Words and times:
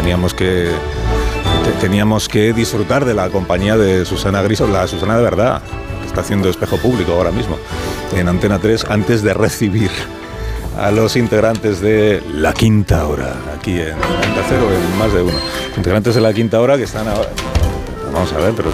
teníamos 0.00 0.32
que 0.32 0.70
teníamos 1.78 2.26
que 2.26 2.54
disfrutar 2.54 3.04
de 3.04 3.12
la 3.12 3.28
compañía 3.28 3.76
de 3.76 4.06
Susana 4.06 4.40
Griso, 4.40 4.66
la 4.66 4.86
Susana 4.86 5.18
de 5.18 5.22
verdad, 5.22 5.60
que 6.00 6.06
está 6.06 6.22
haciendo 6.22 6.48
espejo 6.48 6.78
público 6.78 7.12
ahora 7.12 7.30
mismo 7.30 7.58
en 8.16 8.26
Antena 8.26 8.58
3 8.58 8.86
antes 8.88 9.22
de 9.22 9.34
recibir 9.34 9.90
a 10.78 10.90
los 10.90 11.16
integrantes 11.16 11.82
de 11.82 12.22
La 12.32 12.54
Quinta 12.54 13.06
Hora, 13.06 13.34
aquí 13.58 13.72
en 13.72 13.92
Onda 13.92 14.42
Cero, 14.48 14.68
en 14.72 14.98
más 14.98 15.12
de 15.12 15.20
uno. 15.20 15.36
Integrantes 15.76 16.14
de 16.14 16.22
La 16.22 16.32
Quinta 16.32 16.58
Hora 16.60 16.78
que 16.78 16.84
están 16.84 17.06
ahora... 17.06 17.28
Vamos 18.10 18.32
a 18.32 18.38
ver, 18.38 18.54
pero 18.56 18.70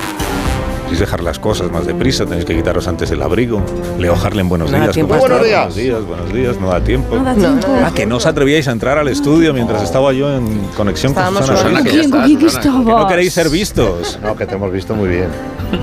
Dejar 0.91 1.23
las 1.23 1.39
cosas 1.39 1.71
más 1.71 1.87
deprisa, 1.87 2.25
tenéis 2.25 2.47
que 2.47 2.57
quitaros 2.57 2.89
antes 2.89 3.11
el 3.11 3.21
abrigo. 3.21 3.61
Leo 3.99 4.15
Harlem, 4.15 4.49
buenos 4.49 4.71
días. 4.73 4.93
Tiempo 4.93 5.15
buenos 5.17 5.45
días. 5.45 5.59
Buenos 5.67 5.77
días, 5.77 6.07
buenos 6.07 6.33
días, 6.33 6.57
no 6.59 6.69
da 6.69 6.81
tiempo. 6.83 7.17
No 7.17 7.23
da 7.25 7.35
tiempo. 7.35 7.67
Ah, 7.85 7.91
que 7.95 8.07
no 8.07 8.17
os 8.17 8.25
atrevíais 8.25 8.67
a 8.67 8.73
entrar 8.73 8.97
al 8.97 9.07
estudio 9.09 9.53
mientras 9.53 9.83
estaba 9.83 10.15
yo 10.15 10.35
en 10.35 10.47
conexión 10.75 11.13
Estábamos 11.13 11.41
con 11.47 11.57
Susana. 11.57 11.75
con 11.81 11.83
Griso. 11.85 11.99
¿Quién, 11.99 12.11
con 12.11 12.23
quién 12.25 12.39
que 12.85 12.91
no 12.93 13.07
queréis 13.09 13.33
ser 13.35 13.51
vistos. 13.51 14.19
No, 14.23 14.35
que 14.37 14.47
te 14.47 14.55
hemos 14.55 14.73
visto 14.73 14.95
muy 14.95 15.11
bien. 15.11 15.29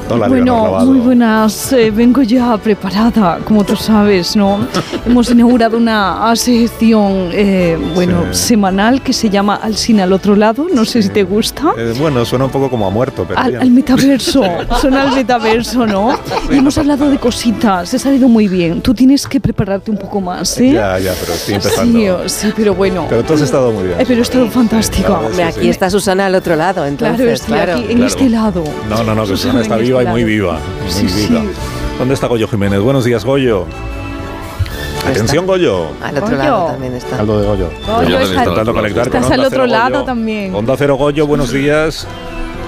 Hola, 0.10 0.30
Bueno, 0.30 0.80
muy 0.86 1.00
buenas. 1.00 1.74
eh, 1.74 1.92
vengo 1.92 2.24
ya 2.24 2.58
preparada, 2.58 3.38
como 3.46 3.64
tú 3.64 3.76
sabes, 3.76 4.36
¿no? 4.36 4.66
Hemos 5.06 5.30
inaugurado 5.30 5.78
una 5.78 6.34
sección, 6.36 7.30
eh, 7.34 7.78
bueno, 7.94 8.24
Sí. 8.32 8.48
semanal 8.54 9.02
que 9.04 9.14
se 9.14 9.30
llama 9.30 9.56
Al 9.62 9.76
cine 9.76 10.02
al 10.02 10.12
otro 10.14 10.36
lado. 10.36 10.66
No 10.74 10.86
sé 10.86 11.04
si 11.04 11.10
te 11.10 11.24
gusta. 11.24 11.74
Eh, 11.78 11.94
bueno, 12.00 12.26
suena 12.26 12.46
un 12.46 12.52
poco 12.52 12.70
como 12.70 12.88
a 12.88 12.90
muerto, 12.90 13.26
pero 13.28 13.40
Al, 13.40 13.58
al 13.58 13.72
metaverso, 13.72 14.42
suena 14.94 15.10
al 15.10 15.16
metaverso, 15.16 15.86
¿no? 15.86 16.18
Y 16.52 16.58
hemos 16.58 16.78
hablado 16.78 17.10
de 17.10 17.18
cositas, 17.18 17.94
he 17.94 18.00
salido 18.00 18.28
muy 18.28 18.48
bien. 18.48 18.82
Tú 18.82 18.94
tienes 18.94 19.28
que 19.28 19.40
prepararte 19.40 19.92
un 19.92 19.98
poco 19.98 20.22
más, 20.22 20.58
¿eh? 20.60 20.72
Ya, 20.74 21.00
ya, 21.00 21.14
pero 21.20 21.34
estoy 21.34 21.56
empezando. 21.56 22.30
Sí, 22.30 22.36
sí, 22.48 22.54
pero 22.56 22.74
bueno. 22.76 23.06
Pero 23.10 23.24
tú 23.24 23.34
has 23.34 23.42
estado 23.42 23.72
muy 23.72 23.84
bien. 23.86 24.00
Eh, 24.00 24.06
pero 24.08 24.20
he 24.20 24.24
estado 24.24 24.50
fantástico. 24.50 25.08
claro, 25.08 25.28
Hombre, 25.28 25.36
sí, 25.46 25.50
aquí 25.52 25.60
sí. 25.62 25.70
está 25.70 25.90
Susana 25.90 26.26
al 26.28 26.36
otro 26.36 26.56
lado, 26.56 26.86
entonces, 26.86 27.18
Claro, 27.18 27.32
estoy 27.32 27.54
claro. 27.54 27.74
aquí, 27.74 27.92
en 27.92 28.04
este 28.04 28.30
lado. 28.30 28.64
No, 28.90 29.04
no, 29.04 29.16
no, 29.16 29.22
que 29.24 29.28
Susana 29.30 29.38
Susana 29.38 29.62
está 29.62 29.76
en 29.76 29.82
viva 29.82 30.00
y 30.04 30.06
este 30.06 30.12
muy 30.12 30.22
lado. 30.22 30.32
viva. 30.34 30.60
Muy 30.82 30.92
Sí, 30.92 31.10
sí. 31.10 31.28
viva. 31.30 31.42
¿Dónde 32.00 32.14
está 32.14 32.28
Goyo 32.28 32.48
Jiménez? 32.48 32.80
Buenos 32.80 33.06
días, 33.06 33.24
Goyo. 33.26 33.66
Atención, 35.08 35.46
Goyo. 35.46 35.88
Al 36.02 36.12
otro 36.18 36.28
Goyo. 36.28 36.38
lado 36.38 36.66
también 36.68 36.94
está. 36.96 37.20
Aldo 37.20 37.40
de 37.42 37.48
Goyo. 37.48 37.70
Goyo, 37.86 38.74
conectar 38.74 39.10
con 39.10 39.22
Estás 39.22 39.32
al 39.32 39.40
otro 39.42 39.50
Cero 39.52 39.66
lado 39.68 39.90
Goyo. 39.96 40.04
también. 40.06 40.56
Onda 40.56 40.76
Cero 40.78 40.96
Goyo, 40.96 41.28
buenos 41.28 41.52
días. 41.52 42.08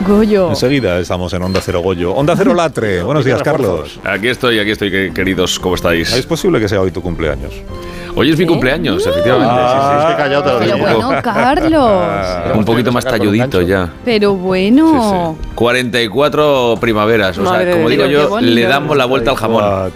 Goyo. 0.07 0.49
Enseguida 0.49 0.99
estamos 0.99 1.33
en 1.33 1.41
Onda 1.41 1.59
Cero 1.63 1.81
Goyo. 1.81 2.13
Onda 2.13 2.35
Cero 2.37 2.53
Latre. 2.53 3.01
Buenos 3.03 3.25
días, 3.25 3.41
Carlos. 3.41 3.99
Aquí 4.03 4.27
estoy, 4.27 4.59
aquí 4.59 4.71
estoy, 4.71 4.91
que- 4.91 5.11
queridos, 5.13 5.59
¿cómo 5.59 5.75
estáis? 5.75 6.13
¿Es 6.13 6.25
posible 6.25 6.59
que 6.59 6.67
sea 6.69 6.81
hoy 6.81 6.91
tu 6.91 7.01
cumpleaños? 7.01 7.53
Hoy 8.17 8.31
es 8.31 8.37
mi 8.39 8.45
cumpleaños, 8.45 9.05
efectivamente. 9.05 9.53
Ah, 9.55 9.97
es 9.99 10.05
que 10.15 10.21
callado 10.21 10.43
te 10.43 10.51
lo 10.53 10.59
Pero 10.59 10.75
digo. 10.75 10.87
bueno, 11.07 11.21
Carlos. 11.21 12.01
sí, 12.25 12.41
sí. 12.53 12.57
Un 12.59 12.65
poquito 12.65 12.91
más 12.93 13.03
talludito 13.03 13.61
ya. 13.61 13.89
Pero 14.05 14.31
Sí, 14.31 14.37
bueno. 14.41 15.35
sí. 15.41 15.47
44 15.55 16.77
primaveras, 16.79 17.37
o 17.37 17.41
sea, 17.43 17.51
Madre 17.51 17.71
como 17.71 17.89
digo 17.89 18.05
yo, 18.05 18.39
le 18.39 18.61
damos 18.63 18.95
la 18.95 19.05
vuelta 19.05 19.31
al 19.31 19.37
jamón. 19.37 19.91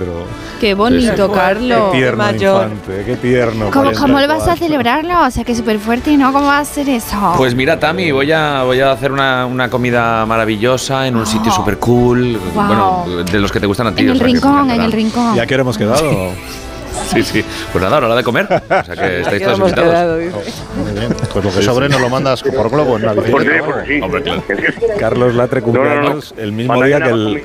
Qué 0.60 0.74
bonito, 0.74 1.32
Carlos. 1.32 1.92
Qué 1.94 1.98
tierno 2.00 2.18
mayor. 2.24 2.64
infante, 2.70 3.04
qué 3.06 3.16
tierno. 3.16 3.72
¿Cómo, 3.72 3.92
¿Cómo 3.94 4.20
lo 4.20 4.28
vas 4.28 4.42
a 4.48 4.56
44. 4.56 4.58
celebrarlo? 4.58 5.26
O 5.28 5.32
sea, 5.32 5.46
que 5.46 5.56
súper 5.56 5.80
fuerte, 5.80 6.18
¿no? 6.18 6.34
¿Cómo 6.34 6.48
vas 6.48 6.58
a 6.58 6.62
hacer 6.72 6.90
eso? 6.90 7.16
Pues 7.38 7.56
mira, 7.56 7.80
Tami, 7.80 8.12
voy 8.12 8.32
a, 8.34 8.64
voy 8.64 8.82
a 8.82 8.92
hacer 8.92 9.14
una, 9.14 9.46
una 9.46 9.70
comida 9.70 10.26
maravillosa 10.26 11.08
en 11.08 11.16
un 11.16 11.26
sitio 11.26 11.52
Oh. 11.54 11.56
súper 11.56 11.78
cool. 11.78 12.38
Wow. 12.54 12.66
Bueno, 12.68 13.06
de 13.32 13.40
los 13.40 13.52
que 13.52 13.62
te 13.62 13.66
gustan 13.66 13.88
a 13.88 13.96
ti. 13.96 14.04
en 14.04 14.10
o 14.10 14.12
el 14.12 14.18
sea, 14.18 14.28
rincón, 14.28 14.70
en 14.72 14.82
el 14.82 14.92
rincón. 14.92 15.36
¿Ya 15.36 15.46
que 15.48 15.56
hemos 15.56 15.78
quedado? 15.78 16.04
Sí, 17.10 17.24
sí. 17.24 17.44
Pues 17.72 17.84
nada, 17.84 17.98
hora 17.98 18.16
de 18.16 18.24
comer. 18.24 18.46
O 18.46 18.84
sea 18.84 18.96
que 18.96 19.22
estáis 19.22 19.44
todos 19.44 19.60
invitados. 19.60 19.90
quedado, 19.90 20.18
dice. 20.18 20.38
Muy 20.76 20.92
bien. 20.92 21.16
Pues 21.34 21.46
lo 21.46 21.52
que 21.52 21.62
sobre 21.64 21.90
nos 21.90 22.00
lo 22.02 22.10
mandas 22.10 22.44
por 22.44 22.70
globo 22.70 22.98
en 22.98 23.04
Por 23.04 23.26
sí, 23.26 23.32
bicicleta. 23.32 23.66
por 23.66 23.86
sí. 23.88 24.00
Hombre, 24.02 24.22
claro. 24.22 24.44
Carlos 25.00 25.34
Latre 25.36 25.62
No, 25.62 25.68
no, 25.68 25.74
no. 25.74 25.86
cumpleaños 25.86 26.34
el 26.38 26.52
mismo 26.52 26.84
día 26.84 27.02
que 27.02 27.10
el 27.10 27.44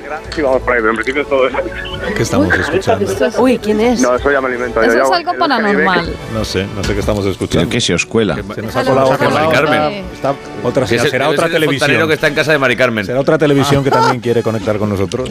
que 2.15 2.23
estamos 2.23 2.53
escuchando. 2.53 3.05
Uy, 3.39 3.57
¿quién 3.57 3.79
es? 3.81 4.01
No, 4.01 4.15
eso 4.15 4.31
ya 4.31 4.41
me 4.41 4.47
alimento. 4.47 4.81
Eso 4.81 5.03
es 5.03 5.11
algo 5.11 5.33
paranormal. 5.37 6.13
No 6.33 6.45
sé, 6.45 6.67
no 6.75 6.83
sé 6.83 6.93
qué 6.93 6.99
estamos 6.99 7.25
escuchando. 7.25 7.69
que 7.69 7.81
se 7.81 7.93
os 7.93 8.05
cuela. 8.05 8.35
Se 8.53 8.61
nos 8.61 8.75
ha 8.75 8.83
colado 8.83 9.11
Mari 9.11 9.47
otra, 9.47 9.51
Carmen. 9.51 10.05
Está, 10.13 10.35
otra 10.63 10.87
será 10.87 11.29
televisión. 11.49 12.07
que 12.07 12.13
está 12.13 12.27
en 12.27 12.35
casa 12.35 12.51
de 12.51 12.57
Mari 12.57 12.75
Carmen. 12.75 13.05
¿Será 13.05 13.19
otra 13.19 13.37
televisión 13.37 13.83
que 13.83 13.91
también 13.91 14.19
quiere 14.21 14.43
conectar 14.43 14.77
con 14.77 14.89
nosotros? 14.89 15.29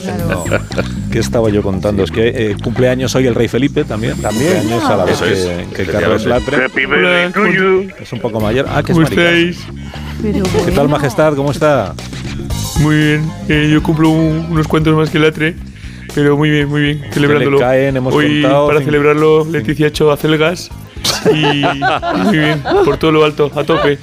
¿Qué 1.15 1.21
estaba 1.21 1.49
yo 1.49 1.63
contando? 1.63 2.03
Es 2.03 2.11
que 2.11 2.27
eh, 2.27 2.57
cumpleaños 2.61 3.15
hoy 3.15 3.29
el 3.29 3.37
rey 3.37 3.47
Felipe 3.47 3.85
también. 3.85 4.21
También. 4.21 4.55
Cumpleaños 4.59 4.85
a 4.85 4.97
la 4.97 5.05
vez 5.05 5.15
Eso 5.15 5.27
es, 5.27 5.69
que, 5.69 5.85
que 5.85 5.93
Carlos 5.93 6.27
Latre. 6.27 6.67
Es 8.01 8.13
un 8.13 8.19
poco 8.19 8.41
mayor. 8.41 8.67
Ah, 8.69 8.83
que 8.83 8.91
es. 8.91 9.59
Pero 10.21 10.43
¿Qué 10.67 10.73
tal, 10.73 10.89
majestad? 10.89 11.37
¿Cómo 11.37 11.53
está? 11.53 11.95
Muy 12.81 12.97
bien, 12.97 13.31
eh, 13.49 13.71
yo 13.73 13.81
cumplo 13.81 14.09
un- 14.11 14.49
unos 14.51 14.67
cuantos 14.67 14.93
más 14.97 15.09
que 15.09 15.19
el 15.19 15.27
Atre, 15.27 15.55
pero 16.17 16.37
muy 16.37 16.51
bien, 16.51 16.69
muy 16.69 16.81
bien, 16.81 17.05
celebrándolo. 17.13 17.61
caen, 17.61 17.97
hemos 17.97 18.13
Hoy, 18.13 18.43
contado 18.43 18.67
para 18.67 18.81
celebrarlo, 18.83 19.45
Leticia 19.45 19.87
ha 19.87 19.89
hecho 19.91 20.11
acelgas 20.11 20.69
y 21.33 21.63
muy 22.25 22.39
bien, 22.39 22.61
por 22.85 22.97
todo 22.97 23.13
lo 23.13 23.25
alto, 23.25 23.53
a 23.55 23.63
tope. 23.63 23.99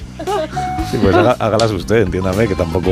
Sí, 0.90 0.98
pues 1.02 1.14
haga- 1.14 1.36
hágalas 1.40 1.72
usted, 1.72 2.04
entiéndame, 2.04 2.48
que 2.48 2.56
tampoco 2.56 2.92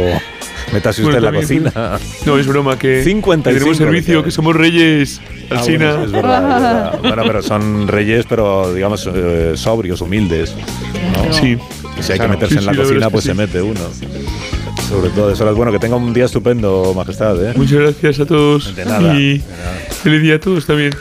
metase 0.73 1.01
usted 1.01 1.13
Bueno, 1.13 1.17
en 1.17 1.23
la 1.35 1.39
también, 1.41 1.63
cocina. 1.63 1.99
No, 2.25 2.37
es 2.37 2.47
broma, 2.47 2.77
que, 2.77 3.03
55 3.03 3.43
que 3.43 3.53
tenemos 3.59 3.77
servicio, 3.77 4.23
que 4.23 4.31
somos 4.31 4.55
reyes, 4.55 5.21
Ah, 5.51 5.57
Alsina. 5.59 5.91
bueno, 5.95 6.03
es 6.05 6.11
verdad, 6.11 6.43
es 6.43 6.61
verdad. 6.63 6.99
Bueno, 7.01 7.23
pero 7.25 7.41
son 7.41 7.87
reyes, 7.87 8.25
pero 8.29 8.73
digamos 8.73 9.07
eh, 9.13 9.53
sobrios, 9.55 10.01
humildes. 10.01 10.53
¿no? 11.27 11.33
Sí. 11.33 11.57
Y 11.99 12.03
si 12.03 12.11
hay 12.13 12.19
que 12.19 12.27
meterse 12.27 12.53
Sí, 12.55 12.59
en 12.59 12.65
la 12.65 12.71
sí, 12.73 12.77
la 12.77 12.83
cocina, 12.83 12.93
verdad 12.93 12.97
es 12.99 13.05
que 13.07 13.11
pues 13.11 13.23
sí. 13.23 13.29
se 13.29 13.33
mete 13.35 13.61
uno. 13.61 13.79
Sobre 14.89 15.09
todo 15.11 15.31
eso. 15.31 15.55
Bueno, 15.55 15.71
que 15.71 15.77
tenga 15.79 15.95
un 15.97 16.13
día 16.13 16.25
estupendo, 16.25 16.93
majestad. 16.95 17.35
¿eh? 17.45 17.53
Muchas 17.55 17.79
gracias 17.79 18.19
a 18.21 18.25
todos 18.25 18.75
De 18.75 18.85
nada, 18.85 19.13
y 19.13 19.37
de 19.37 19.43
nada. 19.47 19.71
feliz 20.03 20.21
día 20.23 20.35
a 20.35 20.39
todos 20.39 20.65
también. 20.65 20.91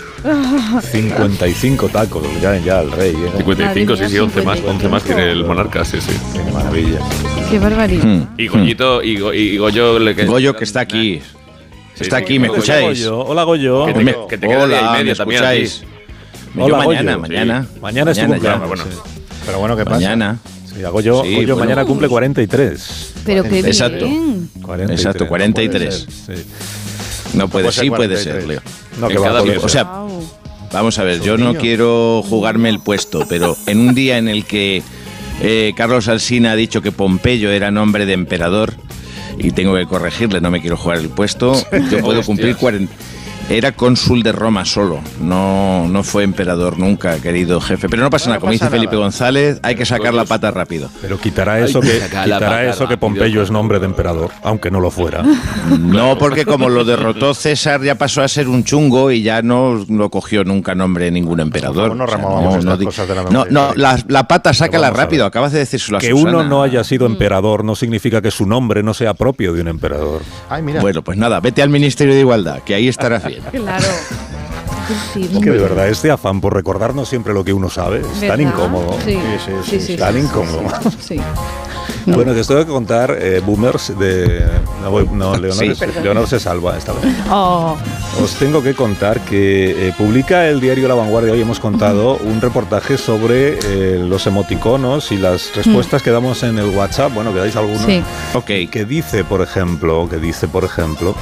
55 0.83 1.89
tacos, 1.89 2.23
que 2.27 2.39
caen 2.41 2.63
ya 2.65 2.81
al 2.81 2.93
rey. 2.93 3.13
¿eh? 3.17 3.31
55, 3.39 3.97
sí, 3.97 4.05
sí, 4.11 4.19
11 4.19 4.43
más, 4.43 4.61
11 4.67 4.89
más 4.89 5.03
tiene 5.05 5.23
el 5.33 5.39
55. 5.39 5.49
monarca, 5.49 5.85
sí, 5.87 5.99
sí. 6.01 6.13
Qué 6.35 6.53
maravilla. 6.53 6.99
Qué 7.51 7.59
barbaridad. 7.59 8.05
Hmm. 8.05 8.23
Y 8.37 8.47
Goyito, 8.49 9.03
y, 9.03 9.17
Go- 9.19 9.33
y 9.33 9.57
Goyo... 9.57 9.99
Le, 9.99 10.13
Goyo 10.27 10.55
que 10.55 10.65
está 10.65 10.81
aquí. 10.81 11.21
Sí, 11.95 12.03
Está 12.05 12.19
aquí, 12.19 12.39
¿me 12.39 12.49
Goyo. 12.49 12.61
escucháis? 12.61 12.99
Goyo. 13.07 13.21
Hola, 13.21 13.43
Goyo. 13.45 13.87
Que 13.87 13.95
te, 13.95 14.05
Me- 14.05 14.15
que 14.29 14.39
te 14.39 14.47
queda 14.49 14.67
día 14.67 14.77
y 14.77 14.81
Hola, 14.81 14.93
medio 14.93 15.05
¿me 15.07 15.13
escucháis? 15.13 15.83
Hola, 16.57 16.69
Yo 16.69 16.77
mañana, 16.77 17.13
Goyo. 17.17 17.19
mañana. 17.23 17.67
Mañana 17.81 18.11
es 18.11 18.17
tu 18.19 18.23
ya. 18.23 18.29
cumpleaños. 18.29 18.69
bueno. 18.69 18.85
sí. 18.85 18.91
pero 19.47 19.59
bueno, 19.61 19.77
¿qué 19.77 19.85
pasa? 19.85 19.97
Mañana. 19.97 20.39
Sí, 20.79 20.85
a 20.85 20.91
Goyo, 20.91 21.23
Sí, 21.25 21.35
Goyo 21.35 21.55
bueno. 21.55 21.57
mañana 21.57 21.85
cumple 21.85 22.09
43. 22.09 23.13
Pero 23.25 23.43
qué 23.43 23.59
Exacto. 23.61 24.07
bien. 24.07 24.49
43. 24.63 24.99
Exacto, 25.01 25.25
no 25.25 25.29
43. 25.29 26.07
puede 26.07 26.37
ser, 26.37 26.37
sí. 26.39 27.37
No 27.37 27.49
puede, 27.49 27.73
ser 27.73 27.85
sí 27.85 27.91
puede 27.91 28.15
43. 28.15 28.35
ser, 28.35 28.49
Leo. 28.49 28.61
No, 29.01 29.09
que 29.09 29.15
cada. 29.17 29.43
O 29.43 29.69
sea, 29.69 29.85
vamos 30.73 30.99
a 30.99 31.05
ver, 31.05 31.21
yo 31.21 31.37
no 31.37 31.55
quiero 31.55 32.23
jugarme 32.29 32.69
el 32.69 32.79
puesto, 32.81 33.27
pero 33.29 33.57
en 33.67 33.81
un 33.81 33.95
día 33.95 34.19
en 34.19 34.29
el 34.29 34.45
que 34.45 34.83
eh, 35.43 35.73
Carlos 35.77 36.09
Alsina 36.09 36.53
ha 36.53 36.57
dicho 36.57 36.81
que 36.81 36.93
Pompeyo 36.93 37.51
era 37.51 37.71
nombre 37.71 38.07
de 38.07 38.13
emperador 38.13 38.75
y 39.39 39.51
tengo 39.53 39.75
que 39.77 39.85
corregirle, 39.87 40.41
no 40.41 40.51
me 40.51 40.61
quiero 40.61 40.77
jugar 40.77 40.99
el 40.99 41.09
puesto, 41.11 41.53
yo 41.91 42.01
puedo 42.01 42.23
cumplir 42.23 42.57
40. 42.57 42.93
Era 43.51 43.73
cónsul 43.73 44.23
de 44.23 44.31
Roma 44.33 44.67
solo, 44.67 45.01
no, 45.23 45.89
no 45.89 46.03
fue 46.03 46.23
emperador 46.23 46.79
nunca, 46.79 47.19
querido 47.19 47.63
jefe. 47.63 47.89
Pero 47.89 48.03
no 48.03 48.11
pasa 48.11 48.27
No 48.27 48.33
nada, 48.33 48.41
como 48.41 48.53
pasa 48.53 48.67
dice 48.67 48.77
Felipe. 48.77 48.95
González, 48.97 49.59
hay 49.63 49.75
que 49.75 49.87
sacar 49.87 50.13
la 50.13 50.27
pata 50.27 50.51
rápido. 50.51 50.91
Pero 51.01 51.19
quitará 51.19 51.59
eso 51.59 51.81
que 51.81 51.99
quitará 51.99 52.69
eso 52.69 52.87
que. 52.87 52.99
Pompeyo 52.99 53.41
es 53.43 53.51
nombre 53.51 53.79
de 53.79 53.87
emperador, 53.87 54.31
aunque 54.43 54.71
no 54.71 54.81
lo 54.81 54.91
fuera. 54.91 55.23
No, 55.79 56.19
porque 56.19 56.45
como 56.45 56.69
lo 56.69 56.85
derrotó 56.85 57.33
César 57.35 57.83
ya 57.83 57.95
pasó 57.95 58.23
a 58.23 58.29
ser 58.29 58.49
un 58.49 58.65
chungo 58.65 59.11
y 59.11 59.23
ya 59.23 59.41
no 59.43 59.85
lo 59.89 60.11
cogió 60.11 60.45
nunca 60.45 60.75
nombre 60.75 61.07
de 61.07 61.11
ningún 61.11 61.41
emperador. 61.41 61.95
No 61.97 62.05
O 62.05 62.07
sea, 62.07 62.17
removamos 62.17 62.57
estas 62.59 62.79
di- 62.79 62.85
cosas 62.85 63.09
de 63.09 63.15
la 63.15 63.23
no, 63.23 63.31
memoria. 63.31 63.53
no, 63.53 63.75
la, 63.75 63.99
la 64.09 64.29
pata 64.29 64.53
sácala 64.53 64.91
rápido, 64.91 65.25
acabas 65.25 65.53
de 65.53 65.61
decírselo 65.61 65.99
a 65.99 66.01
Que 66.01 66.11
Susana. 66.11 66.31
uno 66.39 66.45
no 66.45 66.63
haya 66.63 66.85
sido 66.85 67.07
emperador 67.07 67.65
no 67.65 67.75
significa 67.77 68.21
que 68.21 68.31
su 68.31 68.47
nombre 68.47 68.83
no 68.83 68.93
sea 68.95 69.15
propio 69.15 69.53
de 69.55 69.63
un 69.63 69.69
emperador. 69.69 70.23
Ay, 70.51 70.63
mira. 70.63 70.81
Bueno, 70.81 71.03
pues 71.03 71.17
nada, 71.17 71.41
vete 71.41 71.63
al 71.63 71.71
Ministerio 71.71 72.15
de 72.15 72.21
Igualdad, 72.21 72.59
que 72.63 72.75
ahí 72.75 72.89
estarás 72.89 73.25
bien. 73.27 73.38
Claro. 73.51 73.87
Sí, 75.13 75.29
Es 75.35 75.39
que 75.45 75.51
de 75.51 75.59
verdad, 75.59 75.89
este 75.89 76.11
afán 76.11 76.41
por 76.41 76.55
recordarnos 76.55 77.09
siempre 77.09 77.35
lo 77.35 77.45
que 77.45 77.53
uno 77.53 77.69
sabe 77.69 77.99
es 78.01 78.07
tan 78.21 78.21
¿verdad? 78.21 78.39
incómodo. 78.39 78.97
Sí, 79.05 79.19
sí, 79.45 79.53
sí, 79.71 79.81
sí. 79.81 79.97
tan 79.97 80.15
sí, 80.15 80.21
incómodo. 80.21 80.63
Sí. 81.01 81.21
Bueno, 82.07 82.33
que 82.33 82.41
os 82.41 82.47
tengo 82.47 82.65
que 82.65 82.71
contar 82.73 83.19
eh, 83.21 83.43
boomers 83.45 83.99
de. 83.99 84.43
No, 84.83 84.91
voy- 84.91 85.07
no, 85.13 85.37
Leonor, 85.37 85.59
Sí. 85.59 85.67
es- 85.67 86.03
Leonor 86.03 86.27
se 86.27 86.41
salva 86.41 86.79
esta 86.79 86.95
vez. 86.95 87.03
Oh, 87.31 87.77
Os 88.23 88.33
tengo 88.37 88.63
que 88.63 88.73
contar 88.75 89.21
que 89.27 89.89
eh, 89.89 89.95
publica 89.99 90.49
el 90.49 90.59
diario 90.59 90.89
La 90.89 90.95
Vanguardia, 90.95 91.35
hoy 91.35 91.43
hemos 91.43 91.61
contado 91.61 92.17
un 92.17 92.41
reportaje 92.41 92.97
sobre 92.97 93.59
eh, 93.63 93.99
los 94.03 94.27
emoticonos 94.27 95.13
y 95.13 95.19
las 95.19 95.55
respuestas 95.55 96.03
que 96.03 96.11
damos 96.11 96.43
en 96.45 96.59
el 96.59 96.71
WhatsApp. 96.75 97.13
Bueno, 97.13 97.31
que 97.35 97.41
dais 97.41 97.57
algunos. 97.57 97.83
sí. 97.83 98.03
Ok, 98.33 98.71
Que 98.71 98.87
dice, 98.89 99.25
por 99.25 99.43
ejemplo, 99.43 100.09
que 100.09 100.17
dice, 100.17 100.49
por 100.49 100.65
ejemplo, 100.65 101.15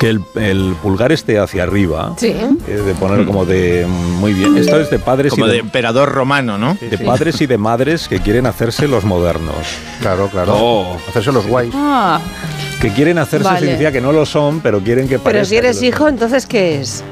que 0.00 0.08
el, 0.08 0.22
el 0.36 0.74
pulgar 0.82 1.12
esté 1.12 1.38
hacia 1.38 1.62
arriba, 1.62 2.14
Sí. 2.16 2.28
eh, 2.28 2.56
de 2.72 2.94
ponerlo 2.94 3.26
como 3.26 3.44
de 3.44 3.86
muy 3.86 4.32
bien. 4.32 4.56
Esto 4.56 4.80
es 4.80 4.88
de 4.88 4.98
padres 4.98 5.30
Como 5.32 5.44
y 5.44 5.48
de 5.48 5.54
de, 5.56 5.60
emperador 5.60 6.10
romano, 6.10 6.56
¿no? 6.56 6.76
de 6.80 6.96
padres 6.96 7.38
y 7.42 7.46
de 7.46 7.58
madres 7.58 8.08
que 8.08 8.18
quieren 8.20 8.46
hacerse 8.46 8.88
los 8.88 9.04
modernos. 9.04 9.54
Claro, 10.00 10.28
claro. 10.28 10.54
Oh. 10.56 10.96
Hacerse 11.08 11.30
los 11.32 11.46
guays. 11.46 11.72
Ah, 11.76 12.18
Que 12.80 12.90
quieren 12.94 13.18
hacerse 13.18 13.44
Vale. 13.46 13.60
significa 13.60 13.92
que 13.92 14.00
no 14.00 14.10
lo 14.10 14.24
son, 14.24 14.60
pero 14.60 14.80
quieren 14.80 15.04
que 15.06 15.18
Pero 15.18 15.22
parezca 15.24 15.48
si 15.50 15.56
eres 15.58 15.82
hijo, 15.82 16.08
entonces 16.08 16.46
¿qué 16.46 16.80
es? 16.80 17.04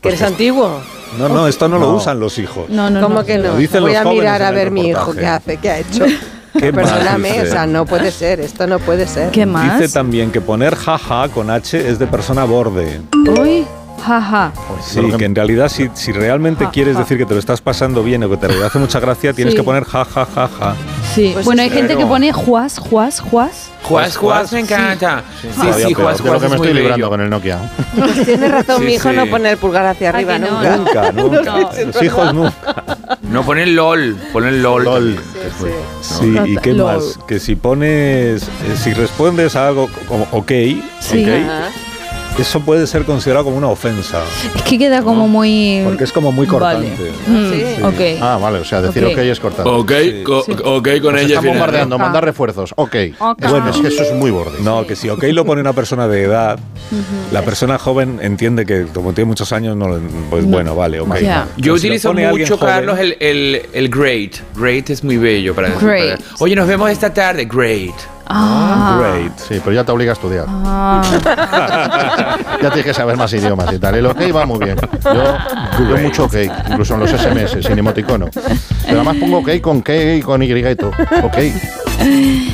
¿Que 0.00 0.10
eres 0.10 0.22
antiguo? 0.22 0.80
No, 1.18 1.28
no, 1.28 1.48
esto 1.48 1.68
no, 1.68 1.78
lo 1.78 1.90
usan 1.90 2.20
los 2.20 2.38
hijos. 2.38 2.68
no, 2.68 2.88
no. 2.88 3.00
¿Cómo 3.00 3.16
no. 3.16 3.24
que 3.26 3.36
no? 3.36 3.48
Lo 3.48 3.56
dicen 3.56 3.82
Voy 3.82 3.94
los 3.94 4.00
a 4.00 4.04
mirar 4.04 4.42
a 4.42 4.52
ver 4.52 4.70
mi 4.70 4.88
hijo 4.90 5.12
qué 5.12 5.26
hace, 5.26 5.56
qué 5.56 5.70
ha 5.70 5.78
hecho. 5.80 6.04
¿Qué 6.58 6.72
más 6.72 6.90
Perdóname, 6.90 7.28
dice? 7.32 7.42
o 7.42 7.46
sea, 7.46 7.66
no 7.66 7.84
puede 7.86 8.10
ser, 8.10 8.40
esto 8.40 8.66
no 8.66 8.78
puede 8.78 9.06
ser. 9.06 9.30
¿Qué 9.30 9.44
más? 9.46 9.78
Dice 9.80 9.92
también 9.92 10.30
que 10.30 10.40
poner 10.40 10.74
jaja 10.76 11.28
con 11.28 11.50
H 11.50 11.88
es 11.88 11.98
de 11.98 12.06
persona 12.06 12.44
borde. 12.44 13.00
Uy, 13.40 13.64
jaja. 14.04 14.52
Sí, 14.82 15.00
Pero 15.02 15.18
que- 15.18 15.24
en 15.24 15.34
realidad 15.34 15.68
si, 15.68 15.90
si 15.94 16.12
realmente 16.12 16.64
Ja, 16.66 16.70
quieres 16.70 16.94
ja. 16.94 17.00
decir 17.00 17.18
que 17.18 17.26
te 17.26 17.34
lo 17.34 17.40
estás 17.40 17.60
pasando 17.60 18.02
bien 18.04 18.22
o 18.24 18.30
que 18.30 18.36
te 18.36 18.46
hace 18.64 18.78
mucha 18.78 19.00
gracia, 19.00 19.32
tienes 19.32 19.52
Sí. 19.54 19.58
que 19.58 19.64
poner 19.64 19.84
ja, 19.84 20.04
ja, 20.04 20.26
ja, 20.26 20.48
ja. 20.58 20.74
Sí. 21.14 21.30
Pues 21.32 21.44
bueno, 21.44 21.62
hay 21.62 21.70
gente 21.70 21.96
que 21.96 22.04
pone 22.06 22.32
juas, 22.32 22.78
juas, 22.78 23.20
juas. 23.20 23.70
Juaz, 23.84 24.16
Juaz, 24.16 24.50
me 24.52 24.60
encanta. 24.60 25.22
Sí, 25.42 25.48
sí. 25.86 25.92
Juaz, 25.94 26.16
De 26.18 26.24
lo 26.24 26.30
Juaz 26.30 26.42
que 26.42 26.48
me 26.48 26.54
estoy 26.56 26.72
librando 26.74 26.96
bello. 26.96 27.08
con 27.10 27.20
el 27.20 27.28
Nokia. 27.30 27.58
Pues 27.94 28.24
tiene 28.24 28.48
razón 28.48 28.76
Sí, 28.80 28.84
mi 28.86 28.94
hijo 28.94 29.10
sí. 29.10 29.16
no 29.16 29.26
poner 29.26 29.52
el 29.52 29.58
pulgar 29.58 29.84
hacia 29.86 30.08
arriba 30.08 30.38
no? 30.38 30.50
nunca. 30.76 31.12
Nunca, 31.12 31.12
nunca. 31.12 31.70
Los 31.86 32.02
hijos 32.02 32.32
nunca. 32.32 32.54
No, 33.22 33.42
ponen 33.44 33.76
LOL, 33.76 34.16
ponen 34.32 34.62
LOL. 34.62 34.84
LOL. 34.84 35.18
Sí, 36.00 36.34
¿y 36.46 36.56
qué 36.56 36.72
Lol. 36.72 36.96
más? 36.96 37.18
Que 37.28 37.38
si 37.38 37.56
pones, 37.56 38.42
eh, 38.44 38.48
si 38.82 38.94
respondes 38.94 39.54
a 39.54 39.68
algo 39.68 39.88
como 40.08 40.26
ok, 40.32 40.50
Sí. 41.00 41.24
ok, 41.24 41.28
Ajá. 41.28 41.68
Eso 42.38 42.60
puede 42.60 42.86
ser 42.86 43.04
considerado 43.04 43.44
como 43.44 43.56
una 43.56 43.68
ofensa, 43.68 44.22
Es 44.54 44.62
que 44.62 44.78
queda 44.78 45.02
como 45.02 45.28
muy. 45.28 45.82
porque 45.84 46.04
es 46.04 46.12
como 46.12 46.32
muy 46.32 46.46
Vale. 46.46 46.88
cortante. 46.88 47.12
Mm, 47.26 47.50
Sí. 47.50 47.82
Ok. 47.82 48.18
Ah, 48.22 48.38
vale, 48.40 48.58
o 48.58 48.64
sea, 48.64 48.82
decir 48.82 49.04
Ok. 49.04 49.12
ok, 49.12 49.18
es 49.18 49.40
cortar. 49.40 49.66
Ok, 49.68 49.92
co- 50.24 50.42
Sí. 50.44 50.52
ok 50.64 50.88
con 51.02 51.12
Nos 51.14 51.22
ella. 51.22 51.36
están 51.36 51.44
bombardeando, 51.44 51.94
Ah. 51.96 51.98
mandar 51.98 52.24
refuerzos. 52.24 52.72
Ok. 52.76 52.96
Ok. 53.18 53.38
Bueno, 53.48 53.70
es 53.70 53.76
que 53.76 53.88
eso 53.88 54.02
es 54.02 54.12
muy 54.14 54.30
borde. 54.30 54.58
No, 54.62 54.86
que 54.86 54.96
si 54.96 55.08
ok 55.08 55.22
lo 55.32 55.44
pone 55.44 55.60
una 55.60 55.72
persona 55.72 56.08
de 56.08 56.22
edad, 56.24 56.58
la 57.32 57.42
persona 57.42 57.78
joven 57.78 58.18
entiende 58.22 58.66
que 58.66 58.86
como 58.92 59.12
tiene 59.12 59.28
muchos 59.28 59.52
años, 59.52 59.76
no, 59.76 59.88
lo- 59.88 60.00
pues 60.30 60.44
bueno, 60.44 60.74
vale, 60.74 61.00
ok. 61.00 61.18
Ya. 61.20 61.46
Yo 61.56 61.62
Pero 61.62 61.74
utilizo 61.74 62.12
mucho, 62.12 62.56
joven- 62.58 62.74
Carlos, 62.74 62.98
el, 62.98 63.16
el, 63.20 63.62
el 63.72 63.88
great. 63.88 64.32
Great 64.56 64.90
es 64.90 65.04
muy 65.04 65.16
bello 65.16 65.54
para 65.54 65.68
decir. 65.70 65.86
Great. 65.88 66.20
para- 66.20 66.34
Oye, 66.40 66.56
nos 66.56 66.66
vemos 66.66 66.90
esta 66.90 67.12
tarde. 67.12 67.44
Great. 67.44 67.94
Ah. 68.26 68.98
Great. 68.98 69.38
Sí, 69.38 69.60
pero 69.62 69.72
ya 69.72 69.84
te 69.84 69.92
obliga 69.92 70.12
a 70.12 70.14
estudiar. 70.14 70.46
Ah. 70.48 71.02
Ya 72.62 72.70
tienes 72.70 72.86
que 72.86 72.94
saber 72.94 73.16
más 73.16 73.30
idiomas 73.32 73.70
y 73.74 73.78
tal. 73.78 73.94
El 73.94 74.06
ok 74.06 74.20
va 74.34 74.46
muy 74.46 74.58
bien. 74.58 74.76
Yo, 75.04 75.36
yo 75.86 75.96
mucho 75.98 76.24
ok, 76.24 76.34
incluso 76.70 76.94
en 76.94 77.00
los 77.00 77.10
SMS, 77.10 77.62
sin 77.62 77.78
emoticono. 77.78 78.28
Pero 78.32 79.00
además 79.00 79.16
pongo 79.20 79.38
ok 79.38 79.60
con 79.60 79.82
K 79.82 80.14
y 80.14 80.22
con 80.22 80.42
Y. 80.42 80.52
Ok. 80.62 81.36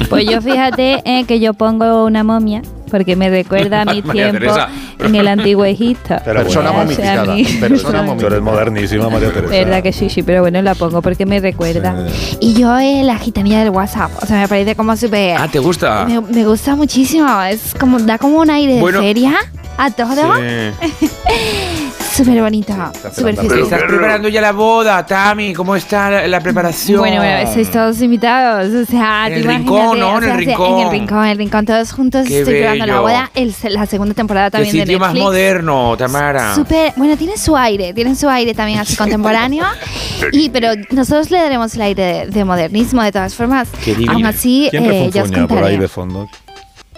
Pues 0.09 0.27
yo 0.29 0.41
fíjate 0.43 1.01
eh, 1.05 1.25
que 1.27 1.39
yo 1.39 1.55
pongo 1.55 2.05
una 2.05 2.25
momia 2.25 2.63
porque 2.91 3.17
me 3.17 3.31
recuerda 3.31 3.83
a 3.83 3.85
mi 3.93 4.03
María 4.03 4.31
tiempo 4.31 4.39
Teresa. 4.55 4.69
en 4.99 5.15
el 5.15 5.29
antiguo 5.29 5.65
Egipto. 5.65 6.17
Pero 6.25 6.43
Persona 6.43 6.71
bueno, 6.71 6.85
momificada. 6.85 7.35
mí- 7.35 7.45
Persona 7.61 7.99
tú 8.01 8.01
eres 8.01 8.07
momificada. 8.07 8.41
modernísima, 8.41 9.09
María 9.09 9.33
Teresa. 9.33 9.53
Verdad 9.55 9.83
que 9.83 9.93
sí, 9.93 10.11
sí, 10.11 10.23
pero 10.23 10.43
bueno, 10.43 10.61
la 10.63 10.75
pongo 10.75 11.01
porque 11.03 11.25
me 11.27 11.41
recuerda. 11.41 12.07
Y 12.41 12.55
yo 12.55 12.77
eh, 12.79 13.03
la 13.05 13.17
gitanilla 13.19 13.61
del 13.61 13.71
WhatsApp. 13.71 14.11
O 14.23 14.27
sea, 14.27 14.41
me 14.41 14.49
parece 14.49 14.75
como 14.75 14.97
súper. 14.97 15.37
Ah, 15.39 15.49
¿te 15.49 15.59
gusta? 15.59 16.05
Me, 16.07 16.21
me 16.21 16.45
gusta 16.45 16.75
muchísimo. 16.77 17.27
Es 17.43 17.75
como, 17.79 17.99
da 18.01 18.19
como 18.19 18.39
un 18.39 18.51
aire 18.51 18.75
de 18.77 18.93
feria 18.93 19.35
a 19.79 19.91
todo. 19.91 20.35
Sí. 20.37 21.01
Súper 22.25 22.43
bonita. 22.43 22.93
Súper 23.17 23.35
festiva. 23.37 23.63
Estás 23.63 23.83
preparando 23.85 24.29
ya 24.29 24.41
la 24.43 24.53
boda, 24.53 25.05
Tami. 25.07 25.55
¿Cómo 25.55 25.75
está 25.75 26.11
la, 26.11 26.29
la 26.29 26.41
preparación? 26.41 26.99
Bueno, 26.99 27.17
bueno, 27.17 27.51
sois 27.53 27.71
todos 27.71 28.01
invitados. 28.03 28.73
O 28.75 28.85
sea, 28.85 29.27
En 29.27 29.33
el 29.35 29.41
imagínate, 29.45 29.71
rincón, 29.71 29.99
¿no? 30.01 30.15
o 30.15 30.19
En 30.19 30.25
el 30.25 30.37
rincón. 30.39 30.73
En 30.81 30.87
el 30.87 30.91
rincón, 30.91 31.25
en 31.25 31.31
el 31.31 31.39
rincón, 31.39 31.65
todos 31.67 31.93
juntos. 31.93 32.27
Qué 32.29 32.41
estoy 32.41 32.55
preparando 32.55 32.87
la 32.87 33.01
boda. 33.01 33.31
El- 33.35 33.55
la 33.71 33.87
segunda 33.87 34.15
temporada 34.15 34.47
Qué 34.51 34.59
también 34.59 34.75
de 34.77 34.81
sitio 34.83 34.99
más 34.99 35.09
Netflix. 35.15 35.25
moderno, 35.25 35.97
Tamara. 35.97 36.55
Súper, 36.55 36.93
bueno, 36.97 37.17
tiene 37.17 37.39
su 37.39 37.57
aire, 37.57 37.95
tiene 37.95 38.15
su 38.15 38.29
aire 38.29 38.53
también 38.55 38.81
así 38.81 38.97
contemporáneo. 38.97 39.65
y 40.33 40.51
pero 40.51 40.73
nosotros 40.91 41.31
le 41.31 41.39
daremos 41.39 41.75
el 41.75 41.83
aire 41.83 42.03
de, 42.03 42.27
de 42.27 42.45
modernismo 42.45 43.03
de 43.03 43.13
todas 43.13 43.35
formas. 43.35 43.69
Qué. 43.85 43.97
Aún 44.09 44.27
así, 44.27 44.69
¿Quién 44.71 44.85
eh, 44.85 45.11
ya 45.13 45.23
os 45.23 45.31
refunfuña 45.31 45.47
por 45.49 45.57
ahí 45.59 45.63
contaré. 45.63 45.79
de 45.79 45.89
fondo? 45.89 46.29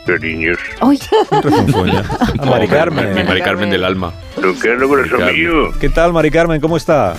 Cariños. 0.06 0.58
Uy, 0.80 0.98
¿Quién 0.98 1.42
refunfuña? 1.42 2.02
A 2.38 2.44
Mari 2.46 2.68
Carmen. 2.68 3.26
Mari 3.26 3.40
Carmen 3.42 3.70
del 3.70 3.84
alma. 3.84 4.12
Don 4.40 4.54
Carlos, 4.56 4.88
corazón 4.88 5.32
mío. 5.34 5.70
¿Qué 5.80 5.88
tal, 5.88 6.12
Mari 6.12 6.30
Carmen? 6.30 6.60
¿Cómo 6.60 6.76
está? 6.76 7.14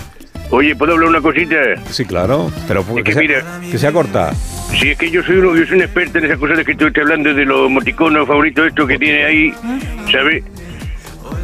Oye, 0.50 0.76
¿puedo 0.76 0.92
hablar 0.92 1.08
una 1.08 1.20
cosita? 1.22 1.56
Sí, 1.90 2.04
claro, 2.04 2.50
pero 2.68 2.80
Es 2.80 2.86
que, 2.86 3.02
que 3.02 3.12
sea, 3.12 3.22
mira- 3.22 3.44
que 3.70 3.78
sea 3.78 3.92
corta. 3.92 4.32
Sí, 4.78 4.90
es 4.90 4.98
que 4.98 5.10
yo 5.10 5.22
soy, 5.22 5.36
uno, 5.38 5.56
yo 5.56 5.64
soy 5.66 5.76
un 5.76 5.82
experto 5.82 6.18
en 6.18 6.26
esas 6.26 6.38
cosas 6.38 6.58
de 6.58 6.64
que 6.64 6.74
tú 6.74 6.86
estás 6.86 7.02
hablando 7.02 7.32
de 7.32 7.44
los 7.44 7.66
emoticonos 7.66 8.26
favoritos 8.28 8.66
estos 8.66 8.86
que 8.86 8.98
tiene 8.98 9.24
ahí, 9.24 9.54
¿sabe? 10.12 10.44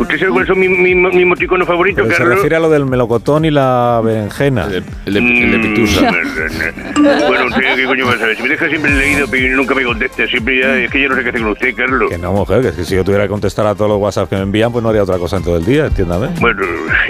¿Usted 0.01 0.19
sabe 0.19 0.31
cuáles 0.31 0.49
son 0.49 0.59
mis 0.59 0.71
mi, 0.71 0.95
mi 0.95 1.23
emoticonos 1.23 1.67
favoritos, 1.69 2.09
se 2.15 2.25
refiere 2.25 2.57
a 2.57 2.61
lo 2.61 2.71
del 2.71 2.87
melocotón 2.87 3.45
y 3.45 3.51
la 3.51 4.01
berenjena. 4.03 4.65
El 4.65 4.71
de, 4.71 4.83
el 5.07 5.15
de, 5.15 5.21
el 5.21 5.51
de 5.53 5.59
Pitusa. 5.69 6.11
Mm, 6.13 7.03
bueno, 7.29 7.47
usted 7.47 7.75
qué 7.77 7.85
coño 7.85 8.07
va 8.07 8.13
a 8.15 8.19
saber. 8.19 8.37
Si 8.37 8.43
me 8.43 8.49
deja 8.49 8.69
siempre 8.69 8.91
leído 8.93 9.27
pero 9.31 9.57
nunca 9.57 9.75
me 9.75 9.85
contesta, 9.85 10.27
siempre 10.27 10.61
ya, 10.61 10.77
es 10.77 10.91
que 10.91 11.03
yo 11.03 11.09
no 11.09 11.17
sé 11.17 11.23
qué 11.23 11.29
hacer 11.29 11.43
con 11.43 11.51
usted, 11.53 11.75
Carlos. 11.75 12.11
Que 12.11 12.19
no, 12.19 12.33
mujer, 12.33 12.63
que 12.63 12.69
es 12.69 12.75
que 12.75 12.85
si 12.85 12.95
yo 12.97 13.05
tuviera 13.05 13.25
que 13.25 13.29
contestar 13.31 13.67
a 13.67 13.75
todos 13.75 13.91
los 13.91 13.99
WhatsApp 14.01 14.29
que 14.31 14.37
me 14.37 14.43
envían, 14.43 14.73
pues 14.73 14.83
no 14.83 14.89
haría 14.89 15.03
otra 15.03 15.19
cosa 15.19 15.37
en 15.37 15.45
todo 15.45 15.57
el 15.57 15.65
día, 15.65 15.87
entiéndame. 15.87 16.29
Bueno, 16.41 16.63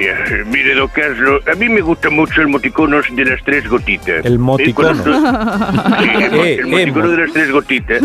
ya, 0.03 0.45
mire, 0.47 0.75
don 0.75 0.89
Carlos, 0.89 1.43
a 1.51 1.55
mí 1.57 1.69
me 1.69 1.81
gusta 1.81 2.11
mucho 2.11 2.41
el 2.41 2.49
moticonos 2.49 3.07
de 3.13 3.25
las 3.25 3.43
tres 3.45 3.69
gotitas. 3.69 4.25
El 4.25 4.39
moticono. 4.39 4.91
Eh, 4.91 6.01
Sí, 6.01 6.25
el, 6.25 6.35
Eh, 6.35 6.55
el 6.61 6.67
moticono 6.67 7.07
eh, 7.07 7.11
de 7.13 7.17
las 7.19 7.33
tres 7.33 7.51
gotitas. 7.53 8.03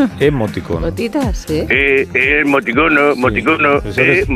Gotitas, 0.81 1.45
sí. 1.47 1.65
Eh, 1.69 2.07
eh, 2.13 2.43
moticono, 2.45 3.15
moticono, 3.15 3.77
eh, 3.97 4.19
es- 4.21 4.29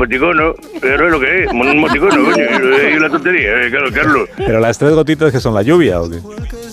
pero 0.80 1.06
es 1.06 1.12
lo 1.12 1.20
que 1.20 1.44
es, 1.44 1.52
un 1.52 1.78
moticono, 1.78 2.24
coño, 2.24 2.44
es 2.44 2.96
una 2.96 3.08
tontería, 3.08 3.62
eh, 3.62 3.70
claro, 3.70 3.92
Carlos. 3.92 4.28
Pero 4.36 4.60
las 4.60 4.78
tres 4.78 4.92
gotitas 4.92 5.32
que 5.32 5.40
son 5.40 5.54
la 5.54 5.62
lluvia, 5.62 6.00
¿o 6.00 6.10
qué? 6.10 6.18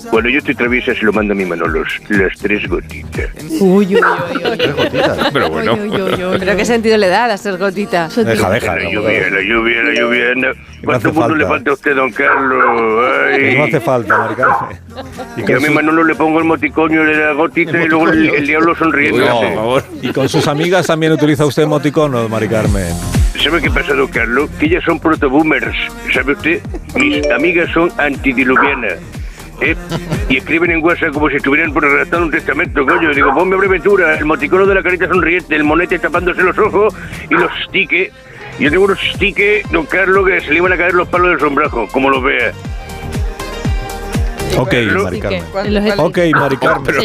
Cuando 0.09 0.29
yo 0.29 0.39
estoy 0.39 0.55
traviesa 0.55 0.93
se 0.93 1.03
lo 1.03 1.11
mando 1.11 1.33
a 1.33 1.35
mi 1.35 1.45
Manolos, 1.45 1.87
las 2.09 2.37
tres 2.37 2.67
gotitas. 2.67 3.29
Uy, 3.59 3.95
uy, 3.95 3.95
uy, 3.95 4.43
uy. 4.51 4.57
Tres 4.57 4.75
gotitas. 4.75 5.29
Pero 5.33 5.49
bueno. 5.49 5.73
Uy, 5.73 5.89
uy, 5.89 6.01
uy, 6.01 6.23
uy. 6.23 6.39
¿Pero 6.39 6.55
qué 6.55 6.65
sentido 6.65 6.97
le 6.97 7.07
da 7.07 7.25
a 7.25 7.27
las 7.27 7.43
tres 7.43 7.57
gotitas? 7.57 8.15
Deja, 8.15 8.49
deja. 8.49 8.75
La 8.75 8.89
lluvia, 8.89 9.29
la 9.29 9.41
lluvia, 9.41 9.83
la 9.83 9.93
lluvia. 9.93 10.53
¿Cuánto 10.83 11.13
mundo 11.13 11.35
le 11.35 11.45
falta. 11.45 11.71
a 11.71 11.73
usted, 11.73 11.95
don 11.95 12.11
Carlos? 12.11 13.05
Ay. 13.33 13.55
No 13.57 13.63
hace 13.65 13.79
falta, 13.81 14.17
Mari 14.17 14.35
Carmen. 14.35 14.77
Y 15.37 15.51
a 15.51 15.59
mi 15.59 15.69
Manolo 15.69 16.03
le 16.03 16.15
pongo 16.15 16.39
el 16.39 16.45
moticonio 16.45 17.03
de 17.03 17.15
la 17.15 17.33
gotita 17.33 17.83
y 17.83 17.87
luego 17.87 18.09
el, 18.09 18.29
el 18.29 18.47
diablo 18.47 18.75
sonriendo. 18.75 19.17
Uy, 19.17 19.29
por 19.29 19.55
favor. 19.55 19.83
y 20.01 20.13
con 20.13 20.29
sus 20.29 20.47
amigas 20.47 20.87
también 20.87 21.11
utiliza 21.11 21.45
usted 21.45 21.63
emoticonos, 21.63 22.29
Mari 22.29 22.47
Carmen. 22.47 23.16
¿Sabe 23.41 23.61
qué 23.61 23.69
pasa, 23.69 23.93
don 23.93 24.07
Carlos? 24.07 24.49
Que 24.59 24.65
ellas 24.65 24.83
son 24.83 24.99
protoboomers. 24.99 25.75
¿Sabe 26.13 26.33
usted? 26.33 26.61
Mis 26.95 27.29
amigas 27.31 27.69
son 27.71 27.91
antidiluvianas. 27.97 28.99
¿eh? 29.61 29.75
Y 30.29 30.37
escriben 30.37 30.71
en 30.71 30.83
WhatsApp 30.83 31.13
como 31.13 31.29
si 31.29 31.37
estuvieran 31.37 31.71
por 31.71 31.83
redactar 31.83 32.21
un 32.21 32.31
testamento, 32.31 32.85
coño. 32.85 33.13
Digo, 33.13 33.33
ponme 33.33 33.55
breventura, 33.55 34.17
el 34.17 34.25
moticono 34.25 34.65
de 34.65 34.75
la 34.75 34.83
carita 34.83 35.07
sonriente, 35.07 35.55
el 35.55 35.63
monete 35.63 35.99
tapándose 35.99 36.41
los 36.43 36.57
ojos 36.57 36.95
y 37.29 37.33
los 37.35 37.51
stickes. 37.67 38.11
Yo 38.59 38.71
tengo 38.71 38.85
unos 38.85 38.99
stickes, 39.13 39.69
don 39.71 39.85
Carlos, 39.85 40.27
que 40.27 40.41
se 40.41 40.51
le 40.51 40.57
iban 40.57 40.73
a 40.73 40.77
caer 40.77 40.95
los 40.95 41.07
palos 41.07 41.29
del 41.29 41.39
sombrajo, 41.39 41.87
como 41.89 42.09
los 42.09 42.23
vea. 42.23 42.51
Ok. 44.57 44.73
Mari 45.03 45.19
Carmen. 45.19 45.43
¿Cuál- 45.51 45.73
Los- 45.73 45.83
cuál- 45.83 45.99
Ok, 45.99 46.17
Mari 46.35 46.57
Carmen. 46.57 46.95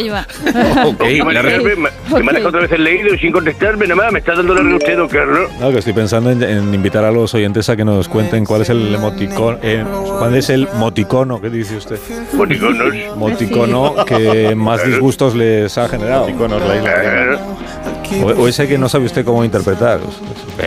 Ok, 0.85 1.01
la 1.33 1.41
Carmen, 1.41 1.61
que 1.63 2.23
me 2.23 2.31
dejado 2.33 2.47
otra 2.49 2.61
vez 2.61 2.71
el 2.71 2.83
leído 2.83 3.13
y 3.13 3.19
sin 3.19 3.31
contestarme 3.31 3.87
nada 3.87 4.03
más. 4.03 4.11
Me 4.13 4.19
está 4.19 4.35
dando 4.35 4.53
la 4.55 4.61
red 4.61 4.73
usted, 4.73 4.97
don 4.97 5.07
Carlos. 5.07 5.49
No, 5.59 5.71
que 5.71 5.77
estoy 5.79 5.93
pensando 5.93 6.31
en, 6.31 6.41
en 6.43 6.73
invitar 6.73 7.03
a 7.05 7.11
los 7.11 7.33
oyentes 7.33 7.69
a 7.69 7.75
que 7.75 7.85
nos 7.85 8.07
cuenten 8.07 8.45
cuál 8.45 8.61
es 8.61 8.69
el 8.69 8.93
emoticono, 8.93 9.57
eh, 9.61 9.83
cuál 10.19 10.35
es 10.35 10.49
el 10.49 10.67
moticono, 10.75 11.41
¿qué 11.41 11.49
dice 11.49 11.77
usted? 11.77 11.99
Moticonos. 12.33 12.93
Moticono 13.15 13.95
que 14.05 14.53
más 14.55 14.85
disgustos 14.85 15.35
les 15.35 15.77
ha 15.77 15.87
generado. 15.89 16.29
Iconos, 16.29 16.61
la 16.61 16.75
isla. 16.77 17.39
Claro. 18.21 18.39
O, 18.39 18.43
o 18.43 18.47
ese 18.47 18.67
que 18.67 18.77
no 18.77 18.87
sabe 18.89 19.05
usted 19.05 19.23
cómo 19.25 19.43
interpretar. 19.43 19.99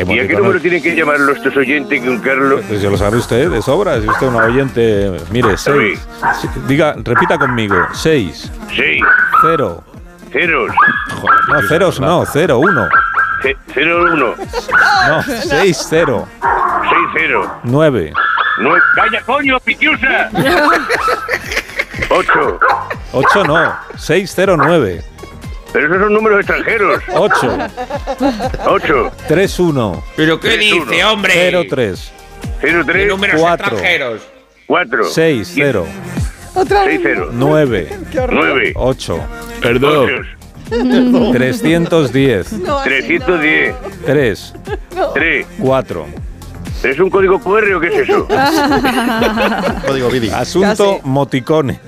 ¿Y 0.09 0.19
a 0.19 0.27
qué 0.29 0.35
número 0.37 0.61
tienen 0.61 0.83
que 0.83 0.95
llamarlo 0.97 1.33
estos 1.33 1.57
oyentes, 1.57 2.05
don 2.05 2.19
Carlos? 2.21 2.63
Pues 2.69 2.81
ya 2.83 2.91
lo 2.91 2.97
sabe 2.97 3.19
usted 3.19 3.51
de 3.51 3.63
sobra, 3.63 4.01
si 4.01 4.09
usted 4.09 4.27
es 4.27 4.33
un 4.33 4.37
oyente, 4.41 5.13
mire, 5.31 5.57
seis. 5.57 6.01
Sí, 6.41 6.49
Diga, 6.67 6.95
repita 7.03 7.39
conmigo, 7.39 7.77
6, 7.93 8.53
Seis, 8.75 9.03
0, 9.43 9.85
ceros, 10.33 10.73
no, 11.49 11.63
ceros 11.69 12.01
no, 12.01 12.25
0, 12.27 12.59
1, 12.59 12.89
ce- 13.43 13.57
cero, 13.73 14.05
uno, 14.13 14.35
no, 15.09 15.23
6, 15.23 15.87
0, 15.89 16.29
seis, 16.41 17.07
cero, 17.17 17.61
9, 17.63 18.13
nueve... 18.59 18.81
¡Calla, 18.97 19.21
coño, 19.23 19.61
pitiusa! 19.61 20.31
Ocho, 22.11 22.59
8 23.13 23.45
no, 23.45 23.73
6, 23.97 24.33
0, 24.35 24.57
9, 24.59 25.05
Pero 25.77 25.89
esos 25.89 26.05
son 26.05 26.15
números 26.15 26.39
extranjeros. 26.39 27.03
8, 27.13 27.59
8, 28.65 29.13
3, 29.29 29.59
1, 29.59 30.05
¿Pero 30.17 30.41
qué 30.41 30.49
Tres, 30.49 30.73
uno. 30.73 30.85
dice, 30.87 31.05
hombre? 31.05 31.33
0, 31.35 31.65
3, 31.69 32.13
0, 32.63 32.83
¿Qué 32.87 32.93
3, 32.93 33.09
números 33.09 33.39
Cuatro. 33.39 33.67
extranjeros? 33.67 34.23
4, 34.67 35.05
6, 35.05 35.53
0, 35.55 35.87
6, 36.67 37.01
0, 37.03 37.29
9, 37.31 37.89
9, 38.31 38.73
8, 38.75 39.21
Perdón. 39.61 40.27
310, 41.35 42.47
310, 42.83 43.75
3, 44.07 44.55
3. 45.13 45.47
4. 45.59 46.07
¿Es 46.85 46.99
un 46.99 47.11
código 47.11 47.39
QR 47.39 47.75
o 47.75 47.81
qué 47.81 47.89
es 47.89 48.09
eso? 48.09 48.27
Código 49.87 50.09
Vidi. 50.09 50.31
Asunto 50.31 51.01
moticones. 51.05 51.79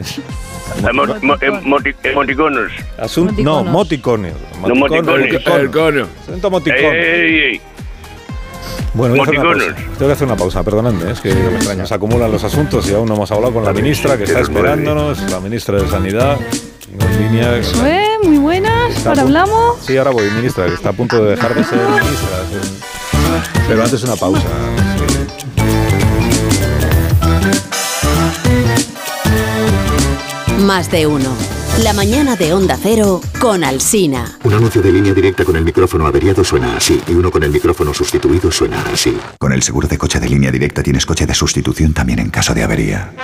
Emo- 0.82 1.06
mo- 1.22 1.36
emoti- 1.36 1.94
Emoticonos. 2.04 2.70
Asunto, 2.98 3.34
no, 3.42 3.64
moticones. 3.64 4.34
No, 4.66 4.74
moticones. 4.74 5.34
El 5.46 5.70
cono. 5.70 6.06
Asunto 6.22 6.50
moticones. 6.50 7.60
Bueno, 8.94 9.14
voy 9.14 9.20
a, 9.20 9.22
hacer 9.22 9.38
una 9.38 9.44
Moticonos. 9.44 9.64
pausa. 9.74 9.98
Tengo 9.98 10.06
que 10.08 10.12
hacer 10.12 10.26
una 10.26 10.36
pausa, 10.36 10.62
perdonadme, 10.64 11.10
es 11.12 11.20
que 11.20 11.34
nos 11.76 11.92
acumulan 11.92 12.32
los 12.32 12.42
asuntos 12.42 12.88
y 12.90 12.94
aún 12.94 13.06
no 13.08 13.14
hemos 13.14 13.30
hablado 13.30 13.54
con 13.54 13.64
la 13.64 13.72
ministra 13.72 14.16
que 14.16 14.24
está 14.24 14.40
esperándonos, 14.40 15.20
la 15.30 15.40
ministra 15.40 15.80
de 15.80 15.88
Sanidad, 15.88 16.36
en 16.98 17.22
línea. 17.22 17.60
Eh, 17.86 18.16
muy 18.22 18.38
buenas, 18.38 19.06
ahora 19.06 19.22
hablamos. 19.22 19.78
Sí, 19.82 19.96
ahora 19.96 20.10
voy, 20.10 20.28
ministra, 20.30 20.66
que 20.66 20.74
está 20.74 20.88
a 20.88 20.92
punto 20.92 21.22
de 21.24 21.32
dejar 21.32 21.54
de 21.54 21.64
ser 21.64 21.78
ministra. 21.78 22.38
Pero 23.68 23.82
antes 23.84 24.02
una 24.02 24.16
pausa. 24.16 24.42
Más 30.68 30.90
de 30.90 31.06
uno. 31.06 31.34
La 31.82 31.94
mañana 31.94 32.36
de 32.36 32.52
Onda 32.52 32.76
Cero 32.78 33.22
con 33.40 33.64
Alsina. 33.64 34.36
Un 34.44 34.52
anuncio 34.52 34.82
de 34.82 34.92
línea 34.92 35.14
directa 35.14 35.42
con 35.42 35.56
el 35.56 35.64
micrófono 35.64 36.06
averiado 36.06 36.44
suena 36.44 36.76
así 36.76 37.00
y 37.08 37.12
uno 37.12 37.30
con 37.30 37.42
el 37.42 37.50
micrófono 37.50 37.94
sustituido 37.94 38.52
suena 38.52 38.84
así. 38.92 39.16
Con 39.38 39.54
el 39.54 39.62
seguro 39.62 39.88
de 39.88 39.96
coche 39.96 40.20
de 40.20 40.28
línea 40.28 40.50
directa 40.50 40.82
tienes 40.82 41.06
coche 41.06 41.24
de 41.24 41.32
sustitución 41.32 41.94
también 41.94 42.18
en 42.18 42.28
caso 42.28 42.52
de 42.52 42.64
avería. 42.64 43.14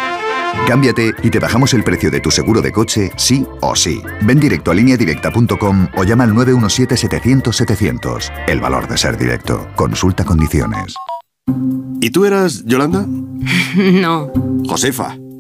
Cámbiate 0.66 1.12
y 1.22 1.28
te 1.28 1.38
bajamos 1.38 1.74
el 1.74 1.84
precio 1.84 2.10
de 2.10 2.20
tu 2.20 2.30
seguro 2.30 2.62
de 2.62 2.72
coche, 2.72 3.10
sí 3.18 3.44
o 3.60 3.76
sí. 3.76 4.00
Ven 4.22 4.40
directo 4.40 4.70
a 4.70 4.74
lineadirecta.com 4.74 5.88
o 5.98 6.04
llama 6.04 6.24
al 6.24 6.32
917-700-700. 6.32 8.32
El 8.46 8.62
valor 8.62 8.88
de 8.88 8.96
ser 8.96 9.18
directo. 9.18 9.68
Consulta 9.76 10.24
condiciones. 10.24 10.94
¿Y 12.00 12.08
tú 12.08 12.24
eras 12.24 12.64
Yolanda? 12.64 13.04
No, 13.76 14.32
Josefa. 14.66 15.18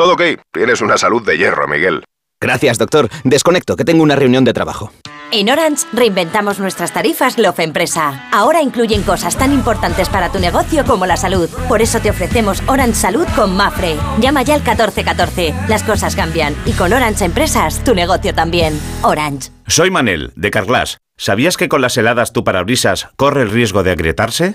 Todo 0.00 0.14
ok. 0.14 0.22
Tienes 0.50 0.80
una 0.80 0.96
salud 0.96 1.22
de 1.26 1.36
hierro, 1.36 1.68
Miguel. 1.68 2.02
Gracias, 2.40 2.78
doctor. 2.78 3.10
Desconecto, 3.22 3.76
que 3.76 3.84
tengo 3.84 4.02
una 4.02 4.16
reunión 4.16 4.46
de 4.46 4.54
trabajo. 4.54 4.90
En 5.30 5.50
Orange 5.50 5.84
reinventamos 5.92 6.58
nuestras 6.58 6.94
tarifas 6.94 7.36
Love 7.36 7.58
Empresa. 7.58 8.26
Ahora 8.32 8.62
incluyen 8.62 9.02
cosas 9.02 9.36
tan 9.36 9.52
importantes 9.52 10.08
para 10.08 10.32
tu 10.32 10.38
negocio 10.38 10.86
como 10.86 11.04
la 11.04 11.18
salud. 11.18 11.50
Por 11.68 11.82
eso 11.82 12.00
te 12.00 12.08
ofrecemos 12.08 12.62
Orange 12.66 12.94
Salud 12.94 13.26
con 13.36 13.54
Mafre. 13.54 13.96
Llama 14.20 14.40
ya 14.40 14.54
al 14.54 14.60
1414. 14.60 15.54
Las 15.68 15.82
cosas 15.82 16.16
cambian 16.16 16.56
y 16.64 16.72
con 16.72 16.94
Orange 16.94 17.26
Empresas 17.26 17.84
tu 17.84 17.94
negocio 17.94 18.34
también. 18.34 18.80
Orange. 19.02 19.50
Soy 19.66 19.90
Manel, 19.90 20.32
de 20.34 20.50
Carglass. 20.50 20.96
¿Sabías 21.18 21.58
que 21.58 21.68
con 21.68 21.82
las 21.82 21.98
heladas 21.98 22.32
tu 22.32 22.42
parabrisas 22.42 23.08
corre 23.16 23.42
el 23.42 23.50
riesgo 23.50 23.82
de 23.82 23.90
agrietarse? 23.90 24.54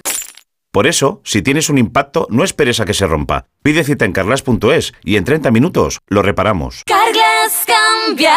Por 0.75 0.88
eso, 0.88 1.22
si 1.24 1.41
tienes 1.41 1.70
un 1.70 1.77
impacto, 1.77 2.27
no 2.29 2.44
esperes 2.44 2.82
a 2.82 2.86
que 2.86 2.94
se 2.94 3.08
rompa. 3.08 3.46
Pide 3.63 3.86
cita 3.86 4.03
en 4.03 4.12
carglass.es 4.12 4.91
y 5.05 5.15
en 5.15 5.24
30 5.24 5.50
minutos 5.50 6.00
lo 6.10 6.22
reparamos. 6.22 6.84
Carglass 6.86 7.63
cambia, 7.65 8.36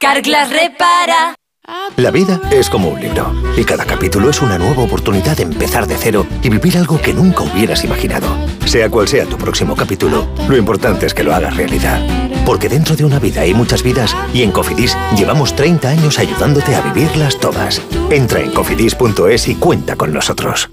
Carglass 0.00 0.50
repara. 0.50 1.36
La 1.96 2.10
vida 2.10 2.40
es 2.50 2.70
como 2.70 2.88
un 2.88 3.00
libro 3.00 3.32
y 3.56 3.62
cada 3.62 3.84
capítulo 3.84 4.30
es 4.30 4.42
una 4.42 4.58
nueva 4.58 4.82
oportunidad 4.82 5.36
de 5.36 5.44
empezar 5.44 5.86
de 5.86 5.96
cero 5.96 6.26
y 6.42 6.48
vivir 6.48 6.76
algo 6.76 7.00
que 7.00 7.14
nunca 7.14 7.44
hubieras 7.44 7.84
imaginado. 7.84 8.36
Sea 8.64 8.90
cual 8.90 9.06
sea 9.06 9.24
tu 9.26 9.38
próximo 9.38 9.76
capítulo, 9.76 10.26
lo 10.48 10.56
importante 10.56 11.06
es 11.06 11.14
que 11.14 11.22
lo 11.22 11.32
hagas 11.36 11.56
realidad. 11.56 12.04
Porque 12.44 12.68
dentro 12.68 12.96
de 12.96 13.04
una 13.04 13.20
vida 13.20 13.42
hay 13.42 13.54
muchas 13.54 13.84
vidas 13.84 14.16
y 14.34 14.42
en 14.42 14.50
Cofidis 14.50 14.96
llevamos 15.16 15.54
30 15.54 15.88
años 15.88 16.18
ayudándote 16.18 16.74
a 16.74 16.80
vivirlas 16.80 17.38
todas. 17.38 17.80
Entra 18.10 18.40
en 18.40 18.50
cofidis.es 18.50 19.46
y 19.46 19.54
cuenta 19.54 19.94
con 19.94 20.12
nosotros. 20.12 20.68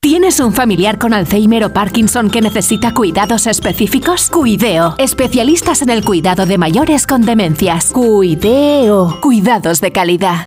¿Tienes 0.00 0.38
un 0.38 0.52
familiar 0.52 1.00
con 1.00 1.12
Alzheimer 1.12 1.64
o 1.64 1.72
Parkinson 1.72 2.30
que 2.30 2.40
necesita 2.40 2.94
cuidados 2.94 3.48
específicos? 3.48 4.30
Cuideo, 4.30 4.94
especialistas 4.96 5.82
en 5.82 5.90
el 5.90 6.04
cuidado 6.04 6.46
de 6.46 6.56
mayores 6.56 7.04
con 7.04 7.22
demencias. 7.22 7.90
Cuideo, 7.92 9.18
cuidados 9.20 9.80
de 9.80 9.90
calidad. 9.90 10.46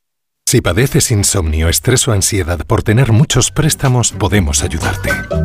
Si 0.51 0.59
padeces 0.59 1.11
insomnio, 1.11 1.69
estrés 1.69 2.09
o 2.09 2.11
ansiedad 2.11 2.59
por 2.67 2.83
tener 2.83 3.13
muchos 3.13 3.51
préstamos, 3.51 4.11
podemos 4.11 4.63
ayudarte. 4.63 5.09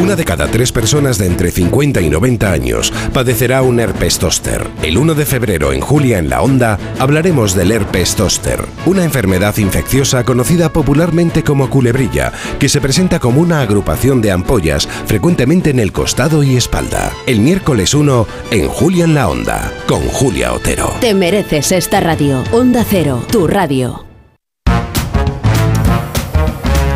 Una 0.00 0.16
de 0.16 0.24
cada 0.24 0.46
tres 0.46 0.72
personas 0.72 1.18
de 1.18 1.26
entre 1.26 1.50
50 1.50 2.00
y 2.00 2.08
90 2.08 2.50
años 2.50 2.90
padecerá 3.12 3.60
un 3.60 3.80
herpes 3.80 4.18
tóster. 4.18 4.66
El 4.82 4.96
1 4.96 5.14
de 5.14 5.26
febrero 5.26 5.74
en 5.74 5.82
Julia 5.82 6.18
en 6.18 6.30
la 6.30 6.40
Onda 6.40 6.78
hablaremos 6.98 7.54
del 7.54 7.70
herpes 7.70 8.16
tóster, 8.16 8.64
una 8.86 9.04
enfermedad 9.04 9.58
infecciosa 9.58 10.24
conocida 10.24 10.72
popularmente 10.72 11.44
como 11.44 11.68
culebrilla, 11.68 12.32
que 12.58 12.70
se 12.70 12.80
presenta 12.80 13.18
como 13.18 13.42
una 13.42 13.60
agrupación 13.60 14.22
de 14.22 14.30
ampollas 14.30 14.88
frecuentemente 15.04 15.68
en 15.68 15.78
el 15.78 15.92
costado 15.92 16.42
y 16.42 16.56
espalda. 16.56 17.12
El 17.26 17.40
miércoles 17.40 17.92
1 17.92 18.26
en 18.52 18.68
Julia 18.68 19.04
en 19.04 19.14
la 19.14 19.28
Onda, 19.28 19.70
con 19.86 20.00
Julia 20.08 20.54
Otero. 20.54 20.94
Te 21.02 21.12
mereces 21.12 21.72
esta 21.72 22.00
radio. 22.00 22.42
Onda 22.52 22.86
Cero, 22.88 23.22
tu 23.30 23.46
radio. 23.46 24.06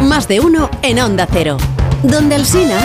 Más 0.00 0.26
de 0.26 0.40
uno 0.40 0.70
en 0.82 1.00
Onda 1.00 1.28
Cero. 1.30 1.58
Donde 2.04 2.36
el 2.36 2.44
Sina. 2.44 2.78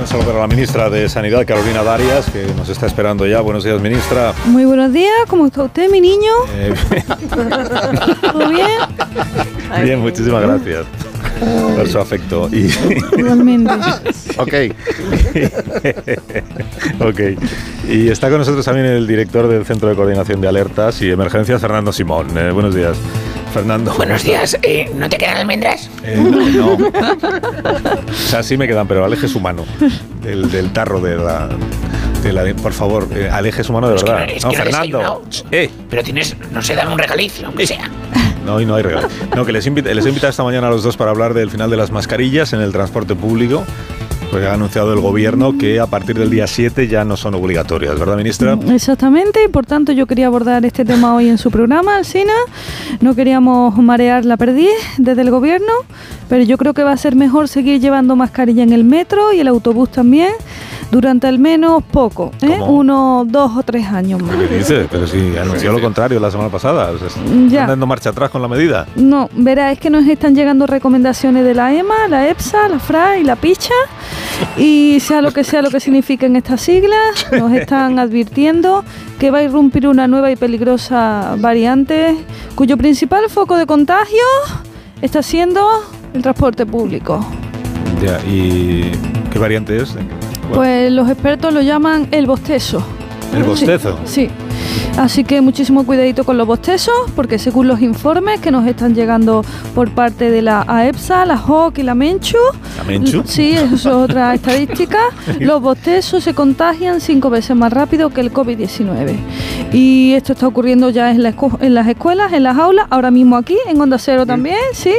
Un 0.00 0.06
saludo 0.06 0.26
para 0.26 0.38
la 0.40 0.46
ministra 0.46 0.88
de 0.88 1.08
Sanidad, 1.10 1.46
Carolina 1.46 1.82
Darias, 1.82 2.30
que 2.30 2.46
nos 2.56 2.70
está 2.70 2.86
esperando 2.86 3.26
ya. 3.26 3.42
Buenos 3.42 3.62
días, 3.62 3.78
ministra. 3.82 4.32
Muy 4.46 4.64
buenos 4.64 4.90
días, 4.90 5.12
¿cómo 5.28 5.44
está 5.46 5.64
usted, 5.64 5.90
mi 5.90 6.00
niño? 6.00 6.32
Eh, 6.54 6.74
¿Todo 8.32 8.48
bien? 8.48 8.68
Bien, 9.84 10.00
muchísimas 10.00 10.42
gracias 10.42 10.84
por 11.76 11.88
su 11.88 11.98
afecto. 11.98 12.48
Y, 12.52 12.70
Igualmente. 13.18 13.72
ok. 14.38 14.54
ok. 17.00 17.20
Y 17.88 18.08
está 18.08 18.28
con 18.28 18.38
nosotros 18.38 18.64
también 18.64 18.86
el 18.86 19.06
director 19.06 19.48
del 19.48 19.64
Centro 19.64 19.88
de 19.88 19.94
Coordinación 19.96 20.40
de 20.40 20.48
Alertas 20.48 21.00
y 21.02 21.10
Emergencias, 21.10 21.60
Fernando 21.60 21.92
Simón. 21.92 22.36
Eh, 22.36 22.50
buenos 22.52 22.74
días, 22.74 22.96
Fernando. 23.52 23.92
Buenos 23.94 24.22
días. 24.24 24.56
Eh, 24.62 24.90
¿No 24.94 25.08
te 25.08 25.16
quedan 25.18 25.36
almendras? 25.38 25.90
Eh, 26.04 26.16
no. 26.56 26.72
O 26.74 28.12
sea, 28.14 28.42
sí 28.42 28.56
me 28.56 28.66
quedan, 28.66 28.86
pero 28.86 29.04
aleje 29.04 29.28
su 29.28 29.40
mano 29.40 29.64
del, 30.22 30.50
del 30.50 30.72
tarro 30.72 31.00
de 31.00 31.16
la, 31.16 31.48
de 32.22 32.32
la- 32.32 32.54
Por 32.54 32.72
favor, 32.72 33.08
eh, 33.14 33.28
aleje 33.30 33.64
su 33.64 33.72
mano 33.72 33.88
de 33.88 33.96
Es 33.96 34.04
que 34.04 34.10
verdad. 34.10 34.26
no- 34.26 34.32
es 34.32 34.44
no, 34.44 34.50
que 34.50 34.56
no 34.58 34.62
Fernando. 34.64 34.98
desayunado. 34.98 35.22
Eh, 35.50 35.70
Pero 35.90 36.02
tienes, 36.02 36.36
no 36.52 36.62
sé, 36.62 36.74
dame 36.74 36.92
un 36.92 36.98
regalicio, 36.98 37.46
aunque 37.46 37.66
sea. 37.66 37.90
No, 38.44 38.54
hoy 38.54 38.66
no 38.66 38.74
hay 38.74 38.82
regalo. 38.82 39.08
No, 39.36 39.44
que 39.46 39.52
les, 39.52 39.66
invita, 39.66 39.92
les 39.92 40.04
he 40.04 40.08
invitado 40.08 40.30
esta 40.30 40.44
mañana 40.44 40.68
a 40.68 40.70
los 40.70 40.82
dos 40.82 40.96
para 40.96 41.10
hablar 41.10 41.34
del 41.34 41.50
final 41.50 41.70
de 41.70 41.76
las 41.76 41.90
mascarillas 41.90 42.52
en 42.52 42.60
el 42.60 42.72
transporte 42.72 43.14
público. 43.14 43.64
Porque 44.30 44.46
ha 44.46 44.54
anunciado 44.54 44.94
el 44.94 45.00
gobierno 45.00 45.58
que 45.58 45.78
a 45.78 45.86
partir 45.86 46.18
del 46.18 46.30
día 46.30 46.46
7 46.46 46.88
ya 46.88 47.04
no 47.04 47.18
son 47.18 47.34
obligatorias, 47.34 47.98
¿verdad, 47.98 48.16
ministra? 48.16 48.58
Exactamente, 48.70 49.40
y 49.44 49.48
por 49.48 49.66
tanto 49.66 49.92
yo 49.92 50.06
quería 50.06 50.28
abordar 50.28 50.64
este 50.64 50.86
tema 50.86 51.14
hoy 51.14 51.28
en 51.28 51.36
su 51.36 51.50
programa, 51.50 51.96
Alsina. 51.96 52.32
No 53.02 53.14
queríamos 53.14 53.76
marear 53.76 54.24
la 54.24 54.38
perdiz 54.38 54.70
desde 54.96 55.20
el 55.20 55.30
gobierno, 55.30 55.72
pero 56.30 56.44
yo 56.44 56.56
creo 56.56 56.72
que 56.72 56.82
va 56.82 56.92
a 56.92 56.96
ser 56.96 57.14
mejor 57.14 57.46
seguir 57.46 57.78
llevando 57.78 58.16
mascarilla 58.16 58.62
en 58.62 58.72
el 58.72 58.84
metro 58.84 59.34
y 59.34 59.40
el 59.40 59.48
autobús 59.48 59.90
también 59.90 60.32
durante 60.92 61.26
al 61.26 61.38
menos 61.38 61.82
poco, 61.82 62.32
¿eh? 62.42 62.56
¿Cómo? 62.58 62.66
uno, 62.66 63.24
dos 63.26 63.56
o 63.56 63.62
tres 63.62 63.86
años 63.86 64.22
más. 64.22 64.36
¿Qué 64.36 64.58
dice? 64.58 64.86
Pero 64.90 65.06
si 65.06 65.34
anunció 65.38 65.72
lo 65.72 65.80
contrario 65.80 66.20
la 66.20 66.30
semana 66.30 66.50
pasada. 66.50 66.90
O 66.90 66.98
sea, 66.98 67.08
Ya. 67.48 67.62
¿Están 67.62 67.68
dando 67.68 67.86
marcha 67.86 68.10
atrás 68.10 68.28
con 68.28 68.42
la 68.42 68.48
medida? 68.48 68.86
No, 68.94 69.30
verá, 69.32 69.72
es 69.72 69.80
que 69.80 69.88
nos 69.88 70.06
están 70.06 70.34
llegando 70.34 70.66
recomendaciones 70.66 71.44
de 71.44 71.54
la 71.54 71.72
EMA, 71.72 72.08
la 72.10 72.28
EPSA, 72.28 72.68
la 72.68 72.78
FRA 72.78 73.18
y 73.18 73.24
la 73.24 73.36
PICHA. 73.36 73.72
Y 74.58 74.98
sea 75.00 75.22
lo 75.22 75.30
que 75.32 75.44
sea 75.44 75.62
lo 75.62 75.70
que 75.70 75.80
signifiquen 75.80 76.36
estas 76.36 76.60
siglas, 76.60 77.26
nos 77.32 77.52
están 77.52 77.98
advirtiendo 77.98 78.84
que 79.18 79.30
va 79.30 79.38
a 79.38 79.42
irrumpir 79.44 79.88
una 79.88 80.06
nueva 80.08 80.30
y 80.30 80.36
peligrosa 80.36 81.36
variante 81.38 82.16
cuyo 82.54 82.76
principal 82.76 83.30
foco 83.30 83.56
de 83.56 83.64
contagio 83.64 84.18
está 85.00 85.22
siendo 85.22 85.66
el 86.12 86.20
transporte 86.20 86.66
público. 86.66 87.24
Ya, 88.04 88.20
¿y 88.30 88.92
qué 89.32 89.38
variante 89.38 89.76
es? 89.78 89.96
Pues 90.54 90.92
los 90.92 91.08
expertos 91.08 91.52
lo 91.52 91.62
llaman 91.62 92.08
el 92.10 92.26
bostezo. 92.26 92.82
¿El 93.34 93.44
bostezo? 93.44 93.98
Sí. 94.04 94.28
Así 94.98 95.24
que 95.24 95.40
muchísimo 95.40 95.84
cuidadito 95.86 96.24
con 96.24 96.36
los 96.36 96.46
bostezos, 96.46 96.94
porque 97.16 97.38
según 97.38 97.66
los 97.68 97.80
informes 97.80 98.40
que 98.40 98.50
nos 98.50 98.66
están 98.66 98.94
llegando 98.94 99.44
por 99.74 99.90
parte 99.90 100.30
de 100.30 100.42
la 100.42 100.64
AEPSA, 100.68 101.24
la 101.24 101.38
JOC 101.38 101.78
y 101.78 101.82
la 101.82 101.94
Menchu, 101.94 102.36
¿La 102.76 102.84
Menchu? 102.84 103.22
sí, 103.24 103.52
eso 103.52 103.74
es 103.74 103.86
otra 103.86 104.34
estadística, 104.34 104.98
los 105.40 105.62
bostezos 105.62 106.22
se 106.24 106.34
contagian 106.34 107.00
cinco 107.00 107.30
veces 107.30 107.56
más 107.56 107.72
rápido 107.72 108.10
que 108.10 108.20
el 108.20 108.32
COVID-19. 108.32 109.14
Y 109.72 110.12
esto 110.12 110.34
está 110.34 110.46
ocurriendo 110.46 110.90
ya 110.90 111.10
en, 111.10 111.22
la 111.22 111.34
escu- 111.34 111.56
en 111.60 111.74
las 111.74 111.88
escuelas, 111.88 112.32
en 112.34 112.42
las 112.42 112.58
aulas, 112.58 112.86
ahora 112.90 113.10
mismo 113.10 113.36
aquí, 113.36 113.56
en 113.66 113.80
Onda 113.80 113.98
Cero 113.98 114.26
también, 114.26 114.58
sí, 114.74 114.92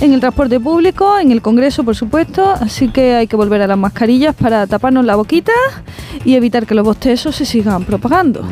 en 0.00 0.12
el 0.14 0.20
transporte 0.20 0.58
público, 0.58 1.18
en 1.18 1.30
el 1.30 1.42
Congreso, 1.42 1.84
por 1.84 1.94
supuesto, 1.94 2.48
así 2.60 2.88
que 2.88 3.14
hay 3.14 3.26
que 3.26 3.36
volver 3.36 3.60
a 3.60 3.66
las 3.66 3.76
mascarillas 3.78 4.34
para 4.34 4.66
taparnos 4.66 5.04
la 5.04 5.16
boquita 5.16 5.52
y 6.24 6.34
evitar 6.34 6.66
que 6.66 6.74
los 6.74 6.84
bostezos 6.84 7.36
se 7.36 7.44
sigan 7.44 7.84
propagando. 7.84 8.42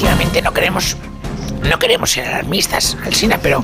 Efectivamente 0.00 0.40
no 0.42 0.52
queremos. 0.54 0.96
No 1.68 1.78
queremos 1.78 2.10
ser 2.10 2.26
alarmistas, 2.26 2.96
Alsina, 3.04 3.38
pero 3.42 3.62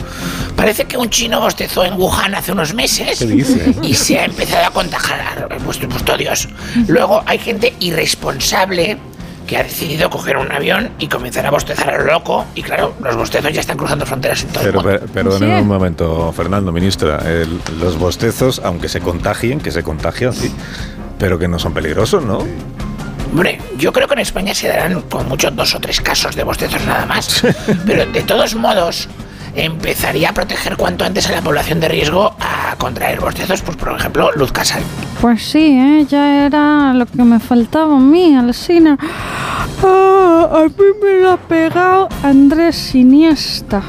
parece 0.54 0.84
que 0.84 0.98
un 0.98 1.08
chino 1.08 1.40
bostezó 1.40 1.82
en 1.82 1.94
Wuhan 1.94 2.34
hace 2.34 2.52
unos 2.52 2.74
meses 2.74 3.20
¿Qué 3.20 3.24
dice? 3.24 3.74
y 3.82 3.94
se 3.94 4.18
ha 4.18 4.26
empezado 4.26 4.66
a 4.66 4.70
contagiar. 4.70 5.48
Pues, 5.64 5.78
pues 5.78 6.04
todo 6.04 6.18
Dios. 6.18 6.46
Luego 6.88 7.22
hay 7.24 7.38
gente 7.38 7.72
irresponsable 7.80 8.98
que 9.46 9.56
ha 9.56 9.62
decidido 9.62 10.10
coger 10.10 10.36
un 10.36 10.52
avión 10.52 10.90
y 10.98 11.08
comenzar 11.08 11.46
a 11.46 11.50
bostezar 11.50 11.88
a 11.94 11.98
lo 12.04 12.12
loco. 12.12 12.44
Y 12.54 12.62
claro, 12.62 12.92
los 13.02 13.16
bostezos 13.16 13.50
ya 13.54 13.60
están 13.60 13.78
cruzando 13.78 14.04
fronteras 14.04 14.42
en 14.42 14.48
todo 14.50 14.60
el 14.64 14.66
Pero 14.72 14.82
mundo. 14.82 14.98
per- 15.00 15.08
perdóneme 15.08 15.60
un 15.62 15.66
momento, 15.68 16.32
Fernando, 16.36 16.72
ministra. 16.72 17.22
El- 17.24 17.60
los 17.80 17.98
bostezos, 17.98 18.60
aunque 18.62 18.90
se 18.90 19.00
contagien, 19.00 19.58
que 19.58 19.70
se 19.70 19.82
contagian, 19.82 20.34
sí, 20.34 20.52
pero 21.18 21.38
que 21.38 21.48
no 21.48 21.58
son 21.58 21.72
peligrosos, 21.72 22.22
¿no? 22.24 22.40
Hombre, 23.36 23.60
yo 23.76 23.92
creo 23.92 24.08
que 24.08 24.14
en 24.14 24.20
España 24.20 24.54
se 24.54 24.66
darán 24.66 25.02
con 25.02 25.28
muchos 25.28 25.54
dos 25.54 25.74
o 25.74 25.78
tres 25.78 26.00
casos 26.00 26.34
de 26.34 26.42
bostezos 26.42 26.82
nada 26.86 27.04
más. 27.04 27.42
Pero 27.86 28.06
de 28.06 28.22
todos 28.22 28.54
modos, 28.54 29.10
empezaría 29.54 30.30
a 30.30 30.32
proteger 30.32 30.78
cuanto 30.78 31.04
antes 31.04 31.28
a 31.28 31.32
la 31.32 31.42
población 31.42 31.78
de 31.78 31.88
riesgo 31.88 32.34
a 32.40 32.74
contraer 32.78 33.20
bostezos, 33.20 33.60
pues 33.60 33.76
por 33.76 33.94
ejemplo, 33.94 34.32
luz 34.32 34.52
casal. 34.52 34.82
Pues 35.20 35.42
sí, 35.42 35.76
¿eh? 35.78 36.06
ya 36.08 36.46
era 36.46 36.94
lo 36.94 37.04
que 37.04 37.22
me 37.24 37.38
faltaba 37.38 37.96
a 37.96 38.00
mí, 38.00 38.34
Alcina. 38.34 38.96
Ah, 39.84 40.48
a 40.50 40.62
mí 40.68 40.86
me 41.02 41.20
lo 41.20 41.32
ha 41.32 41.36
pegado 41.36 42.08
Andrés 42.22 42.74
Siniesta. 42.74 43.82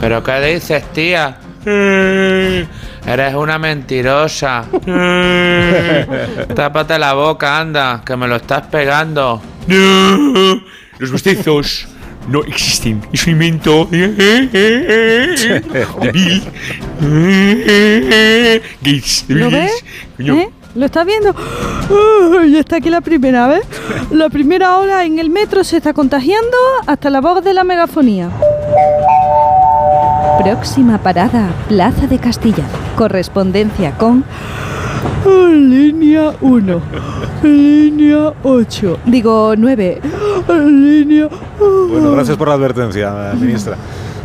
¿Pero 0.00 0.22
qué 0.22 0.40
dices, 0.54 0.82
tía? 0.94 1.36
Eres 3.06 3.34
una 3.34 3.58
mentirosa. 3.58 4.64
Tápate 6.54 6.98
la 6.98 7.14
boca, 7.14 7.58
anda, 7.58 8.02
que 8.04 8.16
me 8.16 8.28
lo 8.28 8.36
estás 8.36 8.66
pegando. 8.66 9.40
Los 10.98 11.12
bostezos 11.12 11.88
no 12.28 12.42
existen. 12.44 13.02
Es 13.12 13.26
un 13.26 13.32
invento. 13.32 13.88
Gates. 18.82 19.24
¿Lo 19.28 19.50
ves? 19.50 19.84
¿Eh? 20.18 20.48
¿Lo 20.74 20.86
estás 20.86 21.06
viendo? 21.06 21.34
Ya 22.50 22.60
está 22.60 22.76
aquí 22.76 22.90
la 22.90 23.00
primera 23.00 23.48
vez. 23.48 23.62
La 24.10 24.28
primera 24.28 24.76
ola 24.78 25.04
en 25.04 25.18
el 25.18 25.30
metro 25.30 25.64
se 25.64 25.78
está 25.78 25.92
contagiando 25.92 26.56
hasta 26.86 27.10
la 27.10 27.20
voz 27.20 27.42
de 27.42 27.54
la 27.54 27.64
megafonía. 27.64 28.30
Próxima 30.42 30.98
parada, 30.98 31.48
Plaza 31.68 32.06
de 32.06 32.18
Castilla. 32.18 32.64
Correspondencia 32.96 33.92
con 33.92 34.24
línea 35.26 36.32
1, 36.40 36.80
línea 37.42 38.32
8, 38.42 38.98
digo 39.06 39.54
9, 39.56 40.00
línea... 40.48 41.28
Bueno, 41.58 42.12
gracias 42.12 42.36
por 42.36 42.48
la 42.48 42.54
advertencia, 42.54 43.32
ministra. 43.38 43.76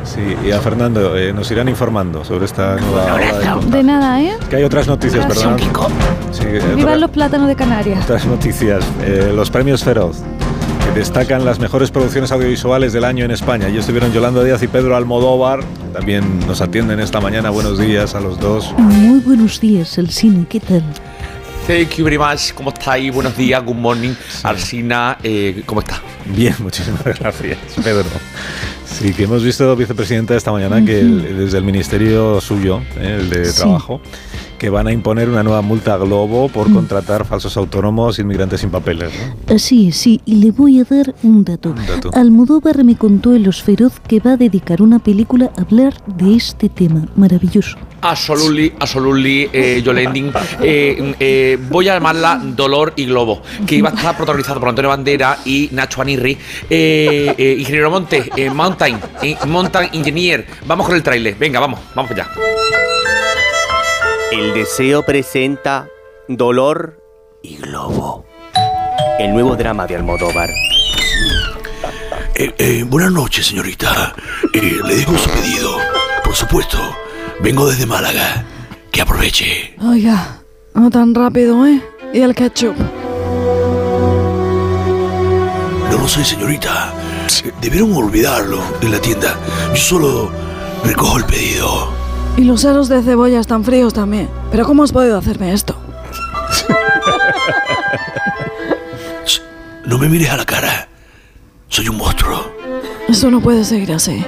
Sí, 0.04 0.21
y 0.45 0.52
a 0.52 0.60
Fernando, 0.60 1.17
eh, 1.17 1.34
nos 1.34 1.49
irán 1.52 1.67
informando 1.69 2.23
sobre 2.23 2.45
esta 2.45 2.76
nueva 2.76 3.15
ola 3.15 3.60
de 3.65 3.84
nada, 3.84 4.21
¿eh? 4.21 4.34
Que 4.49 4.58
hay 4.58 4.63
otras 4.63 4.88
noticias, 4.88 5.26
perdón. 5.26 5.58
Sí, 6.32 6.43
eh, 6.45 6.62
Vivan 6.76 6.80
otra- 6.82 6.95
los 6.97 7.10
plátanos 7.10 7.47
de 7.47 7.56
Canarias. 7.56 8.04
otras 8.04 8.26
noticias. 8.26 8.84
Eh, 9.02 9.32
los 9.36 9.49
premios 9.49 9.84
Feroz, 9.84 10.21
que 10.86 10.91
destacan 11.00 11.46
las 11.46 11.60
mejores 11.60 11.91
producciones 11.91 12.32
audiovisuales 12.32 12.93
del 12.93 13.04
año 13.06 13.26
en 13.26 13.32
España. 13.32 13.69
Y 13.69 13.78
estuvieron 13.78 14.12
Yolanda 14.12 14.43
Díaz 14.43 14.62
y 14.63 14.67
Pedro 14.67 14.96
Almodóvar. 14.96 15.62
También 15.93 16.39
nos 16.48 16.62
atienden 16.62 17.00
esta 17.00 17.19
mañana. 17.19 17.50
Buenos 17.50 17.80
días 17.80 18.15
a 18.15 18.19
los 18.22 18.39
dos. 18.39 18.74
Muy 18.78 19.19
buenos 19.19 19.60
días, 19.60 19.98
el 19.98 20.10
cine, 20.10 20.46
¿qué 20.50 20.60
tal? 20.60 20.84
Thank 21.67 21.96
you 21.96 22.04
very 22.04 22.17
much. 22.17 22.54
¿Cómo 22.54 22.72
estáis? 22.72 23.13
Buenos 23.13 23.38
días, 23.38 23.63
good 23.63 23.76
morning. 23.76 24.13
Arsina, 24.43 25.17
eh, 25.24 25.63
¿cómo 25.65 25.80
está? 25.82 26.02
Bien, 26.26 26.54
muchísimas 26.60 27.04
gracias, 27.19 27.58
Pedro. 27.82 28.04
Sí, 28.86 29.13
que 29.13 29.24
hemos 29.24 29.43
visto, 29.43 29.74
vicepresidenta, 29.76 30.36
esta 30.36 30.52
mañana 30.52 30.84
que 30.84 31.00
el- 31.00 31.38
desde 31.38 31.58
el 31.58 31.63
ministerio 31.63 32.41
suyo, 32.41 32.82
eh, 32.98 33.17
el 33.22 33.30
de 33.30 33.46
Sí. 33.46 33.62
Trabajo, 33.62 34.02
que 34.63 34.69
van 34.69 34.88
a 34.88 34.93
imponer 34.93 35.28
una 35.28 35.43
nueva 35.43 35.62
multa 35.62 35.95
a 35.95 35.97
Globo 35.97 36.47
por 36.47 36.69
Mm. 36.69 36.73
contratar 36.73 37.26
falsos 37.26 37.58
autónomos 37.58 38.17
inmigrantes 38.17 38.62
sin 38.62 38.69
papeles. 38.69 39.12
¿no? 39.49 39.60
Sí, 39.60 39.91
sí, 39.91 40.21
y 40.23 40.36
le 40.36 40.52
voy 40.52 40.80
a 40.80 40.86
dar 40.86 41.13
un 41.21 41.43
dato. 41.43 41.73
dato. 41.86 42.12
Almodóvar 42.13 42.82
me 42.86 42.95
contó 42.95 43.36
en 43.36 43.43
Los 43.43 43.62
Feroz 43.62 43.99
que 44.08 44.21
va 44.21 44.32
a 44.34 44.38
dedicar 44.38 44.82
una 44.82 44.99
película 44.99 45.52
a 45.58 45.63
hablar 45.63 46.02
de 46.08 46.36
este 46.38 46.69
tema. 46.69 47.06
Maravilloso. 47.17 47.76
Absolutely, 47.99 48.71
absolutely, 48.80 49.49
eh, 49.52 49.82
Yolending. 49.84 50.32
Eh, 50.62 51.13
eh, 51.19 51.58
voy 51.69 51.89
a 51.89 51.95
llamarla 51.95 52.41
Dolor 52.56 52.93
y 52.95 53.04
Globo, 53.06 53.41
que 53.67 53.76
iba 53.76 53.89
a 53.89 53.93
estar 53.93 54.15
protagonizada 54.15 54.62
por 54.62 54.69
Antonio 54.69 54.88
Bandera 54.89 55.39
y 55.43 55.67
Nacho 55.73 56.02
Anirri. 56.02 56.38
Eh, 56.69 57.36
eh, 57.38 57.56
Ingeniero 57.60 57.91
Monte, 57.91 58.30
eh, 58.38 58.49
Mountain, 58.49 58.97
eh, 59.23 59.36
Mountain 59.45 59.89
Engineer. 59.91 60.47
Vamos 60.65 60.86
con 60.88 60.95
el 60.95 61.04
tráiler. 61.04 61.36
Venga, 61.38 61.60
vamos, 61.60 61.82
vamos 61.93 62.12
allá. 62.12 62.30
El 64.34 64.52
deseo 64.56 65.04
presenta 65.04 65.88
Dolor 66.28 67.00
y 67.43 67.58
Globo. 67.58 68.26
El 69.19 69.32
nuevo 69.32 69.56
drama 69.56 69.86
de 69.86 69.96
Almodóvar. 69.96 70.50
Eh, 72.34 72.52
eh, 72.58 72.84
buenas 72.84 73.12
noches, 73.12 73.46
señorita. 73.46 74.15
Eh, 74.52 74.80
le 74.84 74.96
dejo 74.96 75.15
su 75.19 75.30
pedido. 75.30 75.78
Por 76.24 76.34
supuesto, 76.34 76.80
vengo 77.41 77.69
desde 77.69 77.86
Málaga. 77.86 78.43
Que 78.91 79.02
aproveche. 79.02 79.76
Oiga, 79.80 80.41
no 80.74 80.89
tan 80.89 81.13
rápido, 81.13 81.67
¿eh? 81.67 81.80
Y 82.12 82.22
el 82.22 82.34
ketchup. 82.34 82.76
No 85.91 85.98
lo 86.00 86.08
sé, 86.08 86.26
señorita. 86.26 86.91
Debieron 87.62 87.93
olvidarlo 87.93 88.63
en 88.82 88.91
la 88.93 89.00
tienda. 89.00 89.38
Yo 89.76 89.80
solo 89.80 90.32
recojo 90.84 91.19
el 91.19 91.26
pedido. 91.26 92.03
Y 92.38 92.43
los 92.43 92.65
aros 92.65 92.89
de 92.89 93.02
cebolla 93.02 93.39
están 93.39 93.63
fríos 93.63 93.93
también. 93.93 94.30
¿Pero 94.52 94.65
cómo 94.65 94.84
has 94.84 94.91
podido 94.91 95.17
hacerme 95.17 95.54
esto? 95.54 95.76
No 99.86 99.98
me 99.98 100.08
mires 100.08 100.30
a 100.32 100.38
la 100.38 100.46
cara. 100.46 100.88
Soy 101.67 101.89
un 101.89 101.98
monstruo. 101.98 102.50
Esto 103.10 103.30
no 103.30 103.41
puede 103.41 103.65
seguir 103.65 103.91
así. 103.91 104.24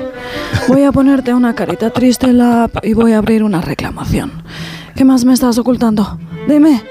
Voy 0.67 0.83
a 0.83 0.91
ponerte 0.91 1.33
una 1.33 1.55
carita 1.55 1.91
triste 1.91 2.27
en 2.27 2.39
la 2.39 2.65
app 2.65 2.85
y 2.85 2.93
voy 2.93 3.13
a 3.13 3.19
abrir 3.19 3.41
una 3.41 3.61
reclamación. 3.61 4.43
¿Qué 4.95 5.05
más 5.05 5.23
me 5.23 5.33
estás 5.33 5.57
ocultando? 5.57 6.19
Dime, 6.47 6.83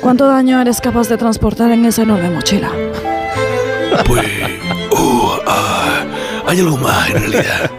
¿cuánto 0.00 0.26
daño 0.26 0.60
eres 0.60 0.80
capaz 0.80 1.08
de 1.08 1.18
transportar 1.18 1.70
en 1.70 1.84
esa 1.84 2.02
enorme 2.02 2.30
mochila? 2.30 2.70
Pues... 4.06 4.24
oh, 4.90 5.38
ah, 5.46 6.04
hay 6.46 6.60
algo 6.60 6.78
más, 6.78 7.10
en 7.10 7.20
realidad. 7.20 7.70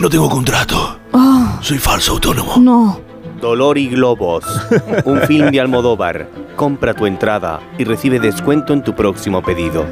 No 0.00 0.08
tengo 0.08 0.28
contrato. 0.30 0.98
Ah, 1.12 1.43
Soy 1.64 1.78
falso 1.78 2.12
autónomo. 2.12 2.56
no. 2.60 3.00
Dolor 3.40 3.78
y 3.78 3.88
Globos. 3.88 4.44
Un 5.06 5.18
film 5.26 5.50
de 5.50 5.60
Almodóvar. 5.60 6.28
Compra 6.56 6.92
tu 6.92 7.06
entrada 7.06 7.60
y 7.78 7.84
recibe 7.84 8.20
descuento 8.20 8.74
en 8.74 8.84
tu 8.84 8.94
próximo 8.94 9.42
pedido. 9.42 9.86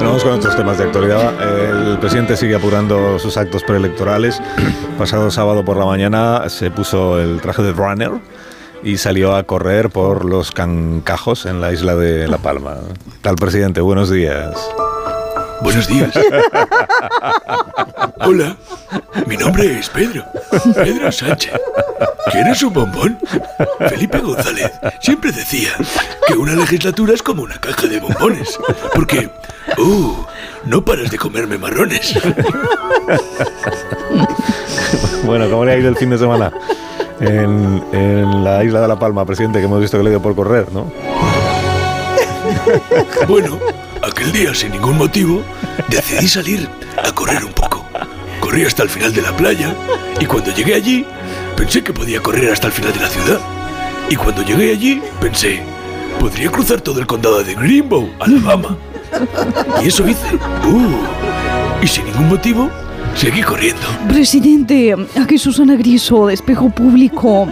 Vamos 0.00 0.24
con 0.24 0.32
otros 0.32 0.56
temas 0.56 0.78
de 0.78 0.84
actualidad. 0.84 1.34
El 1.90 1.98
presidente 1.98 2.34
sigue 2.38 2.54
apurando 2.54 3.18
sus 3.18 3.36
actos 3.36 3.62
preelectorales. 3.62 4.40
Pasado 4.98 5.30
sábado 5.30 5.66
por 5.66 5.76
la 5.76 5.84
mañana 5.84 6.48
se 6.48 6.70
puso 6.70 7.20
el 7.20 7.42
traje 7.42 7.62
de 7.62 7.72
runner 7.72 8.12
y 8.82 8.96
salió 8.96 9.36
a 9.36 9.42
correr 9.42 9.90
por 9.90 10.24
los 10.24 10.50
cancajos 10.50 11.44
en 11.44 11.60
la 11.60 11.74
isla 11.74 11.94
de 11.94 12.26
La 12.26 12.38
Palma. 12.38 12.76
Tal 13.20 13.36
presidente, 13.36 13.82
buenos 13.82 14.08
días. 14.08 14.56
Buenos 15.66 15.88
días. 15.88 16.12
Hola, 18.20 18.56
mi 19.26 19.36
nombre 19.36 19.80
es 19.80 19.90
Pedro. 19.90 20.24
Pedro 20.76 21.10
Sánchez. 21.10 21.54
¿Quieres 22.30 22.62
un 22.62 22.72
bombón? 22.72 23.18
Felipe 23.88 24.20
González 24.20 24.70
siempre 25.00 25.32
decía 25.32 25.70
que 26.28 26.34
una 26.34 26.54
legislatura 26.54 27.14
es 27.14 27.20
como 27.20 27.42
una 27.42 27.58
caja 27.58 27.88
de 27.88 27.98
bombones. 27.98 28.56
Porque, 28.94 29.28
uh, 29.78 30.14
no 30.66 30.84
paras 30.84 31.10
de 31.10 31.18
comerme 31.18 31.58
marrones. 31.58 32.16
Bueno, 35.24 35.50
¿cómo 35.50 35.64
le 35.64 35.72
ha 35.72 35.78
ido 35.78 35.88
el 35.88 35.96
fin 35.96 36.10
de 36.10 36.18
semana? 36.18 36.52
En, 37.18 37.84
en 37.92 38.44
la 38.44 38.62
isla 38.62 38.82
de 38.82 38.86
La 38.86 39.00
Palma, 39.00 39.24
presidente, 39.24 39.58
que 39.58 39.64
hemos 39.64 39.80
visto 39.80 39.98
que 39.98 40.04
le 40.04 40.10
dio 40.10 40.22
por 40.22 40.36
correr, 40.36 40.72
¿no? 40.72 40.92
Bueno, 43.26 43.58
aquel 44.26 44.42
día 44.42 44.54
sin 44.54 44.72
ningún 44.72 44.98
motivo 44.98 45.42
decidí 45.88 46.26
salir 46.26 46.68
a 47.02 47.12
correr 47.12 47.44
un 47.44 47.52
poco. 47.52 47.86
Corrí 48.40 48.64
hasta 48.64 48.82
el 48.82 48.88
final 48.88 49.12
de 49.12 49.22
la 49.22 49.36
playa 49.36 49.74
y 50.20 50.26
cuando 50.26 50.52
llegué 50.52 50.74
allí 50.74 51.06
pensé 51.56 51.82
que 51.82 51.92
podía 51.92 52.20
correr 52.20 52.52
hasta 52.52 52.66
el 52.66 52.72
final 52.72 52.92
de 52.92 53.00
la 53.00 53.08
ciudad. 53.08 53.40
Y 54.08 54.16
cuando 54.16 54.42
llegué 54.42 54.72
allí 54.72 55.02
pensé, 55.20 55.62
podría 56.18 56.50
cruzar 56.50 56.80
todo 56.80 56.98
el 57.00 57.06
condado 57.06 57.42
de 57.42 57.54
Greenbow, 57.54 58.10
Alabama. 58.20 58.76
Y 59.82 59.88
eso 59.88 60.06
hice. 60.08 60.34
Uh, 60.64 61.82
y 61.82 61.86
sin 61.86 62.04
ningún 62.04 62.28
motivo 62.28 62.70
seguí 63.16 63.42
corriendo. 63.42 63.82
Presidente, 64.08 64.94
aquí 65.16 65.38
Susana 65.38 65.76
Griso, 65.76 66.26
de 66.26 66.34
Espejo 66.34 66.70
Público. 66.70 67.48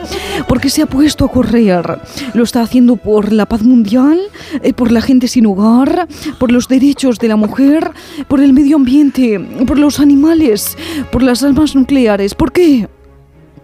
¿Por 0.47 0.61
qué 0.61 0.69
se 0.69 0.83
ha 0.83 0.87
puesto 0.87 1.25
a 1.25 1.31
correr? 1.31 1.99
¿Lo 2.35 2.45
está 2.45 2.61
haciendo 2.63 2.97
por 2.97 3.33
la 3.33 3.47
paz 3.47 3.63
mundial? 3.63 4.21
Eh, 4.63 4.73
¿Por 4.73 4.93
la 4.93 5.01
gente 5.01 5.27
sin 5.29 5.47
hogar? 5.47 6.07
¿Por 6.39 6.53
los 6.53 6.69
derechos 6.69 7.19
de 7.19 7.29
la 7.29 7.37
mujer? 7.37 7.91
¿Por 8.29 8.41
el 8.41 8.53
medio 8.53 8.77
ambiente? 8.77 9.41
¿Por 9.67 9.79
los 9.79 10.01
animales? 10.01 10.77
¿Por 11.11 11.23
las 11.23 11.43
armas 11.43 11.75
nucleares? 11.75 12.35
¿Por 12.35 12.53
qué? 12.53 12.89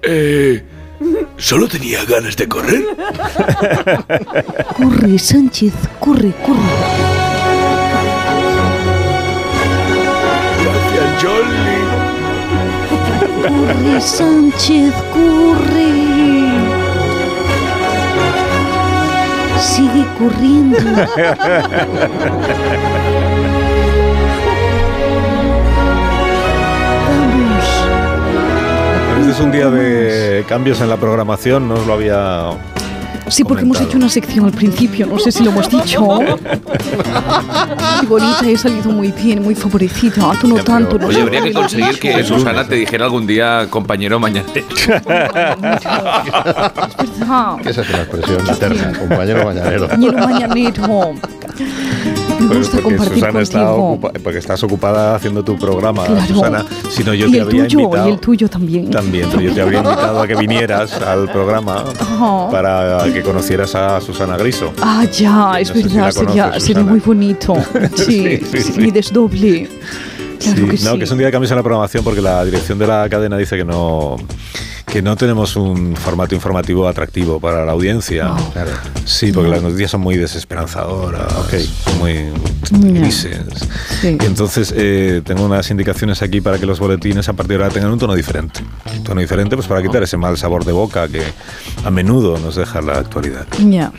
Eh, 0.02 0.62
solo 1.36 1.68
tenía 1.68 2.04
ganas 2.04 2.36
de 2.36 2.48
correr. 2.48 2.84
Corre, 4.76 5.18
Sánchez, 5.18 5.74
corre, 5.98 6.32
corre. 6.44 6.60
Gracias, 10.62 11.22
Jolly. 11.22 11.69
Corre, 13.42 14.00
Sánchez, 14.00 14.92
corre. 15.12 15.92
Sigue 19.59 20.07
corriendo. 20.18 20.79
Este 29.18 29.31
es 29.31 29.40
un 29.40 29.53
día 29.53 29.70
de 29.70 30.44
cambios 30.48 30.81
en 30.81 30.88
la 30.88 30.96
programación, 30.96 31.68
no 31.68 31.74
os 31.74 31.87
lo 31.87 31.94
había... 31.94 32.50
Sí, 33.30 33.44
porque 33.44 33.62
hemos 33.62 33.80
hecho 33.80 33.96
una 33.96 34.08
sección 34.08 34.44
al 34.46 34.52
principio, 34.52 35.06
no 35.06 35.18
sé 35.18 35.30
si 35.32 35.42
lo 35.44 35.50
hemos 35.50 35.68
dicho. 35.70 36.00
Muy 36.20 38.06
bonita, 38.08 38.40
he 38.46 38.56
salido 38.56 38.90
muy 38.90 39.12
bien, 39.12 39.42
muy 39.42 39.54
favorecida. 39.54 40.32
Tú 40.40 40.48
no 40.48 40.56
tanto, 40.64 40.98
no 40.98 41.06
Oye, 41.06 41.16
sé. 41.16 41.22
habría 41.22 41.42
que 41.42 41.52
conseguir 41.52 41.98
que 41.98 42.24
Susana 42.24 42.66
te 42.66 42.74
dijera 42.76 43.04
algún 43.04 43.26
día 43.26 43.66
compañero 43.70 44.18
mañanero. 44.18 44.64
Ah, 47.32 47.56
Esa 47.64 47.82
es 47.82 47.88
una 47.90 47.98
expresión 48.02 48.48
eterna, 48.48 48.92
compañero 48.98 49.44
mañanero. 49.44 49.88
Compañero 49.88 50.18
mañanero. 50.18 51.14
Me 52.40 52.46
Pero 52.48 52.58
gusta 52.60 52.78
porque 52.78 52.96
compartir 52.96 53.14
Susana 53.20 53.40
está 53.42 53.72
ocupa- 53.72 54.12
porque 54.24 54.38
estás 54.38 54.62
ocupada 54.62 55.14
haciendo 55.14 55.44
tu 55.44 55.56
programa, 55.58 56.04
Claro. 56.06 56.26
Susana. 56.26 56.64
Si 56.90 57.04
no, 57.04 57.14
yo 57.14 57.26
y 57.26 57.30
te 57.32 57.36
el 57.36 57.42
habría 57.44 57.62
tuyo, 57.68 57.80
invitado. 57.80 58.08
y 58.08 58.12
el 58.12 58.18
tuyo 58.18 58.48
también. 58.48 58.90
También, 58.90 59.28
pero 59.30 59.42
yo 59.42 59.54
te 59.54 59.60
habría 59.60 59.78
invitado 59.80 60.20
a 60.22 60.26
que 60.26 60.34
vinieras 60.36 60.92
al 61.00 61.30
programa 61.30 61.84
Ajá. 62.00 62.50
para 62.50 63.04
que 63.12 63.22
conocieras 63.22 63.74
a 63.74 64.00
Susana 64.00 64.36
Griso. 64.36 64.72
Ah, 64.80 65.04
ya, 65.04 65.60
es 65.60 65.68
No 65.68 65.76
si 65.76 65.82
verdad, 65.82 66.00
la 66.06 66.12
sería, 66.12 66.42
conoces, 66.44 66.64
sería 66.64 66.82
muy 66.82 67.00
bonito. 67.00 67.54
Sí, 67.94 68.38
Sí, 68.38 68.62
sí, 68.62 68.72
sí, 68.72 68.90
desdoble. 68.90 69.68
Claro 70.40 70.56
Sí, 70.56 70.64
que 70.78 70.84
no, 70.84 70.96
que 70.98 71.04
es 71.04 71.10
un 71.10 71.18
día 71.18 71.26
de 71.26 71.32
cambios 71.32 71.50
en 71.50 71.56
la 71.58 71.62
programación 71.62 72.02
porque 72.02 72.22
la 72.22 72.42
dirección 72.44 72.78
de 72.78 72.86
la 72.86 73.06
cadena 73.10 73.36
dice 73.36 73.56
que 73.58 73.64
no 73.64 74.16
que 74.90 75.03
no 75.03 75.16
tenemos 75.16 75.57
un 75.57 75.94
formato 75.96 76.35
informativo 76.35 76.88
atractivo 76.88 77.38
para 77.40 77.64
la 77.64 77.72
audiencia. 77.72 78.35
Sí, 79.05 79.33
porque 79.33 79.48
las 79.50 79.62
noticias 79.62 79.90
son 79.92 80.00
muy 80.00 80.16
desesperanzadoras, 80.16 81.33
muy 81.98 82.14
Ya. 82.70 83.00
grises. 83.00 83.38
Sí. 84.00 84.18
Y 84.20 84.24
entonces 84.26 84.72
eh, 84.76 85.22
tengo 85.24 85.44
unas 85.44 85.70
indicaciones 85.70 86.22
aquí 86.22 86.40
para 86.40 86.59
que 86.59 86.66
los 86.66 86.79
boletines 86.81 87.29
a 87.29 87.33
partir 87.33 87.59
de 87.59 87.64
ahora 87.64 87.74
tengan 87.74 87.92
un 87.92 87.98
tono 87.98 88.14
diferente. 88.14 88.61
Un 88.96 89.05
tono 89.05 89.20
diferente 89.20 89.57
pues 89.57 89.68
para 89.68 89.83
quitar 89.83 90.03
ese 90.03 90.16
mal 90.16 90.37
sabor 90.37 90.64
de 90.64 90.72
boca 90.72 91.07
que 91.09 91.22
a 91.85 91.90
menudo 91.90 92.38
nos 92.38 92.57
deja 92.57 92.81
la 92.81 92.94
actualidad. 92.98 93.46
Ya. 93.68 93.92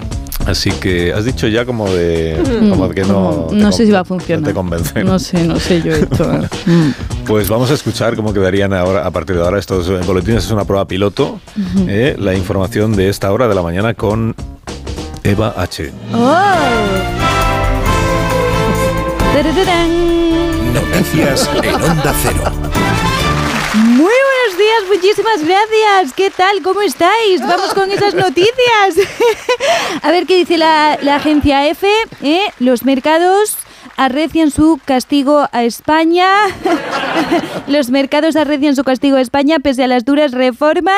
Así 0.47 0.71
que 0.71 1.13
has 1.13 1.23
dicho 1.25 1.47
ya 1.47 1.65
como 1.65 1.89
de 1.89 2.41
Mm, 2.61 2.69
como 2.69 2.89
que 2.89 3.03
no, 3.03 3.47
no 3.51 3.69
te 3.69 3.75
sé 3.77 3.85
si 3.85 3.91
va 3.91 3.99
a 3.99 4.05
funcionar. 4.05 4.41
No 4.41 4.47
te 4.47 4.53
convence. 4.53 5.03
No 5.03 5.19
sé, 5.19 5.43
no 5.43 5.59
sé 5.59 5.81
yo 5.81 5.93
esto. 5.95 6.25
Mm. 6.65 6.89
Pues 7.25 7.47
vamos 7.49 7.69
a 7.71 7.75
escuchar 7.75 8.15
cómo 8.15 8.33
quedarían 8.33 8.73
ahora, 8.73 9.05
a 9.05 9.11
partir 9.11 9.35
de 9.35 9.43
ahora 9.43 9.59
estos 9.59 9.87
eh, 9.89 9.99
boletines. 10.05 10.45
Es 10.45 10.51
una 10.51 10.65
prueba 10.65 10.85
piloto. 10.87 11.39
Eh, 11.87 12.15
la 12.19 12.33
información 12.33 12.93
de 12.95 13.09
esta 13.09 13.31
hora 13.31 13.47
de 13.47 13.55
la 13.55 13.61
mañana 13.61 13.93
con 13.93 14.35
Eva 15.23 15.53
H. 15.57 15.91
¡Oh! 16.13 16.45
Noticias 20.73 21.49
en 21.63 21.75
Onda 21.75 22.13
Cero. 22.21 22.43
Muy 23.75 24.11
muchísimas 24.87 25.43
gracias. 25.43 26.13
¿Qué 26.15 26.29
tal? 26.29 26.61
¿Cómo 26.61 26.81
estáis? 26.81 27.41
Vamos 27.41 27.73
con 27.73 27.91
esas 27.91 28.13
noticias. 28.13 29.07
A 30.01 30.11
ver 30.11 30.25
qué 30.25 30.37
dice 30.37 30.57
la, 30.57 30.97
la 31.01 31.15
agencia 31.15 31.67
F. 31.67 31.87
¿eh? 32.21 32.43
Los 32.59 32.83
mercados 32.83 33.57
arrecian 34.01 34.49
su 34.49 34.79
castigo 34.83 35.47
a 35.51 35.63
España. 35.63 36.27
Los 37.67 37.91
mercados 37.91 38.35
arrecian 38.35 38.75
su 38.75 38.83
castigo 38.83 39.17
a 39.17 39.21
España 39.21 39.59
pese 39.59 39.83
a 39.83 39.87
las 39.87 40.05
duras 40.05 40.31
reformas. 40.31 40.95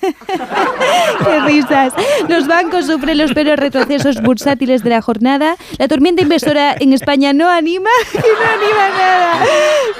Qué 0.00 1.40
risas. 1.46 1.92
Los 2.28 2.48
bancos 2.48 2.86
sufren 2.86 3.18
los 3.18 3.32
peores 3.32 3.56
retrocesos 3.56 4.20
bursátiles 4.20 4.82
de 4.82 4.90
la 4.90 5.00
jornada. 5.00 5.56
La 5.78 5.86
tormenta 5.86 6.22
inversora 6.22 6.74
en 6.78 6.92
España 6.92 7.32
no 7.32 7.48
anima. 7.48 7.90
Que 8.10 8.18
no 8.18 8.24
anima 8.24 8.98
nada. 8.98 9.44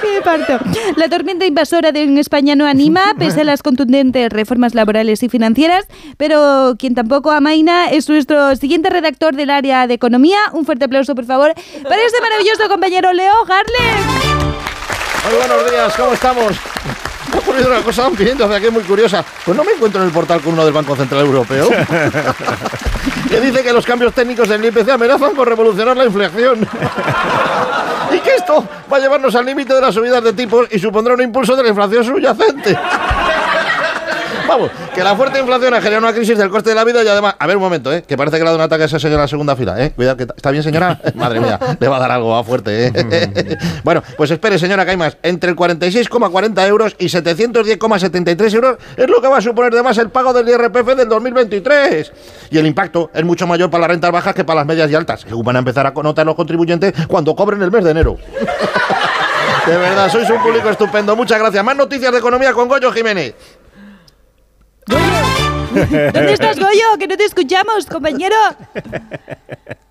Qué 0.02 0.20
parto. 0.22 0.58
La 0.96 1.08
tormenta 1.08 1.46
invasora 1.46 1.92
de 1.92 2.02
en 2.02 2.18
España 2.18 2.56
no 2.56 2.66
anima, 2.66 3.14
pese 3.18 3.42
a 3.42 3.44
las 3.44 3.62
contundentes 3.62 4.30
reformas 4.30 4.74
laborales 4.74 5.22
y 5.22 5.28
financieras. 5.28 5.86
Pero 6.16 6.74
quien 6.78 6.94
tampoco 6.94 7.30
amaina 7.30 7.86
es 7.90 8.08
nuestro 8.08 8.56
siguiente 8.56 8.90
redactor 8.90 9.36
del 9.36 9.50
área 9.50 9.86
de 9.86 9.94
economía. 9.94 10.38
Un 10.52 10.64
fuerte 10.66 10.86
aplauso, 10.86 11.14
por 11.14 11.24
favor, 11.24 11.54
para 11.84 12.02
este 12.02 12.20
maravilloso 12.20 12.39
compañero 12.68 13.12
Leo 13.12 13.34
Harlem. 13.42 14.06
Muy 15.24 15.36
buenos 15.38 15.70
días, 15.70 15.94
¿cómo 15.96 16.12
estamos? 16.12 16.52
Me 17.30 17.36
ha 17.36 17.38
ocurrido 17.38 17.68
una 17.68 17.82
cosa 17.82 18.08
pidiendo 18.10 18.44
hacia 18.44 18.56
aquí 18.56 18.70
muy 18.70 18.82
curiosa. 18.82 19.24
Pues 19.44 19.56
no 19.56 19.62
me 19.64 19.72
encuentro 19.72 20.00
en 20.00 20.06
el 20.06 20.12
portal 20.12 20.40
con 20.40 20.54
uno 20.54 20.64
del 20.64 20.72
Banco 20.72 20.96
Central 20.96 21.26
Europeo. 21.26 21.68
que 23.28 23.40
dice 23.40 23.62
que 23.62 23.72
los 23.72 23.84
cambios 23.84 24.14
técnicos 24.14 24.48
del 24.48 24.64
IPC 24.64 24.88
amenazan 24.88 25.34
con 25.34 25.46
revolucionar 25.46 25.96
la 25.96 26.06
inflación. 26.06 26.60
y 28.12 28.18
que 28.20 28.34
esto 28.36 28.66
va 28.90 28.96
a 28.96 29.00
llevarnos 29.00 29.34
al 29.34 29.44
límite 29.44 29.74
de 29.74 29.80
las 29.80 29.94
subidas 29.94 30.24
de 30.24 30.32
tipos 30.32 30.66
y 30.70 30.78
supondrá 30.78 31.14
un 31.14 31.22
impulso 31.22 31.54
de 31.56 31.62
la 31.62 31.68
inflación 31.68 32.04
subyacente. 32.04 32.78
Vamos, 34.50 34.72
que 34.92 35.04
la 35.04 35.14
fuerte 35.14 35.38
inflación 35.38 35.72
ha 35.74 35.80
generado 35.80 36.04
una 36.08 36.12
crisis 36.12 36.36
del 36.36 36.50
coste 36.50 36.70
de 36.70 36.74
la 36.74 36.82
vida 36.82 37.04
y 37.04 37.06
además, 37.06 37.36
a 37.38 37.46
ver 37.46 37.56
un 37.56 37.62
momento, 37.62 37.92
¿eh? 37.92 38.02
que 38.02 38.16
parece 38.16 38.36
que 38.36 38.42
le 38.42 38.48
ha 38.48 38.50
dado 38.50 38.56
un 38.56 38.64
ataque 38.64 38.82
a 38.82 38.86
esa 38.86 38.98
señora 38.98 39.20
en 39.20 39.20
la 39.22 39.28
segunda 39.28 39.54
fila, 39.54 39.80
¿eh? 39.80 39.92
Cuidado, 39.94 40.16
que 40.16 40.24
¿está 40.24 40.50
bien 40.50 40.64
señora? 40.64 41.00
Madre 41.14 41.38
mía, 41.38 41.56
le 41.78 41.86
va 41.86 41.98
a 41.98 42.00
dar 42.00 42.10
algo 42.10 42.34
a 42.34 42.42
fuerte, 42.42 42.86
¿eh? 42.88 43.58
bueno, 43.84 44.02
pues 44.16 44.32
espere 44.32 44.58
señora, 44.58 44.84
que 44.84 44.90
hay 44.90 44.96
más. 44.96 45.18
Entre 45.22 45.50
el 45.50 45.56
46,40 45.56 46.66
euros 46.66 46.96
y 46.98 47.06
710,73 47.06 48.54
euros 48.54 48.78
es 48.96 49.08
lo 49.08 49.22
que 49.22 49.28
va 49.28 49.38
a 49.38 49.40
suponer 49.40 49.72
de 49.72 49.84
más 49.84 49.98
el 49.98 50.10
pago 50.10 50.32
del 50.32 50.48
IRPF 50.48 50.96
del 50.96 51.08
2023. 51.08 52.12
Y 52.50 52.58
el 52.58 52.66
impacto 52.66 53.08
es 53.14 53.24
mucho 53.24 53.46
mayor 53.46 53.70
para 53.70 53.82
las 53.82 53.90
rentas 53.90 54.10
bajas 54.10 54.34
que 54.34 54.42
para 54.42 54.62
las 54.62 54.66
medias 54.66 54.90
y 54.90 54.96
altas, 54.96 55.24
que 55.24 55.32
van 55.32 55.54
a 55.54 55.60
empezar 55.60 55.86
a 55.86 55.92
notar 56.02 56.26
los 56.26 56.34
contribuyentes 56.34 56.92
cuando 57.06 57.36
cobren 57.36 57.62
el 57.62 57.70
mes 57.70 57.84
de 57.84 57.90
enero. 57.92 58.16
De 59.66 59.76
verdad, 59.76 60.10
sois 60.10 60.28
un 60.30 60.42
público 60.42 60.68
estupendo. 60.70 61.14
Muchas 61.14 61.38
gracias. 61.38 61.62
Más 61.62 61.76
noticias 61.76 62.10
de 62.10 62.18
economía 62.18 62.52
con 62.52 62.66
Goyo 62.66 62.90
Jiménez. 62.92 63.34
¿Dónde 66.12 66.32
estás, 66.32 66.58
Goyo? 66.58 66.98
Que 66.98 67.06
no 67.06 67.16
te 67.16 67.24
escuchamos, 67.24 67.86
compañero. 67.86 68.36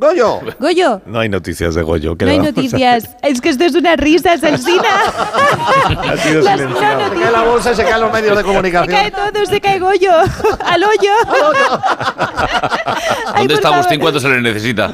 Goyo. 0.00 0.40
Goyo. 0.58 1.02
No 1.04 1.20
hay 1.20 1.28
noticias 1.28 1.74
de 1.74 1.82
Goyo. 1.82 2.16
¿qué 2.16 2.24
No 2.24 2.30
hay 2.30 2.38
noticias. 2.38 3.04
Es 3.22 3.38
que 3.42 3.50
esto 3.50 3.64
es 3.64 3.74
una 3.74 3.96
risa, 3.96 4.38
Salsina. 4.38 4.82
Ha 5.84 6.16
sido 6.16 6.40
Las 6.40 6.58
silenciado. 6.58 7.02
no 7.02 7.10
Se 7.14 7.20
cae 7.20 7.30
la 7.32 7.42
bolsa 7.42 7.72
y 7.72 7.74
se 7.76 7.84
caen 7.84 8.00
los 8.00 8.10
medios 8.10 8.34
de 8.34 8.42
Se 8.42 8.48
comunicación. 8.48 8.96
cae 8.96 9.10
todo, 9.10 9.44
se 9.46 9.60
cae 9.60 9.78
Goyo. 9.78 10.10
Al 10.64 10.84
hoyo. 10.84 11.12
Ay, 13.26 13.46
¿Dónde 13.46 13.54
está. 13.54 13.68
Agustín 13.74 14.00
cuando 14.00 14.18
se 14.20 14.28
le 14.30 14.40
necesita? 14.40 14.90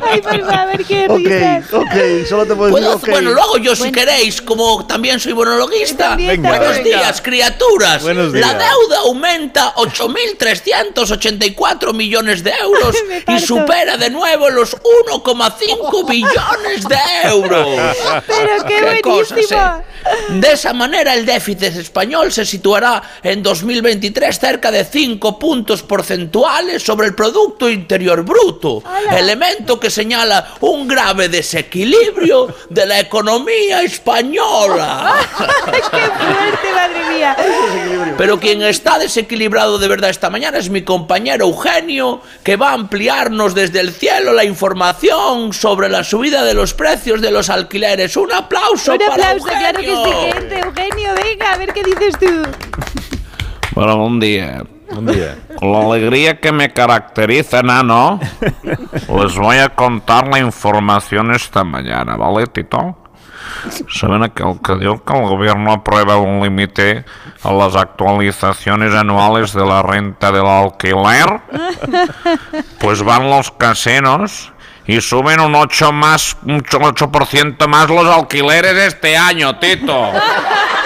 Ay, 0.00 0.20
por 0.22 0.40
favor, 0.46 0.84
qué 0.86 1.06
Ok, 1.08 1.16
risas. 1.18 1.72
ok, 1.72 1.92
solo 2.28 2.46
te 2.46 2.54
puedo 2.54 2.70
decir 2.76 2.84
Puedo- 2.84 2.96
ok. 2.96 3.08
Bueno, 3.10 3.30
lo 3.32 3.42
hago 3.42 3.58
yo 3.58 3.74
si 3.74 3.90
queréis, 3.90 4.40
como 4.42 4.86
también 4.86 5.18
soy 5.18 5.34
monologuista. 5.34 6.10
También, 6.10 6.40
Venga. 6.40 6.50
Buenos 6.56 6.76
Venga. 6.76 6.84
días, 6.84 7.20
criaturas. 7.20 8.00
Buenos 8.02 8.26
La 8.32 8.38
días. 8.38 8.52
deuda 8.58 8.98
aumenta 9.06 9.74
8.384 9.76 11.92
millones 11.92 12.44
de 12.44 12.52
euros 12.62 12.94
y 13.26 13.38
supera 13.38 13.96
de 13.96 14.10
nuevo 14.10 14.50
los 14.50 14.76
1,5 14.76 16.08
billones 16.08 16.88
de 16.88 16.98
euros. 17.28 17.68
Pero 18.26 18.64
qué 18.66 19.00
cosas, 19.00 19.30
buenísimo. 19.30 19.60
¿eh? 19.60 19.94
De 20.28 20.52
esa 20.52 20.72
manera, 20.72 21.14
el 21.14 21.24
déficit 21.24 21.62
español 21.76 22.30
se 22.30 22.44
situará 22.44 23.02
en 23.22 23.42
2023 23.42 24.38
cerca 24.38 24.70
de 24.70 24.84
5 24.84 25.38
puntos 25.38 25.82
porcentuales 25.82 26.82
sobre 26.82 27.06
el 27.06 27.14
Producto 27.14 27.68
Interior 27.70 28.22
Bruto, 28.22 28.82
¡Hala! 28.84 29.18
elemento 29.18 29.80
que 29.80 29.90
señala 29.90 30.54
un 30.60 30.86
grave 30.86 31.28
desequilibrio 31.28 32.54
de 32.68 32.86
la 32.86 33.00
economía 33.00 33.82
española. 33.82 35.14
qué 35.90 36.00
fuerte, 36.00 36.72
madre 36.74 37.14
mía. 37.14 37.36
Pero 38.18 38.38
quien 38.38 38.62
está 38.62 38.98
desequilibrado 38.98 39.78
de 39.78 39.88
verdad 39.88 40.10
esta 40.10 40.30
mañana 40.30 40.58
es 40.58 40.68
mi 40.68 40.82
compañero 40.82 41.46
Eugenio, 41.46 42.20
que 42.42 42.56
va 42.56 42.72
a 42.72 42.74
desde 43.54 43.80
el 43.80 43.92
cielo 43.92 44.32
la 44.32 44.44
información 44.44 45.52
sobre 45.52 45.88
la 45.88 46.02
subida 46.02 46.42
de 46.42 46.52
los 46.52 46.74
precios 46.74 47.20
de 47.20 47.30
los 47.30 47.48
alquileres. 47.48 48.16
Un 48.16 48.32
aplauso 48.32 48.92
Un 48.92 48.98
para 48.98 49.12
aplauso, 49.12 49.46
claro 49.46 49.78
que 49.78 49.86
sí, 49.86 49.92
Eugenio. 49.92 50.32
gente. 50.34 50.58
Eugenio, 50.58 51.10
venga, 51.14 51.52
a 51.52 51.56
ver 51.56 51.72
qué 51.72 51.84
dices 51.84 52.18
tú. 52.18 52.42
Bueno, 53.74 53.96
buen 53.98 54.18
día. 54.20 54.64
Un 54.90 55.06
día. 55.06 55.36
Con 55.56 55.72
la 55.72 55.78
alegría 55.94 56.40
que 56.40 56.50
me 56.52 56.72
caracteriza, 56.72 57.62
nano, 57.62 58.18
les 58.62 59.36
voy 59.36 59.56
a 59.58 59.68
contar 59.70 60.26
la 60.28 60.40
información 60.40 61.32
esta 61.32 61.62
mañana, 61.62 62.16
¿vale, 62.16 62.46
Tito? 62.48 62.98
Saben 63.88 64.22
aquel 64.22 64.58
que 64.64 64.76
diu 64.80 64.98
que 65.04 65.14
el 65.16 65.26
gobierno 65.28 65.72
aprueba 65.72 66.16
un 66.16 66.42
límite 66.42 67.04
a 67.42 67.52
las 67.52 67.76
actualizaciones 67.76 68.94
anuales 68.94 69.52
de 69.52 69.64
la 69.64 69.82
renta 69.82 70.32
del 70.32 70.46
alquiler? 70.46 71.40
Pues 72.78 73.02
van 73.02 73.30
los 73.30 73.50
casinos 73.50 74.52
y 74.86 75.00
suben 75.00 75.40
un 75.40 75.54
8 75.54 75.92
más, 75.92 76.36
un 76.44 76.62
8% 76.62 77.66
más 77.66 77.88
los 77.88 78.06
alquileres 78.06 78.74
este 78.74 79.16
año, 79.16 79.58
Tito. 79.58 80.12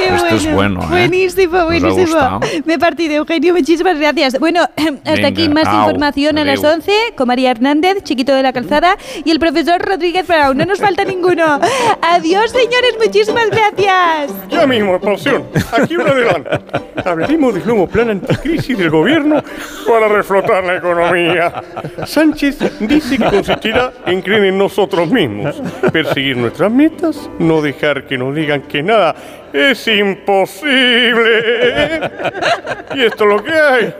Qué 0.00 0.14
Esto 0.14 0.34
es 0.36 0.54
bueno, 0.54 0.80
¿eh? 0.82 0.86
Buenísimo, 0.88 1.56
¿Os 1.56 1.60
ha 1.60 1.64
buenísimo. 1.66 2.40
Me 2.64 2.74
he 2.74 2.78
partido, 2.78 3.14
Eugenio, 3.14 3.54
muchísimas 3.54 3.98
gracias. 3.98 4.38
Bueno, 4.38 4.62
hasta 4.76 5.12
Venga, 5.12 5.28
aquí 5.28 5.48
más 5.48 5.66
au, 5.66 5.80
información 5.80 6.38
a 6.38 6.44
las 6.44 6.64
adeu. 6.64 6.76
11 6.76 6.92
con 7.16 7.28
María 7.28 7.50
Hernández, 7.50 8.02
chiquito 8.02 8.34
de 8.34 8.42
la 8.42 8.52
calzada, 8.52 8.96
y 9.24 9.30
el 9.30 9.38
profesor 9.38 9.80
Rodríguez 9.80 10.26
Brown. 10.26 10.56
No 10.56 10.64
nos 10.64 10.78
falta 10.78 11.04
ninguno. 11.04 11.60
Adiós, 12.02 12.50
señores, 12.50 12.96
muchísimas 13.04 13.50
gracias. 13.50 14.32
Ya 14.50 14.66
mismo, 14.66 14.94
expansión. 14.94 15.44
Aquí 15.72 15.96
un 15.96 16.08
adelanto. 16.08 16.50
Hablaremos 17.04 17.54
del 17.54 17.66
nuevo 17.66 17.86
plan 17.86 18.10
anticrisis 18.10 18.76
del 18.76 18.90
gobierno 18.90 19.42
para 19.86 20.08
reflotar 20.08 20.64
la 20.64 20.76
economía. 20.76 21.62
Sánchez 22.06 22.58
dice 22.80 23.18
que 23.18 23.24
consistirá 23.24 23.92
en 24.06 24.22
creer 24.22 24.44
en 24.44 24.58
nosotros 24.58 25.10
mismos, 25.10 25.60
perseguir 25.92 26.36
nuestras 26.36 26.70
metas, 26.70 27.30
no 27.38 27.60
dejar 27.60 28.06
que 28.06 28.18
nos 28.18 28.34
digan 28.34 28.62
que 28.62 28.82
nada 28.82 29.14
es 29.52 29.86
imposible. 29.88 31.40
Y 32.94 33.04
esto 33.04 33.24
es 33.24 33.30
lo 33.30 33.42
que 33.44 33.52
hay. 33.52 33.94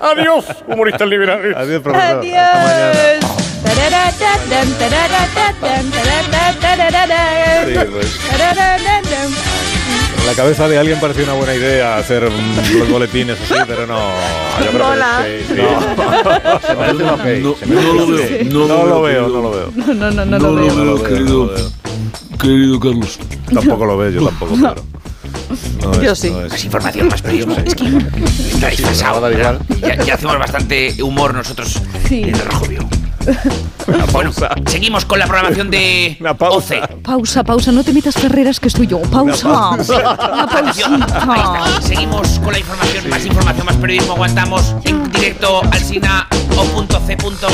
Adiós, 0.00 0.46
humoristas 0.66 1.08
liberales. 1.08 1.56
Adiós, 1.56 1.82
profesor. 1.82 2.18
Adiós. 2.18 3.30
Sí, 7.66 7.74
pues. 7.90 8.18
En 10.20 10.26
la 10.26 10.34
cabeza 10.34 10.68
de 10.68 10.78
alguien 10.78 11.00
parecía 11.00 11.24
una 11.24 11.32
buena 11.32 11.54
idea 11.54 11.96
hacer 11.96 12.30
los 12.78 12.88
boletines 12.90 13.38
así, 13.40 13.54
pero 13.66 13.86
no. 13.86 13.98
Yo 14.64 14.70
creo 14.70 14.88
Mola. 14.88 15.24
que 15.24 15.40
sí, 15.40 15.54
sí. 15.54 15.56
Se 16.66 16.74
no 18.44 18.66
lo 18.66 18.76
veo, 18.76 18.84
no 18.84 18.86
lo 18.86 19.02
veo, 19.02 19.28
no 19.28 19.42
lo 19.42 19.50
veo. 19.50 19.72
No, 19.94 20.10
no, 20.10 20.24
no, 20.24 20.38
lo 20.38 21.02
querido, 21.02 21.46
veo. 21.48 21.70
querido 22.38 22.80
Carlos. 22.80 23.18
Tampoco 23.54 23.84
lo 23.84 23.96
veo, 23.98 24.10
yo 24.10 24.24
tampoco, 24.26 24.54
pero. 24.54 24.84
No 25.82 25.92
es- 25.92 26.00
Yo 26.00 26.14
sí. 26.14 26.30
no 26.30 26.42
es- 26.44 26.52
Más 26.52 26.64
información, 26.64 27.08
más 27.08 27.22
periodismo. 27.22 27.56
Es 27.64 27.74
que 27.74 27.86
estáis 28.54 28.80
pasado. 28.80 29.30
Ya, 29.30 29.96
ya 30.04 30.14
hacemos 30.14 30.38
bastante 30.38 31.02
humor 31.02 31.34
nosotros 31.34 31.80
Sí. 32.08 32.22
en 32.22 32.34
el 32.34 32.40
Rojo 32.40 32.66
Vivo. 32.66 32.88
Bueno, 34.12 34.30
seguimos 34.66 35.04
con 35.04 35.18
la 35.18 35.26
programación 35.26 35.70
de 35.70 36.16
OCE. 36.38 36.80
Pausa, 37.02 37.44
pausa, 37.44 37.72
no 37.72 37.82
te 37.84 37.92
metas 37.92 38.14
carreras 38.14 38.58
que 38.60 38.68
estoy 38.68 38.86
yo. 38.86 39.00
Pausa. 39.02 39.48
Una 39.48 39.76
ahí 39.76 41.40
está. 41.40 41.82
Seguimos 41.82 42.38
con 42.40 42.52
la 42.52 42.58
información, 42.60 43.08
más 43.10 43.26
información, 43.26 43.66
más 43.66 43.76
periodismo. 43.76 44.12
Aguantamos 44.14 44.74
en 44.84 45.10
directo 45.12 45.62
al 45.70 45.80
Sina 45.84 46.28
o 46.56 46.64
punto 46.64 47.00
C 47.06 47.16
punto. 47.16 47.48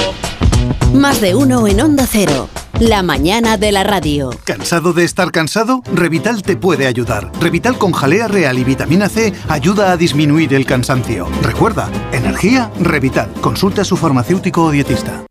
Más 0.94 1.20
de 1.20 1.34
uno 1.34 1.66
en 1.66 1.80
Onda 1.80 2.06
Cero. 2.10 2.48
La 2.80 3.02
mañana 3.02 3.56
de 3.56 3.72
la 3.72 3.84
radio. 3.84 4.28
¿Cansado 4.44 4.92
de 4.92 5.04
estar 5.04 5.32
cansado? 5.32 5.82
Revital 5.94 6.42
te 6.42 6.56
puede 6.56 6.86
ayudar. 6.86 7.32
Revital 7.40 7.78
con 7.78 7.92
jalea 7.92 8.28
real 8.28 8.58
y 8.58 8.64
vitamina 8.64 9.08
C 9.08 9.32
ayuda 9.48 9.92
a 9.92 9.96
disminuir 9.96 10.52
el 10.52 10.66
cansancio. 10.66 11.26
Recuerda, 11.40 11.88
energía, 12.12 12.70
Revital. 12.78 13.32
Consulta 13.40 13.80
a 13.80 13.84
su 13.84 13.96
farmacéutico 13.96 14.64
o 14.64 14.70
dietista. 14.70 15.24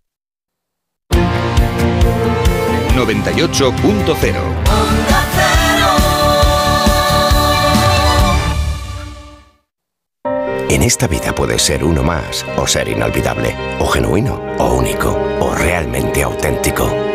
98.0. 2.95 4.35
En 10.69 10.81
esta 10.81 11.07
vida 11.07 11.35
puedes 11.35 11.61
ser 11.61 11.83
uno 11.83 12.01
más, 12.01 12.43
o 12.57 12.65
ser 12.65 12.89
inolvidable, 12.89 13.55
o 13.79 13.85
genuino, 13.85 14.41
o 14.57 14.73
único, 14.73 15.15
o 15.39 15.53
realmente 15.53 16.23
auténtico. 16.23 17.14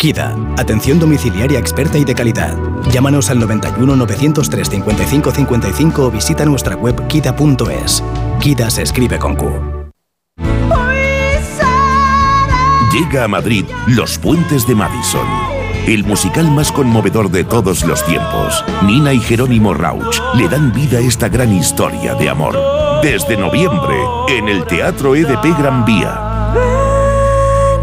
KIDA, 0.00 0.34
atención 0.56 0.98
domiciliaria 0.98 1.58
experta 1.58 1.98
y 1.98 2.06
de 2.06 2.14
calidad. 2.14 2.56
Llámanos 2.90 3.28
al 3.28 3.38
91 3.38 3.96
903 3.96 4.70
55 4.70 5.30
55 5.30 6.06
o 6.06 6.10
visita 6.10 6.46
nuestra 6.46 6.74
web 6.74 7.06
kida.es. 7.06 8.02
KIDA 8.40 8.70
se 8.70 8.80
escribe 8.80 9.18
con 9.18 9.36
Q. 9.36 9.52
Llega 12.90 13.24
a 13.24 13.28
Madrid 13.28 13.66
Los 13.88 14.16
Puentes 14.16 14.66
de 14.66 14.74
Madison. 14.74 15.26
El 15.86 16.04
musical 16.04 16.50
más 16.50 16.72
conmovedor 16.72 17.30
de 17.30 17.44
todos 17.44 17.84
los 17.84 18.02
tiempos. 18.06 18.64
Nina 18.86 19.12
y 19.12 19.20
Jerónimo 19.20 19.74
Rauch 19.74 20.18
le 20.34 20.48
dan 20.48 20.72
vida 20.72 20.96
a 20.96 21.02
esta 21.02 21.28
gran 21.28 21.52
historia 21.52 22.14
de 22.14 22.30
amor. 22.30 22.56
Desde 23.02 23.36
noviembre, 23.36 23.96
en 24.30 24.48
el 24.48 24.64
Teatro 24.64 25.14
EDP 25.14 25.58
Gran 25.58 25.84
Vía. 25.84 26.29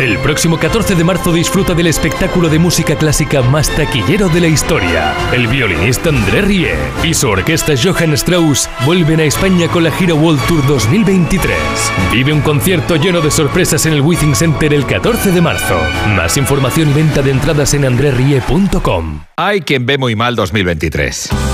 El 0.00 0.18
próximo 0.18 0.58
14 0.58 0.96
de 0.96 1.04
marzo 1.04 1.32
disfruta 1.32 1.72
del 1.72 1.86
espectáculo 1.86 2.48
de 2.48 2.58
música 2.58 2.96
clásica 2.96 3.42
más 3.42 3.70
taquillero 3.70 4.28
de 4.28 4.40
la 4.40 4.48
historia. 4.48 5.14
El 5.32 5.46
violinista 5.46 6.08
André 6.08 6.42
Rie 6.42 6.74
y 7.04 7.14
su 7.14 7.28
orquesta 7.28 7.74
Johann 7.80 8.12
Strauss 8.14 8.68
vuelven 8.84 9.20
a 9.20 9.24
España 9.24 9.68
con 9.68 9.84
la 9.84 9.92
gira 9.92 10.14
World 10.14 10.44
Tour 10.46 10.66
2023. 10.66 11.56
Vive 12.12 12.32
un 12.32 12.40
concierto 12.40 12.96
lleno 12.96 13.20
de 13.20 13.30
sorpresas 13.30 13.86
en 13.86 13.92
el 13.92 14.00
Withing 14.00 14.34
Center 14.34 14.74
el 14.74 14.84
14 14.84 15.30
de 15.30 15.40
marzo. 15.40 15.78
Más 16.16 16.36
información 16.36 16.90
y 16.90 16.94
venta 16.94 17.22
de 17.22 17.30
entradas 17.30 17.72
en 17.74 17.84
andrerrie.com. 17.84 19.20
Hay 19.36 19.60
quien 19.60 19.86
ve 19.86 19.96
muy 19.96 20.16
mal 20.16 20.34
2023. 20.34 21.53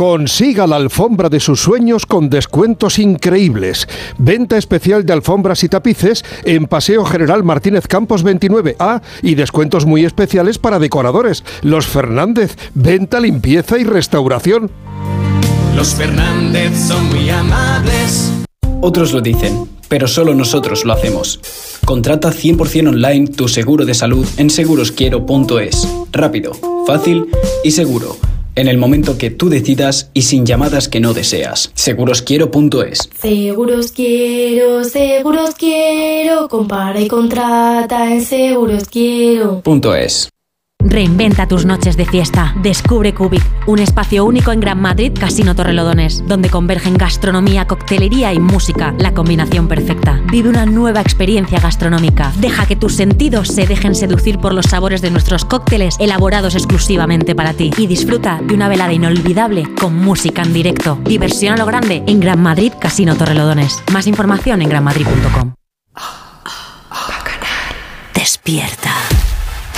Consiga 0.00 0.66
la 0.66 0.76
alfombra 0.76 1.28
de 1.28 1.40
sus 1.40 1.60
sueños 1.60 2.06
con 2.06 2.30
descuentos 2.30 2.98
increíbles. 2.98 3.86
Venta 4.16 4.56
especial 4.56 5.04
de 5.04 5.12
alfombras 5.12 5.62
y 5.62 5.68
tapices 5.68 6.24
en 6.44 6.64
Paseo 6.68 7.04
General 7.04 7.44
Martínez 7.44 7.86
Campos 7.86 8.24
29A 8.24 9.02
y 9.20 9.34
descuentos 9.34 9.84
muy 9.84 10.06
especiales 10.06 10.56
para 10.56 10.78
decoradores. 10.78 11.44
Los 11.60 11.86
Fernández, 11.86 12.56
venta, 12.72 13.20
limpieza 13.20 13.76
y 13.76 13.84
restauración. 13.84 14.70
Los 15.76 15.94
Fernández 15.94 16.72
son 16.78 17.06
muy 17.10 17.28
amables. 17.28 18.32
Otros 18.80 19.12
lo 19.12 19.20
dicen, 19.20 19.68
pero 19.88 20.08
solo 20.08 20.34
nosotros 20.34 20.86
lo 20.86 20.94
hacemos. 20.94 21.40
Contrata 21.84 22.32
100% 22.32 22.88
online 22.88 23.26
tu 23.26 23.48
seguro 23.48 23.84
de 23.84 23.92
salud 23.92 24.26
en 24.38 24.48
segurosquiero.es. 24.48 25.86
Rápido, 26.10 26.52
fácil 26.86 27.26
y 27.62 27.72
seguro. 27.72 28.16
En 28.54 28.68
el 28.68 28.78
momento 28.78 29.18
que 29.18 29.30
tú 29.30 29.48
decidas 29.48 30.10
y 30.12 30.22
sin 30.22 30.46
llamadas 30.46 30.88
que 30.88 31.00
no 31.00 31.14
deseas. 31.14 31.70
Segurosquiero.es. 31.74 33.10
Seguros 33.20 33.92
quiero, 33.92 34.84
seguros 34.84 35.54
quiero, 35.54 36.48
compara 36.48 37.00
y 37.00 37.08
contrata 37.08 38.12
en 38.12 38.24
seguros 38.24 38.88
quiero. 38.88 39.60
Punto 39.60 39.94
es. 39.94 40.28
Reinventa 40.80 41.46
tus 41.46 41.66
noches 41.66 41.96
de 41.96 42.06
fiesta. 42.06 42.54
Descubre 42.62 43.14
Cubic, 43.14 43.42
un 43.66 43.78
espacio 43.78 44.24
único 44.24 44.52
en 44.52 44.60
Gran 44.60 44.80
Madrid, 44.80 45.12
Casino 45.18 45.54
Torrelodones, 45.54 46.26
donde 46.26 46.48
convergen 46.50 46.94
gastronomía, 46.94 47.66
coctelería 47.66 48.32
y 48.32 48.38
música, 48.38 48.94
la 48.98 49.12
combinación 49.12 49.68
perfecta. 49.68 50.20
Vive 50.30 50.48
una 50.48 50.66
nueva 50.66 51.00
experiencia 51.00 51.60
gastronómica. 51.60 52.32
Deja 52.38 52.66
que 52.66 52.76
tus 52.76 52.96
sentidos 52.96 53.48
se 53.48 53.66
dejen 53.66 53.94
seducir 53.94 54.38
por 54.38 54.54
los 54.54 54.66
sabores 54.66 55.02
de 55.02 55.10
nuestros 55.10 55.44
cócteles 55.44 55.96
elaborados 56.00 56.54
exclusivamente 56.54 57.34
para 57.34 57.52
ti 57.52 57.70
y 57.76 57.86
disfruta 57.86 58.40
de 58.42 58.54
una 58.54 58.68
velada 58.68 58.92
inolvidable 58.92 59.68
con 59.78 59.94
música 59.94 60.42
en 60.42 60.52
directo. 60.52 60.98
Diversión 61.04 61.54
a 61.54 61.56
lo 61.58 61.66
grande 61.66 62.02
en 62.06 62.20
Gran 62.20 62.40
Madrid, 62.40 62.72
Casino 62.80 63.16
Torrelodones. 63.16 63.82
Más 63.92 64.06
información 64.06 64.62
en 64.62 64.68
granmadrid.com. 64.68 65.54
Despierta. 68.14 69.19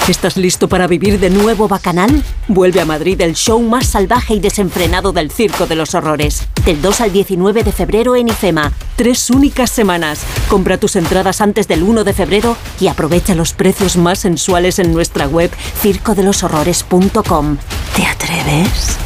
¿Estás 0.08 0.36
listo 0.36 0.68
para 0.68 0.88
vivir 0.88 1.20
de 1.20 1.30
nuevo 1.30 1.68
Bacanal? 1.68 2.24
Vuelve 2.48 2.80
a 2.80 2.84
Madrid 2.84 3.20
el 3.20 3.34
show 3.34 3.62
más 3.62 3.86
salvaje 3.86 4.34
y 4.34 4.40
desenfrenado 4.40 5.12
del 5.12 5.30
Circo 5.30 5.68
de 5.68 5.76
los 5.76 5.94
Horrores. 5.94 6.48
Del 6.64 6.82
2 6.82 7.02
al 7.02 7.12
19 7.12 7.62
de 7.62 7.70
febrero 7.70 8.16
en 8.16 8.26
IFEMA. 8.26 8.72
Tres 8.96 9.30
únicas 9.30 9.70
semanas. 9.70 10.24
Compra 10.48 10.76
tus 10.76 10.96
entradas 10.96 11.40
antes 11.40 11.68
del 11.68 11.84
1 11.84 12.02
de 12.02 12.12
febrero 12.14 12.56
y 12.80 12.88
aprovecha 12.88 13.36
los 13.36 13.52
precios 13.52 13.96
más 13.96 14.18
sensuales 14.18 14.80
en 14.80 14.92
nuestra 14.92 15.28
web 15.28 15.52
circodeloshorrores.com. 15.80 17.58
¿Te 17.94 18.04
atreves? 18.04 18.98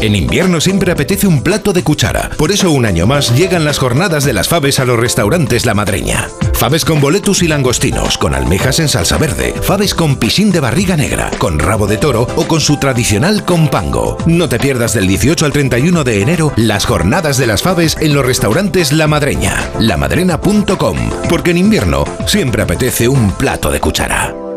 En 0.00 0.14
invierno 0.14 0.60
siempre 0.60 0.92
apetece 0.92 1.26
un 1.26 1.42
plato 1.42 1.72
de 1.72 1.82
cuchara. 1.82 2.30
Por 2.38 2.52
eso 2.52 2.70
un 2.70 2.86
año 2.86 3.08
más 3.08 3.36
llegan 3.36 3.64
las 3.64 3.78
jornadas 3.78 4.24
de 4.24 4.32
las 4.32 4.48
faves 4.48 4.78
a 4.78 4.84
los 4.84 4.96
restaurantes 4.96 5.66
La 5.66 5.74
Madreña. 5.74 6.28
Faves 6.54 6.84
con 6.84 7.00
boletus 7.00 7.42
y 7.42 7.48
langostinos, 7.48 8.16
con 8.16 8.32
almejas 8.32 8.78
en 8.78 8.88
salsa 8.88 9.18
verde. 9.18 9.54
Faves 9.60 9.94
con 9.94 10.16
pisín 10.16 10.52
de 10.52 10.60
barriga 10.60 10.96
negra, 10.96 11.32
con 11.38 11.58
rabo 11.58 11.88
de 11.88 11.96
toro 11.96 12.28
o 12.36 12.46
con 12.46 12.60
su 12.60 12.76
tradicional 12.76 13.44
compango. 13.44 14.16
No 14.26 14.48
te 14.48 14.60
pierdas 14.60 14.94
del 14.94 15.08
18 15.08 15.44
al 15.44 15.52
31 15.52 16.04
de 16.04 16.22
enero 16.22 16.52
las 16.54 16.86
jornadas 16.86 17.36
de 17.36 17.48
las 17.48 17.62
faves 17.62 17.96
en 18.00 18.14
los 18.14 18.24
restaurantes 18.24 18.92
La 18.92 19.08
Madreña. 19.08 19.68
Lamadrena.com. 19.80 20.96
Porque 21.28 21.50
en 21.50 21.58
invierno 21.58 22.04
siempre 22.24 22.62
apetece 22.62 23.08
un 23.08 23.32
plato 23.32 23.72
de 23.72 23.80
cuchara. 23.80 24.47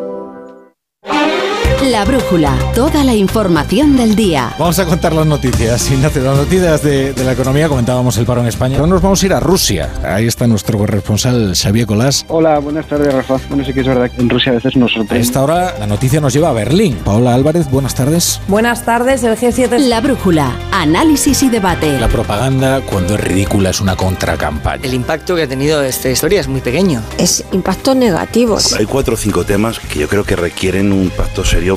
La 1.90 2.06
brújula, 2.06 2.56
toda 2.76 3.04
la 3.04 3.16
información 3.16 3.98
del 3.98 4.16
día. 4.16 4.54
Vamos 4.60 4.78
a 4.78 4.86
contar 4.86 5.14
las 5.14 5.26
noticias. 5.26 5.90
Ignacio, 5.90 6.22
las 6.22 6.38
noticias 6.38 6.84
de, 6.84 7.12
de 7.12 7.24
la 7.24 7.32
economía, 7.32 7.68
comentábamos 7.70 8.18
el 8.18 8.26
paro 8.28 8.42
en 8.42 8.48
España. 8.48 8.76
Ahora 8.78 8.88
nos 8.92 9.02
vamos 9.02 9.24
a 9.24 9.26
ir 9.26 9.34
a 9.34 9.40
Rusia. 9.40 9.90
Ahí 10.04 10.28
está 10.28 10.46
nuestro 10.46 10.78
corresponsal 10.78 11.54
Xavier 11.56 11.88
Colás. 11.88 12.24
Hola, 12.28 12.60
buenas 12.60 12.86
tardes, 12.86 13.12
Rafa. 13.12 13.40
Bueno, 13.50 13.66
sí 13.66 13.74
que 13.74 13.80
es 13.82 13.88
verdad 13.88 14.12
que 14.12 14.22
en 14.22 14.30
Rusia 14.30 14.52
a 14.52 14.56
veces 14.56 14.76
nos 14.76 14.92
A 14.92 14.96
sorprende. 14.96 15.24
esta 15.26 15.42
hora 15.42 15.74
la 15.80 15.88
noticia 15.88 16.22
nos 16.22 16.34
lleva 16.34 16.50
a 16.50 16.54
Berlín. 16.54 16.98
Paola 17.04 17.34
Álvarez, 17.34 17.68
buenas 17.72 17.96
tardes. 17.96 18.40
Buenas 18.48 18.86
tardes, 18.86 19.24
el 19.24 19.36
G7. 19.36 19.80
La 19.80 20.02
brújula, 20.02 20.52
análisis 20.72 21.42
y 21.42 21.50
debate. 21.50 22.00
La 22.00 22.10
propaganda, 22.10 22.82
cuando 22.82 23.16
es 23.16 23.22
ridícula, 23.22 23.72
es 23.72 23.82
una 23.82 23.96
contracampaña. 23.96 24.84
El 24.84 24.94
impacto 24.94 25.36
que 25.36 25.44
ha 25.44 25.48
tenido 25.48 25.82
esta 25.82 26.10
historia 26.12 26.42
es 26.42 26.48
muy 26.48 26.62
pequeño. 26.62 27.02
Es 27.18 27.44
impacto 27.52 27.96
negativo. 27.96 28.60
Hay 28.78 28.86
cuatro 28.86 29.16
o 29.16 29.18
cinco 29.18 29.46
temas 29.46 29.80
que 29.80 29.98
yo 30.00 30.08
creo 30.08 30.24
que 30.24 30.36
requieren 30.36 30.92
un 30.94 31.10
pacto 31.10 31.44
serio, 31.44 31.71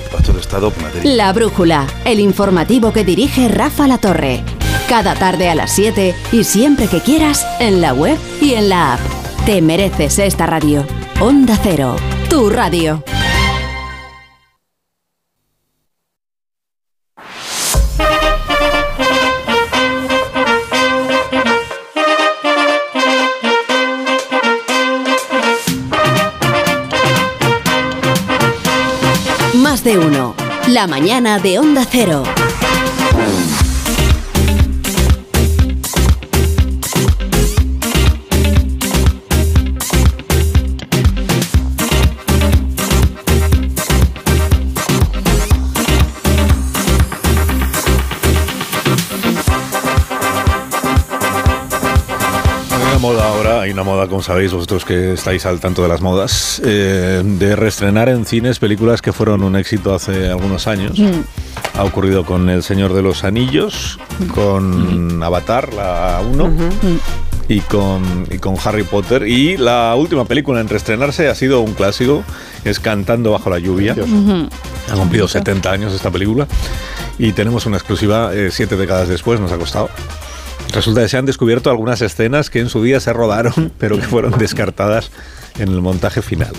La 1.05 1.33
brújula, 1.33 1.87
el 2.05 2.21
informativo 2.21 2.93
que 2.93 3.05
dirige 3.05 3.49
Rafa 3.49 3.87
La 3.87 3.99
Torre. 3.99 4.43
Cada 4.89 5.15
tarde 5.15 5.49
a 5.49 5.55
las 5.55 5.73
7 5.73 6.15
y 6.33 6.45
siempre 6.45 6.89
que 6.89 7.01
quieras 7.01 7.47
en 7.61 7.81
la 7.81 7.95
web 7.95 8.19
y 8.41 8.55
en 8.55 8.69
la 8.69 8.95
app. 8.95 9.01
Te 9.47 9.63
mereces 9.63 10.19
esta 10.19 10.47
radio. 10.47 10.87
Onda 11.21 11.59
Cero, 11.63 11.97
tu 12.29 12.51
radio. 12.51 13.03
Mañana 30.87 31.39
de 31.39 31.59
Onda 31.59 31.85
Cero. 31.91 32.23
Moda, 53.85 54.09
como 54.09 54.23
sabéis, 54.23 54.53
vosotros 54.53 54.85
que 54.85 55.13
estáis 55.13 55.47
al 55.47 55.61
tanto 55.61 55.83
de 55.83 55.89
las 55.89 56.01
modas, 56.01 56.61
eh, 56.65 57.23
de 57.25 57.55
reestrenar 57.55 58.09
en 58.09 58.25
cines 58.25 58.59
películas 58.59 59.03
que 59.03 59.13
fueron 59.13 59.45
un 59.45 59.55
éxito 59.55 59.95
hace 59.95 60.31
algunos 60.31 60.67
años. 60.67 60.99
Mm. 60.99 61.21
Ha 61.75 61.85
ocurrido 61.85 62.25
con 62.25 62.49
El 62.49 62.63
Señor 62.63 62.95
de 62.95 63.03
los 63.03 63.25
Anillos, 63.25 63.99
con 64.35 65.23
Avatar, 65.23 65.73
la 65.75 66.21
1, 66.33 66.53
y, 67.49 67.61
con, 67.61 68.27
y 68.31 68.39
con 68.39 68.57
Harry 68.65 68.85
Potter. 68.85 69.27
Y 69.29 69.57
la 69.57 69.95
última 69.97 70.25
película 70.25 70.61
en 70.61 70.69
reestrenarse 70.69 71.29
ha 71.29 71.35
sido 71.35 71.61
un 71.61 71.75
clásico, 71.75 72.25
es 72.65 72.81
Cantando 72.81 73.33
bajo 73.33 73.51
la 73.51 73.59
lluvia. 73.59 73.95
Ha 73.95 74.95
cumplido 74.95 75.29
70 75.29 75.71
años 75.71 75.93
esta 75.93 76.11
película 76.11 76.47
y 77.19 77.33
tenemos 77.33 77.67
una 77.67 77.77
exclusiva 77.77 78.35
eh, 78.35 78.51
siete 78.51 78.77
décadas 78.77 79.09
después, 79.09 79.41
nos 79.41 79.53
ha 79.53 79.59
costado. 79.59 79.91
Resulta 80.75 81.03
que 81.03 81.09
se 81.09 81.17
han 81.17 81.27
descubierto 81.27 81.71
algunas 81.71 82.03
escenas 82.03 82.51
que 82.51 82.61
en 82.61 82.69
su 82.69 82.83
día 82.83 83.01
se 83.01 83.13
rodaron, 83.13 83.73
pero 83.79 83.97
que 83.97 84.03
fueron 84.03 84.37
descartadas 84.39 85.11
en 85.59 85.69
el 85.69 85.81
montaje 85.81 86.21
final. 86.21 86.53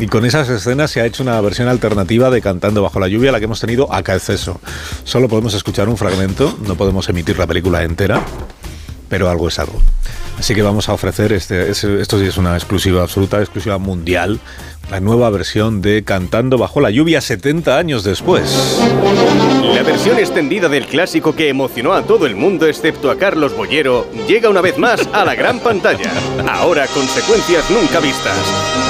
Y 0.00 0.08
con 0.08 0.24
esas 0.24 0.48
escenas 0.48 0.90
se 0.90 1.00
ha 1.00 1.06
hecho 1.06 1.22
una 1.22 1.40
versión 1.40 1.68
alternativa 1.68 2.30
de 2.30 2.42
Cantando 2.42 2.82
bajo 2.82 2.98
la 2.98 3.06
lluvia, 3.08 3.30
la 3.30 3.38
que 3.38 3.44
hemos 3.44 3.60
tenido 3.60 3.92
acá 3.92 4.14
exceso. 4.14 4.60
Solo 5.04 5.28
podemos 5.28 5.54
escuchar 5.54 5.88
un 5.88 5.96
fragmento, 5.96 6.58
no 6.66 6.74
podemos 6.74 7.08
emitir 7.08 7.38
la 7.38 7.46
película 7.46 7.84
entera, 7.84 8.24
pero 9.08 9.30
algo 9.30 9.46
es 9.48 9.58
algo. 9.60 9.80
Así 10.36 10.52
que 10.52 10.62
vamos 10.62 10.88
a 10.88 10.94
ofrecer, 10.94 11.32
este, 11.32 11.70
ese- 11.70 12.00
esto 12.00 12.18
sí 12.18 12.26
es 12.26 12.36
una 12.36 12.56
exclusiva 12.56 13.02
absoluta, 13.02 13.38
exclusiva 13.38 13.78
mundial, 13.78 14.40
la 14.90 15.00
nueva 15.00 15.30
versión 15.30 15.82
de 15.82 16.04
Cantando 16.04 16.58
bajo 16.58 16.80
la 16.80 16.90
lluvia 16.90 17.20
70 17.20 17.78
años 17.78 18.04
después. 18.04 18.80
La 19.74 19.82
versión 19.82 20.18
extendida 20.18 20.68
del 20.68 20.86
clásico 20.86 21.34
que 21.34 21.48
emocionó 21.48 21.92
a 21.94 22.02
todo 22.02 22.26
el 22.26 22.36
mundo 22.36 22.66
excepto 22.66 23.10
a 23.10 23.16
Carlos 23.16 23.56
Bollero 23.56 24.06
llega 24.28 24.48
una 24.48 24.60
vez 24.60 24.78
más 24.78 25.08
a 25.12 25.24
la 25.24 25.34
gran 25.34 25.60
pantalla. 25.60 26.12
Ahora 26.48 26.86
con 26.88 27.06
secuencias 27.06 27.70
nunca 27.70 28.00
vistas. 28.00 28.36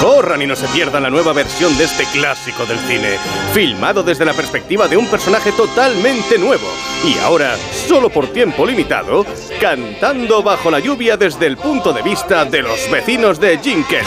Corran 0.00 0.42
y 0.42 0.46
no 0.46 0.56
se 0.56 0.68
pierdan 0.68 1.04
la 1.04 1.10
nueva 1.10 1.32
versión 1.32 1.76
de 1.78 1.84
este 1.84 2.04
clásico 2.12 2.66
del 2.66 2.78
cine, 2.80 3.16
filmado 3.52 4.02
desde 4.02 4.24
la 4.24 4.34
perspectiva 4.34 4.88
de 4.88 4.96
un 4.96 5.06
personaje 5.06 5.52
totalmente 5.52 6.38
nuevo. 6.38 6.66
Y 7.04 7.18
ahora, 7.18 7.56
solo 7.86 8.10
por 8.10 8.26
tiempo 8.28 8.66
limitado, 8.66 9.24
cantando 9.60 10.42
bajo 10.42 10.70
la 10.70 10.80
lluvia 10.80 11.16
desde 11.16 11.46
el 11.46 11.56
punto 11.56 11.92
de 11.92 12.02
vista 12.02 12.44
de 12.44 12.62
los 12.62 12.90
vecinos 12.90 13.40
de 13.40 13.58
Jim 13.58 13.84
Kelly. 13.84 14.04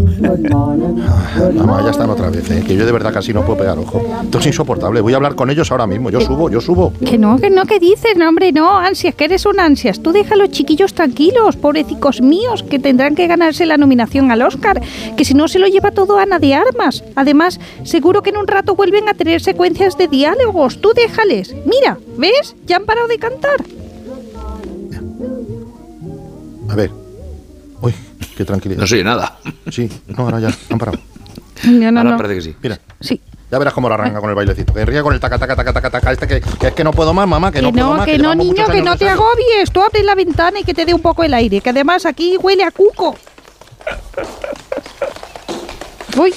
Mamá, 0.20 1.82
ya 1.84 1.90
están 1.90 2.10
otra 2.10 2.30
vez, 2.30 2.50
¿eh? 2.50 2.62
que 2.66 2.74
yo 2.74 2.86
de 2.86 2.92
verdad 2.92 3.12
casi 3.12 3.32
no 3.32 3.44
puedo 3.44 3.58
pegar 3.58 3.78
ojo. 3.78 4.02
Esto 4.22 4.38
es 4.38 4.46
insoportable. 4.46 5.00
Voy 5.00 5.12
a 5.12 5.16
hablar 5.16 5.34
con 5.34 5.50
ellos 5.50 5.70
ahora 5.70 5.86
mismo. 5.86 6.10
Yo 6.10 6.20
subo, 6.20 6.50
yo 6.50 6.60
subo. 6.60 6.92
Que 7.04 7.18
no, 7.18 7.38
que 7.38 7.50
no, 7.50 7.64
que 7.64 7.78
dices, 7.78 8.16
no, 8.16 8.28
hombre, 8.28 8.52
no, 8.52 8.76
ansias, 8.76 9.14
que 9.14 9.24
eres 9.24 9.46
un 9.46 9.60
ansias. 9.60 10.00
Tú 10.00 10.12
deja 10.12 10.34
a 10.34 10.36
los 10.36 10.50
chiquillos 10.50 10.94
tranquilos, 10.94 11.56
pobrecicos 11.56 12.20
míos, 12.20 12.62
que 12.62 12.78
tendrán 12.78 13.14
que 13.14 13.26
ganarse 13.26 13.66
la 13.66 13.76
nominación 13.76 14.30
al 14.30 14.42
Oscar, 14.42 14.80
que 15.16 15.24
si 15.24 15.34
no 15.34 15.48
se 15.48 15.58
lo 15.58 15.66
lleva 15.66 15.90
todo 15.90 16.18
Ana 16.18 16.38
de 16.38 16.54
Armas. 16.54 17.04
Además, 17.14 17.60
seguro 17.84 18.22
que 18.22 18.30
en 18.30 18.38
un 18.38 18.46
rato 18.46 18.74
vuelven 18.74 19.08
a 19.08 19.14
tener 19.14 19.40
secuencias 19.40 19.98
de 19.98 20.08
diálogos. 20.08 20.80
Tú 20.80 20.92
déjales. 20.94 21.54
Mira, 21.66 21.98
¿ves? 22.16 22.54
Ya 22.66 22.76
han 22.76 22.84
parado 22.84 23.08
de 23.08 23.18
cantar. 23.18 23.64
A 26.68 26.74
ver. 26.74 26.90
Uy, 27.80 27.94
qué 28.36 28.44
tranquilidad. 28.44 28.80
No 28.80 28.86
se 28.86 28.94
oye 28.96 29.04
nada. 29.04 29.38
Sí, 29.70 29.90
no, 30.08 30.24
ahora 30.24 30.40
ya, 30.40 30.50
han 30.70 30.78
parado. 30.78 30.98
No, 31.64 31.90
no, 31.90 32.00
Ahora 32.00 32.10
no. 32.10 32.16
parece 32.18 32.34
que 32.34 32.42
sí. 32.42 32.56
Mira. 32.62 32.78
Sí. 33.00 33.18
Ya 33.50 33.58
verás 33.58 33.72
cómo 33.72 33.88
lo 33.88 33.94
arranca 33.94 34.20
con 34.20 34.28
el 34.28 34.36
bailecito. 34.36 34.74
Que 34.74 34.84
ríe 34.84 35.02
con 35.02 35.14
el 35.14 35.20
taca, 35.20 35.38
taca, 35.38 35.56
taca, 35.56 35.72
taca, 35.72 35.90
taca. 35.90 36.12
Este 36.12 36.26
que, 36.28 36.40
que 36.40 36.66
es 36.66 36.74
que 36.74 36.84
no 36.84 36.92
puedo 36.92 37.14
más, 37.14 37.26
mamá, 37.26 37.50
que, 37.50 37.58
Que 37.58 37.62
no 37.62 37.72
puedo 37.72 37.86
no, 37.86 37.96
más. 37.96 38.04
que 38.06 38.18
no, 38.18 38.34
llevamos 38.34 38.46
niño, 38.46 38.66
que 38.66 38.82
no 38.82 38.96
te 38.96 39.08
agobies. 39.08 39.70
Tú 39.72 39.80
abres 39.80 40.04
la 40.04 40.14
ventana 40.14 40.60
y 40.60 40.64
que 40.64 40.74
te 40.74 40.84
dé 40.84 40.92
un 40.92 41.00
poco 41.00 41.24
el 41.24 41.32
aire, 41.32 41.60
que 41.62 41.70
además 41.70 42.04
aquí 42.04 42.36
huele 42.36 42.62
a 42.64 42.70
cuco. 42.70 43.16
Uy, 46.18 46.34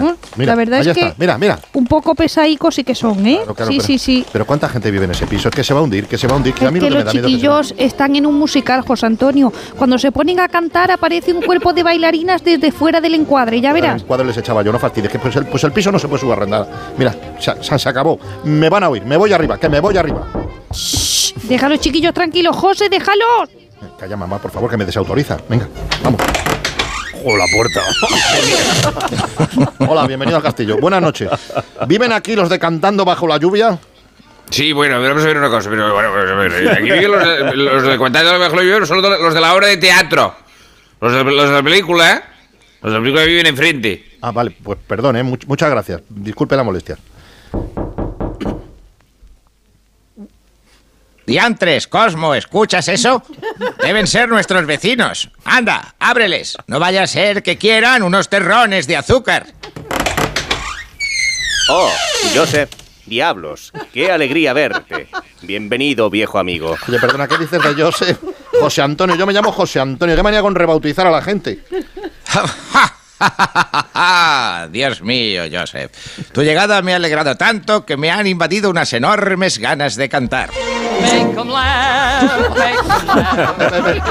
Mira, 0.00 0.16
mira, 0.36 0.52
la 0.52 0.56
verdad 0.56 0.80
es 0.80 0.94
que 0.94 1.00
está. 1.00 1.14
Mira, 1.18 1.38
mira. 1.38 1.58
un 1.74 1.86
poco 1.86 2.14
pesaicos 2.14 2.74
sí 2.74 2.84
que 2.84 2.94
son, 2.94 3.26
¿eh? 3.26 3.36
Claro, 3.36 3.54
claro, 3.54 3.70
sí, 3.72 3.78
pero, 3.78 3.86
sí, 3.86 3.98
sí. 3.98 4.26
Pero 4.32 4.46
¿cuánta 4.46 4.68
gente 4.68 4.90
vive 4.90 5.04
en 5.04 5.10
ese 5.12 5.26
piso? 5.26 5.48
Es 5.48 5.54
que 5.54 5.64
se 5.64 5.74
va 5.74 5.80
a 5.80 5.82
hundir, 5.82 6.06
que 6.06 6.18
se 6.18 6.26
va 6.26 6.34
a 6.34 6.36
hundir. 6.36 6.54
Que 6.54 6.64
a 6.64 6.68
Es 6.68 6.72
mí 6.74 6.80
que 6.80 6.90
lo 6.90 6.90
que 6.90 6.98
me 6.98 7.04
los 7.04 7.06
da 7.06 7.12
miedo 7.12 7.26
es 7.26 7.32
que 7.32 7.36
a 7.36 7.60
chiquillos 7.60 7.74
están 7.78 8.16
en 8.16 8.26
un 8.26 8.38
musical, 8.38 8.82
José 8.82 9.06
Antonio. 9.06 9.52
Cuando 9.76 9.98
se 9.98 10.12
ponen 10.12 10.40
a 10.40 10.48
cantar 10.48 10.90
aparece 10.90 11.32
un 11.32 11.42
cuerpo 11.42 11.72
de 11.72 11.82
bailarinas 11.82 12.42
desde 12.44 12.72
fuera 12.72 13.00
del 13.00 13.14
encuadre, 13.14 13.60
ya 13.60 13.72
verás. 13.72 14.02
El 14.02 14.06
cuadro 14.06 14.24
les 14.26 14.36
echaba 14.36 14.62
yo, 14.62 14.72
no 14.72 14.78
fastidies, 14.78 15.12
que 15.12 15.18
pues 15.18 15.36
el, 15.36 15.46
pues 15.46 15.62
el 15.64 15.72
piso 15.72 15.92
no 15.92 15.98
se 15.98 16.08
puede 16.08 16.20
subarrendar. 16.20 16.68
Mira, 16.96 17.14
se, 17.38 17.88
acabó. 17.88 18.18
Me 18.44 18.68
van 18.68 18.84
a 18.84 18.88
oír, 18.88 19.04
me 19.04 19.16
voy 19.16 19.32
arriba, 19.32 19.58
que 19.58 19.68
me 19.68 19.80
voy 19.80 19.96
arriba. 19.96 20.26
Deja 21.44 21.66
a 21.66 21.68
los 21.68 21.80
chiquillos 21.80 22.14
tranquilos, 22.14 22.56
José, 22.56 22.88
déjalos. 22.88 23.50
Calla, 23.98 24.16
mamá, 24.16 24.38
por 24.38 24.50
favor, 24.50 24.70
que 24.70 24.76
me 24.76 24.84
desautoriza. 24.84 25.36
Venga, 25.48 25.68
vamos. 26.02 26.20
¡Oh, 27.24 27.36
la 27.36 27.44
puerta! 27.54 27.80
Hola, 29.88 30.06
bienvenido 30.06 30.36
al 30.38 30.42
castillo. 30.42 30.76
Buenas 30.78 31.00
noches. 31.00 31.28
¿Viven 31.86 32.12
aquí 32.12 32.34
los 32.34 32.48
de 32.48 32.58
Cantando 32.58 33.04
bajo 33.04 33.26
la 33.28 33.36
lluvia? 33.38 33.78
Sí, 34.50 34.72
bueno, 34.72 35.00
vamos 35.00 35.22
a 35.22 35.26
ver 35.26 35.36
una 35.38 35.48
cosa, 35.48 35.70
pero 35.70 35.94
bueno, 35.94 36.10
aquí 36.72 36.82
viven 36.82 37.10
los, 37.10 37.24
de- 37.24 37.56
los 37.56 37.82
de 37.84 37.98
Cuentando 37.98 38.38
bajo 38.38 38.56
la 38.56 38.62
lluvia, 38.62 38.86
son 38.86 39.00
los 39.00 39.10
de, 39.10 39.22
los 39.22 39.34
de 39.34 39.40
la 39.40 39.54
obra 39.54 39.66
de 39.68 39.76
teatro. 39.76 40.34
Los 41.00 41.12
de, 41.12 41.24
los 41.24 41.48
de 41.48 41.54
la 41.54 41.62
película, 41.62 42.12
¿eh? 42.12 42.20
Los 42.82 42.92
de 42.92 42.98
la 42.98 43.02
película 43.02 43.24
viven 43.24 43.46
enfrente. 43.46 44.04
Ah, 44.20 44.30
vale, 44.32 44.50
pues 44.62 44.78
perdón, 44.86 45.16
¿eh? 45.16 45.22
Much- 45.24 45.46
muchas 45.46 45.70
gracias. 45.70 46.02
Disculpe 46.08 46.56
la 46.56 46.62
molestia. 46.64 46.96
Diantres, 51.26 51.86
Cosmo, 51.86 52.34
¿escuchas 52.34 52.88
eso? 52.88 53.22
Deben 53.80 54.06
ser 54.06 54.28
nuestros 54.28 54.66
vecinos. 54.66 55.30
Anda, 55.44 55.94
ábreles. 55.98 56.56
No 56.66 56.80
vaya 56.80 57.04
a 57.04 57.06
ser 57.06 57.42
que 57.42 57.56
quieran 57.56 58.02
unos 58.02 58.28
terrones 58.28 58.86
de 58.86 58.96
azúcar. 58.96 59.46
Oh, 61.68 61.90
Joseph, 62.34 62.70
diablos, 63.06 63.72
qué 63.92 64.10
alegría 64.10 64.52
verte. 64.52 65.08
Bienvenido, 65.42 66.10
viejo 66.10 66.38
amigo. 66.38 66.76
Oye, 66.88 66.98
perdona, 66.98 67.28
¿qué 67.28 67.38
dices 67.38 67.62
de 67.62 67.82
José? 67.82 68.16
José 68.60 68.82
Antonio, 68.82 69.16
yo 69.16 69.26
me 69.26 69.32
llamo 69.32 69.52
José 69.52 69.80
Antonio. 69.80 70.16
¿Qué 70.16 70.22
manía 70.22 70.42
con 70.42 70.54
rebautizar 70.54 71.06
a 71.06 71.10
la 71.10 71.22
gente? 71.22 71.60
Dios 74.70 75.02
mío, 75.02 75.44
Joseph. 75.50 75.92
Tu 76.32 76.42
llegada 76.42 76.82
me 76.82 76.92
ha 76.92 76.96
alegrado 76.96 77.36
tanto 77.36 77.86
que 77.86 77.96
me 77.96 78.10
han 78.10 78.26
invadido 78.26 78.70
unas 78.70 78.92
enormes 78.92 79.58
ganas 79.58 79.94
de 79.94 80.08
cantar. 80.08 80.50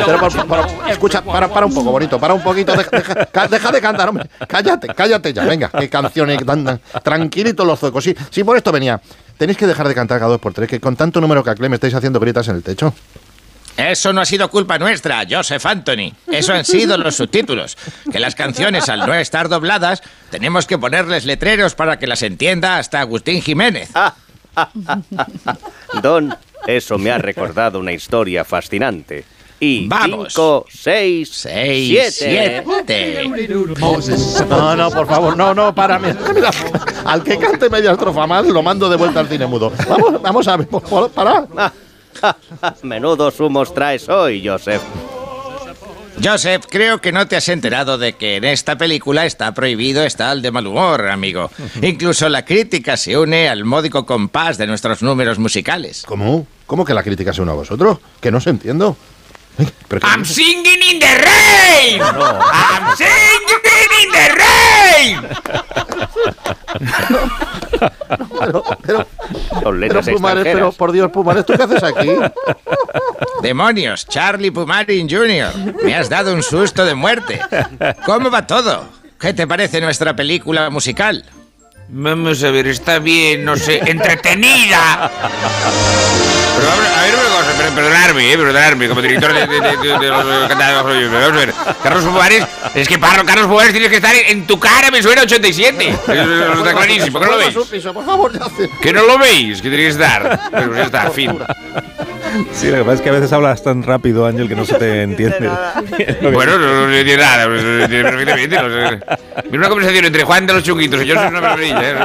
Pero, 0.05 0.19
por- 0.19 0.47
por- 0.47 0.89
escucha, 0.89 1.21
para, 1.23 1.47
para 1.47 1.65
un 1.65 1.73
poco, 1.73 1.91
bonito, 1.91 2.19
para 2.19 2.33
un 2.33 2.41
poquito. 2.41 2.75
Deja, 2.75 2.89
deja- 2.91 3.47
deja 3.47 3.71
de 3.71 3.81
cantar, 3.81 4.09
hombre. 4.09 4.29
Cállate, 4.47 4.87
cállate 4.87 5.33
ya. 5.33 5.43
Venga, 5.45 5.69
qué 5.77 5.89
canciones 5.89 6.43
tan, 6.45 6.63
tan- 6.63 6.79
tranquilitos 7.03 7.65
los 7.65 7.79
zuecos. 7.79 8.03
Sí, 8.03 8.15
sí, 8.29 8.43
por 8.43 8.57
esto 8.57 8.71
venía. 8.71 8.99
Tenéis 9.37 9.57
que 9.57 9.67
dejar 9.67 9.87
de 9.87 9.95
cantar 9.95 10.19
cada 10.19 10.31
dos 10.31 10.41
por 10.41 10.53
tres, 10.53 10.67
que 10.69 10.79
con 10.79 10.95
tanto 10.95 11.19
número 11.21 11.43
que 11.43 11.49
aclé 11.49 11.69
me 11.69 11.75
estáis 11.75 11.93
haciendo 11.93 12.19
grietas 12.19 12.47
en 12.47 12.55
el 12.57 12.63
techo. 12.63 12.93
Eso 13.77 14.11
no 14.11 14.21
ha 14.21 14.25
sido 14.25 14.49
culpa 14.49 14.77
nuestra, 14.77 15.23
Joseph 15.29 15.65
Anthony. 15.65 16.11
Eso 16.27 16.53
han 16.53 16.65
sido 16.65 16.97
los 16.97 17.15
subtítulos. 17.15 17.77
Que 18.11 18.19
las 18.19 18.35
canciones, 18.35 18.89
al 18.89 18.99
no 18.99 19.13
estar 19.13 19.47
dobladas, 19.49 20.01
tenemos 20.29 20.67
que 20.67 20.77
ponerles 20.77 21.25
letreros 21.25 21.73
para 21.73 21.97
que 21.97 22.05
las 22.05 22.21
entienda 22.21 22.77
hasta 22.77 22.99
Agustín 22.99 23.41
Jiménez. 23.41 23.89
Don, 26.03 26.35
eso 26.67 26.97
me 26.97 27.11
ha 27.11 27.17
recordado 27.17 27.79
una 27.79 27.91
historia 27.93 28.43
fascinante. 28.45 29.23
Y 29.59 29.87
Vamos. 29.87 30.33
cinco, 30.33 30.65
seis, 30.69 31.29
Seis, 31.31 32.15
siete. 32.17 32.63
No, 34.49 34.75
no, 34.75 34.89
por 34.89 35.05
favor, 35.07 35.37
no, 35.37 35.53
no, 35.53 35.75
párame. 35.75 36.15
Mira, 36.33 36.49
al 37.05 37.23
que 37.23 37.37
cante 37.37 37.69
media 37.69 37.91
estrofa 37.91 38.25
más, 38.25 38.47
lo 38.47 38.63
mando 38.63 38.89
de 38.89 38.95
vuelta 38.95 39.19
al 39.19 39.27
cine 39.27 39.45
mudo. 39.45 39.71
Vamos, 39.87 40.19
vamos 40.21 40.47
a 40.47 40.57
ver, 40.57 40.67
por 40.67 40.81
favor, 40.81 41.11
para. 41.11 41.45
Menudos 42.81 43.39
humos 43.39 43.71
traes 43.71 44.09
hoy, 44.09 44.45
Joseph. 44.47 44.81
Joseph, 46.23 46.65
creo 46.69 46.99
que 47.01 47.11
no 47.11 47.27
te 47.27 47.35
has 47.35 47.47
enterado 47.49 47.97
de 47.97 48.13
que 48.13 48.35
en 48.37 48.43
esta 48.43 48.77
película 48.77 49.25
está 49.25 49.53
prohibido 49.53 50.03
estar 50.03 50.37
de 50.37 50.51
mal 50.51 50.67
humor, 50.67 51.07
amigo. 51.07 51.49
Incluso 51.81 52.29
la 52.29 52.45
crítica 52.45 52.97
se 52.97 53.17
une 53.17 53.49
al 53.49 53.65
módico 53.65 54.05
compás 54.05 54.57
de 54.57 54.67
nuestros 54.67 55.01
números 55.01 55.39
musicales. 55.39 56.03
¿Cómo? 56.05 56.45
¿Cómo 56.67 56.85
que 56.85 56.93
la 56.93 57.03
crítica 57.03 57.33
se 57.33 57.41
une 57.41 57.51
a 57.51 57.55
vosotros? 57.55 57.99
Que 58.19 58.31
no 58.31 58.39
se 58.39 58.51
entiendo. 58.51 58.95
I'm 60.03 60.23
singing 60.25 60.81
in 60.91 60.99
the 60.99 61.05
rain. 61.05 62.01
I'm 62.01 62.95
singing 62.95 63.61
in 64.01 64.11
the 64.11 64.27
rain. 64.39 65.17
Pero, 68.39 68.63
pero, 68.81 68.97
Los 68.97 69.07
pero 69.59 69.71
letras 69.73 70.09
Pumares, 70.09 70.43
pero 70.43 70.71
por 70.71 70.91
Dios, 70.91 71.11
Pumares, 71.11 71.45
¿tú 71.45 71.53
qué 71.53 71.63
haces 71.63 71.83
aquí? 71.83 72.09
Demonios, 73.41 74.07
Charlie 74.07 74.51
Pumarin 74.51 75.09
Jr. 75.09 75.75
Me 75.83 75.95
has 75.95 76.09
dado 76.09 76.33
un 76.33 76.43
susto 76.43 76.85
de 76.85 76.95
muerte. 76.95 77.39
¿Cómo 78.05 78.29
va 78.29 78.45
todo? 78.47 78.85
¿Qué 79.19 79.33
te 79.33 79.47
parece 79.47 79.81
nuestra 79.81 80.15
película 80.15 80.69
musical? 80.69 81.23
Vamos 81.89 82.43
a 82.43 82.51
ver, 82.51 82.67
está 82.67 82.99
bien, 82.99 83.43
no 83.43 83.57
sé, 83.57 83.81
entretenida. 83.85 85.11
Pero 86.61 86.69
vamos 86.69 86.85
a 86.97 87.01
ver 87.01 87.13
una 87.15 87.23
cosa, 87.37 87.51
pero- 87.57 87.71
perdonadme, 87.75 88.33
eh, 88.33 88.37
perdonadme, 88.37 88.87
como 88.87 89.01
director 89.01 89.33
de, 89.33 89.47
de, 89.47 89.59
de, 89.59 89.77
de- 89.77 89.99
de 89.99 90.07
los 90.09 90.47
cantantes. 90.49 91.11
Vamos 91.11 91.31
a 91.31 91.35
ver, 91.39 91.53
Carlos 91.81 92.03
Pumares, 92.03 92.43
es 92.75 92.87
que 92.87 92.99
Parro, 92.99 93.25
Carlos 93.25 93.47
Pumares 93.47 93.71
tienes 93.71 93.89
que 93.89 93.95
estar 93.95 94.13
en, 94.15 94.25
en 94.27 94.47
tu 94.47 94.59
cara, 94.59 94.91
me 94.91 95.01
suena 95.01 95.23
87. 95.23 95.89
Eso, 95.89 96.13
eso 96.13 96.53
está 96.53 96.73
clarísimo, 96.73 97.19
¿que 97.19 97.25
no 97.25 97.31
lo 97.31 97.37
veis? 97.37 97.55
Por 97.93 98.05
favor, 98.05 98.31
Que 98.81 98.93
no 98.93 99.03
lo 99.05 99.17
veis, 99.17 99.61
que 99.61 99.69
tenéis 99.69 99.95
que 99.95 100.03
estar. 100.03 100.39
Pero 100.51 100.67
pues 100.67 100.77
ya 100.77 100.83
está, 100.85 101.09
fin. 101.09 101.37
Sí, 102.53 102.67
lo 102.67 102.77
que 102.77 102.83
pasa 102.83 102.93
es 102.95 103.01
que 103.01 103.09
a 103.09 103.13
veces 103.13 103.33
hablas 103.33 103.61
tan 103.63 103.83
rápido, 103.83 104.25
Ángel, 104.25 104.47
que 104.47 104.55
no 104.55 104.63
se 104.65 104.75
te 104.75 105.01
entiende. 105.03 105.49
Bueno, 106.21 106.57
no, 106.57 106.87
no 106.87 106.93
entiende 106.93 107.17
nada, 107.23 107.47
no 107.47 107.59
se 107.59 107.83
entiende 107.83 108.09
perfectamente. 108.09 108.57
Mira 109.45 109.57
una 109.57 109.69
conversación 109.69 110.05
entre 110.05 110.23
Juan 110.23 110.45
de 110.47 110.53
los 110.53 110.63
Chunguitos 110.63 111.01
y 111.01 111.05
yo 111.07 111.15
soy 111.15 111.27
una 111.27 111.41
maravilla. 111.41 111.81
¿eh? 111.83 111.95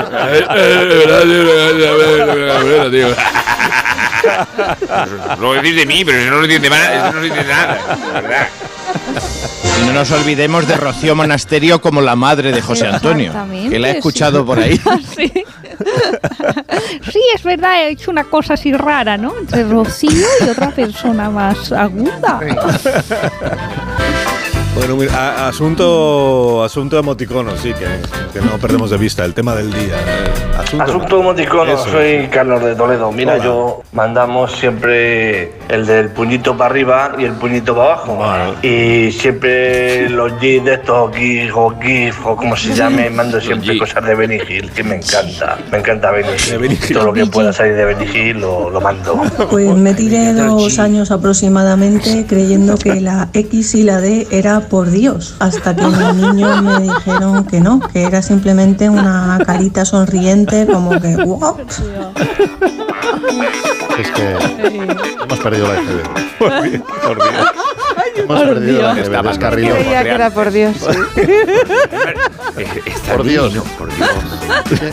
Lo 5.40 5.52
decís 5.54 5.76
de 5.76 5.86
mí, 5.86 6.04
pero 6.04 6.22
si 6.22 6.30
no 6.30 6.36
lo 6.36 6.44
entiende 6.44 6.70
nada, 6.70 6.94
eso 6.94 7.12
no 7.12 7.20
se 7.20 7.26
entiende 7.28 7.52
nada. 7.52 7.78
la 8.12 8.20
verdad. 8.20 8.48
Y 9.78 9.84
no 9.86 9.92
nos 9.92 10.10
olvidemos 10.10 10.66
de 10.66 10.76
Rocío 10.76 11.14
Monasterio 11.14 11.80
como 11.80 12.00
la 12.00 12.16
madre 12.16 12.52
de 12.52 12.62
José 12.62 12.86
Antonio, 12.86 13.32
que 13.68 13.78
la 13.78 13.90
he 13.90 13.92
sí. 13.92 13.98
escuchado 13.98 14.44
por 14.46 14.58
ahí. 14.58 14.80
sí. 15.16 15.32
Sí, 17.12 17.20
es 17.34 17.42
verdad, 17.42 17.82
he 17.82 17.90
hecho 17.90 18.10
una 18.10 18.24
cosa 18.24 18.54
así 18.54 18.72
rara, 18.72 19.18
¿no? 19.18 19.36
Entre 19.38 19.64
Rocío 19.64 20.26
y 20.40 20.48
otra 20.48 20.70
persona 20.70 21.28
más 21.28 21.70
aguda. 21.72 22.40
Bueno, 24.76 24.96
mira, 24.96 25.12
a- 25.14 25.48
asunto, 25.48 26.62
asunto 26.62 26.98
emoticono, 26.98 27.56
sí, 27.56 27.72
que, 27.72 27.86
que 28.38 28.44
no 28.44 28.58
perdemos 28.58 28.90
de 28.90 28.98
vista, 28.98 29.24
el 29.24 29.32
tema 29.34 29.54
del 29.54 29.72
día. 29.72 29.94
Asunto, 30.58 30.84
Asunto 30.84 31.20
emoticono, 31.20 31.72
Eso. 31.72 31.90
soy 31.90 32.28
Carlos 32.30 32.62
de 32.64 32.74
Toledo. 32.74 33.10
Mira, 33.12 33.34
Hola. 33.34 33.44
yo 33.44 33.82
mandamos 33.92 34.52
siempre 34.52 35.52
el 35.68 35.86
del 35.86 36.08
puñito 36.10 36.56
para 36.56 36.70
arriba 36.70 37.12
y 37.18 37.24
el 37.24 37.32
puñito 37.32 37.74
para 37.76 37.92
abajo. 37.94 38.18
Y 38.62 39.12
siempre 39.12 40.08
los 40.10 40.32
GIF 40.40 40.64
de 40.64 40.74
estos 40.74 41.14
GIF 41.14 41.56
o 41.56 41.74
GIF 41.80 42.26
o 42.26 42.36
como 42.36 42.56
se 42.56 42.74
llame, 42.74 43.10
mando 43.10 43.40
siempre 43.40 43.78
cosas 43.78 44.04
de 44.04 44.14
Benny 44.14 44.38
Hill, 44.48 44.70
que 44.70 44.82
me 44.82 44.96
encanta. 44.96 45.58
Me 45.70 45.78
encanta 45.78 46.10
Benny 46.10 46.28
Hill. 46.32 46.94
Todo 46.94 47.04
lo 47.06 47.12
que 47.12 47.26
pueda 47.26 47.52
salir 47.52 47.74
de 47.74 47.84
Benny 47.84 48.04
Hill 48.06 48.40
lo, 48.40 48.70
lo 48.70 48.80
mando. 48.80 49.22
Pues 49.50 49.68
me 49.76 49.94
tiré 49.94 50.32
dos 50.32 50.78
años 50.78 51.10
aproximadamente 51.10 52.24
creyendo 52.26 52.76
que 52.78 53.00
la 53.00 53.28
X 53.34 53.74
y 53.74 53.82
la 53.84 54.00
D 54.00 54.26
era 54.30 54.65
por 54.68 54.90
Dios, 54.90 55.34
hasta 55.38 55.74
que 55.74 55.82
mis 55.86 56.14
niños 56.14 56.62
me 56.62 56.80
dijeron 56.80 57.44
que 57.44 57.60
no, 57.60 57.80
que 57.80 58.02
era 58.04 58.22
simplemente 58.22 58.88
una 58.88 59.38
carita 59.44 59.84
sonriente 59.84 60.66
como 60.66 60.90
que 61.00 61.16
"What?". 61.16 61.56
Es 63.98 64.10
que 64.10 64.36
hemos 65.22 65.38
perdido 65.38 65.68
la 65.68 65.74
EGB. 65.80 66.02
Por 66.38 66.62
Dios, 66.70 66.82
por 67.02 67.16
Dios. 67.16 67.46
Hemos 68.16 68.26
Por 68.40 68.48
perdido 68.48 68.82
la 68.82 68.94
Dios. 68.94 69.08
EGB, 69.08 69.22
descarriló. 69.28 69.74
Creía 69.74 70.02
que 70.02 70.08
era 70.10 70.30
por 70.30 70.50
Dios. 70.50 70.76
Por 73.14 73.24
Dios. 73.24 73.52
Por 73.78 73.88
Dios. 73.94 74.08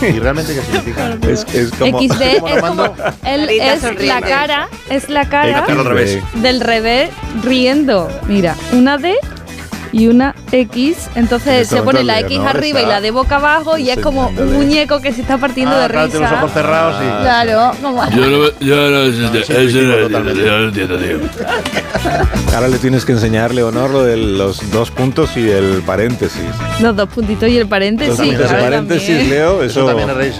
¿Y 0.01 0.19
realmente 0.19 0.53
qué 0.55 0.61
significa? 0.61 1.17
Es, 1.27 1.45
es 1.53 1.71
como... 1.71 1.99
XD 1.99 2.21
es 2.21 2.39
Como 2.39 2.55
lo 2.55 2.61
como 2.61 2.75
mando. 2.75 3.03
él 3.25 3.45
Carita 3.47 3.73
es 3.73 4.01
la 4.07 4.21
cara, 4.21 4.67
es 4.89 5.09
la 5.09 5.21
Eh, 5.23 5.27
cara 5.29 5.65
al 5.65 5.85
revés. 5.85 6.19
del 6.41 6.61
revés 6.61 7.09
riendo. 7.43 8.09
Mira, 8.27 8.55
una 8.71 8.97
D 8.97 9.15
y 9.93 10.07
una 10.07 10.35
X, 10.51 11.09
En 11.15 11.23
entonces 11.23 11.61
este 11.61 11.77
se 11.77 11.81
pone 11.83 12.03
la 12.03 12.19
X 12.19 12.39
arriba 12.39 12.81
y 12.81 12.85
la 12.85 12.99
D 12.99 13.11
boca 13.11 13.35
abajo 13.37 13.77
y 13.77 13.89
es 13.91 13.99
como 13.99 14.27
un 14.27 14.53
muñeco 14.53 14.99
que 14.99 15.13
se 15.13 15.21
está 15.21 15.37
partiendo 15.37 15.75
Ah, 15.75 15.83
de 15.83 15.87
claro, 15.87 16.05
risa. 16.07 16.17
tiene 16.17 16.31
los 16.31 16.39
ojos 16.39 16.51
cerrados 16.53 16.95
y... 17.01 17.21
Claro, 17.21 17.71
como 17.81 18.09
Yo 18.09 18.25
no, 18.27 18.59
yo 18.59 18.75
no, 18.89 19.03
entiendo, 20.67 20.97
tío. 20.97 21.17
Ahora 22.53 22.67
le 22.67 22.77
tienes 22.79 23.05
que 23.05 23.13
enseñar, 23.13 23.53
Leonor, 23.53 23.89
lo 23.91 24.03
de 24.03 24.17
los 24.17 24.71
dos 24.71 24.91
puntos 24.91 25.37
y 25.37 25.49
el 25.49 25.81
paréntesis. 25.85 26.41
los 26.81 26.95
dos 26.95 27.09
puntitos 27.09 27.47
y 27.49 27.57
el 27.57 27.67
paréntesis. 27.67 28.17
Los 28.17 28.47
claro, 28.47 28.63
paréntesis, 28.63 29.07
también. 29.07 29.29
Leo, 29.29 29.63
Eso 29.63 29.79
eso, 29.81 29.85
también 29.87 30.09
es. 30.09 30.35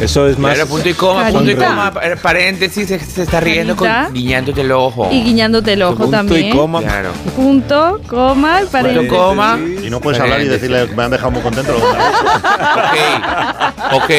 Eso 0.00 0.28
es 0.28 0.38
más... 0.38 0.54
Claro, 0.54 0.68
punto 0.68 0.88
y 0.88 0.94
coma, 0.94 1.24
punto 1.28 1.44
y 1.50 1.54
Carita. 1.54 1.66
coma, 1.68 1.92
pa- 1.92 2.00
paréntesis, 2.22 2.88
se, 2.88 2.98
se 2.98 3.22
está 3.22 3.40
riendo 3.40 3.76
con, 3.76 3.86
Carita. 3.88 4.12
guiñándote 4.12 4.60
el 4.60 4.72
ojo. 4.72 5.08
Y 5.10 5.22
guiñándote 5.22 5.72
el 5.72 5.82
ojo 5.82 5.96
punto 5.96 6.10
también. 6.12 6.46
y 6.48 6.50
coma. 6.50 6.80
Claro. 6.80 7.10
Punto, 7.36 8.00
coma, 8.06 8.58
y 8.58 8.62
Punto, 8.64 8.72
paréntesis. 8.72 9.10
coma. 9.12 9.58
Y 9.84 9.90
no 9.90 10.00
puedes 10.00 10.20
hablar 10.20 10.40
y 10.40 10.48
decirle, 10.48 10.86
me 10.88 11.02
han 11.04 11.10
dejado 11.10 11.30
muy 11.30 11.42
contento. 11.42 11.72
lo 11.72 11.78
Ok. 11.78 14.02
Ok. 14.02 14.10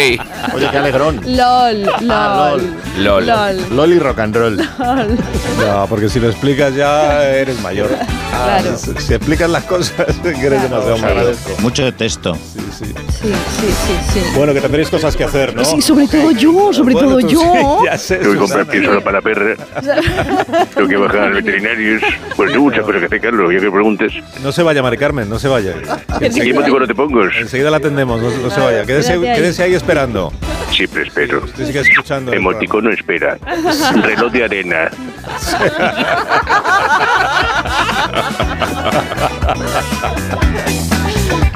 Oye, 0.55 0.67
qué 0.71 0.77
alegrón. 0.77 1.21
LOL, 1.25 1.89
Ah, 2.09 2.51
LOL. 2.55 2.73
LOL. 2.97 3.25
LOL. 3.27 3.75
LOL 3.75 3.93
y 3.93 3.99
rock 3.99 4.19
and 4.19 4.36
roll. 4.36 4.57
LOL. 4.57 5.17
No, 5.65 5.86
porque 5.88 6.09
si 6.09 6.19
lo 6.19 6.30
explicas 6.30 6.73
ya 6.75 7.23
eres 7.25 7.59
mayor. 7.61 7.89
Claro. 8.32 8.77
Si, 8.77 8.91
si 9.05 9.13
explicas 9.13 9.49
las 9.49 9.63
cosas, 9.65 10.05
que 10.23 10.30
eres 10.30 10.61
demasiado 10.63 10.97
mayor. 10.97 11.17
agradezco. 11.17 11.51
Mucho 11.59 11.93
texto. 11.93 12.36
Sí, 12.36 12.59
sí. 12.77 12.86
Sí, 12.86 12.93
sí, 13.21 13.34
sí, 13.88 13.93
sí. 14.13 14.19
Bueno, 14.36 14.53
que 14.53 14.61
tendréis 14.61 14.89
cosas 14.89 15.15
que 15.15 15.23
hacer, 15.25 15.55
¿no? 15.55 15.61
Sí, 15.70 15.82
sobre 15.82 16.07
todo 16.07 16.32
yo, 16.32 16.74
sobre 16.74 16.93
Bueno, 16.93 17.09
todo 17.09 17.20
yo. 17.22 17.39
sí, 17.39 17.86
ya 17.86 17.97
sé, 17.97 18.17
Tengo 18.17 18.34
que 18.34 18.39
comprar 18.39 18.65
pienso 18.67 19.01
para 19.01 19.17
la 19.17 19.22
perra. 19.22 19.55
Tengo 20.76 20.88
que 20.88 20.97
bajar 20.97 21.20
al 21.20 21.34
veterinario. 21.34 21.99
Pues 22.36 22.51
tengo 22.51 22.63
muchas 22.65 22.82
cosas 22.84 22.99
que 22.99 23.05
hacer, 23.05 23.22
Carlos. 23.22 23.53
Ya 23.53 23.59
que 23.59 23.72
preguntes. 23.72 24.13
No 24.43 24.51
se 24.51 24.63
vaya, 24.63 24.82
Mari 24.82 24.97
Carmen, 24.97 25.30
no 25.30 25.39
se 25.39 25.47
vaya. 25.47 25.74
¿Qué 26.20 26.53
motivo 26.53 26.80
no 26.80 26.88
te 26.88 26.95
pongas? 26.95 27.36
Enseguida 27.38 27.70
la 27.72 27.78
atendemos, 27.78 28.22
no, 28.22 28.30
no 28.30 28.49
se 28.49 28.59
vaya. 28.59 28.86
Quédese, 28.86 29.13
ahí. 29.13 29.22
quédese 29.22 29.63
ahí 29.63 29.74
esperando. 29.76 30.32
Siempre 30.72 31.03
espero. 31.03 31.43
Usted 31.43 31.65
sigue 31.65 31.80
escuchando. 31.82 32.34
Emoticono 32.34 32.91
espera. 32.91 33.38
Reloj 34.03 34.32
de 34.32 34.43
arena. 34.43 34.89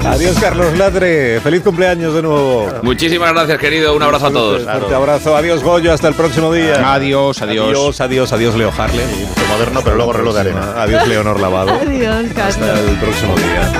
Adiós, 0.06 0.36
Carlos 0.38 0.76
Latre. 0.76 1.40
Feliz 1.40 1.62
cumpleaños 1.62 2.14
de 2.14 2.22
nuevo. 2.22 2.68
Muchísimas 2.82 3.32
gracias, 3.32 3.58
querido. 3.58 3.94
Un 3.94 4.02
abrazo 4.02 4.26
a 4.26 4.30
todos. 4.30 4.62
Fuerte 4.62 4.94
abrazo. 4.94 5.36
Adiós, 5.36 5.62
Goyo. 5.62 5.92
Hasta 5.92 6.08
el 6.08 6.14
próximo 6.14 6.52
día. 6.52 6.92
Adiós, 6.94 7.40
adiós. 7.42 7.66
Adiós, 7.68 8.00
adiós, 8.00 8.32
adiós, 8.32 8.54
Leo 8.54 8.72
Harley. 8.76 9.04
Mucho 9.26 9.46
moderno, 9.48 9.80
pero 9.82 9.96
luego 9.96 10.12
reloj 10.12 10.34
de 10.34 10.40
arena. 10.40 10.74
Adiós, 10.76 11.06
Leonor 11.08 11.40
Lavado. 11.40 11.72
Adiós, 11.72 12.26
Hasta 12.36 12.60
Carlos. 12.66 12.80
el 12.88 12.96
próximo 12.96 13.34
día. 13.36 13.72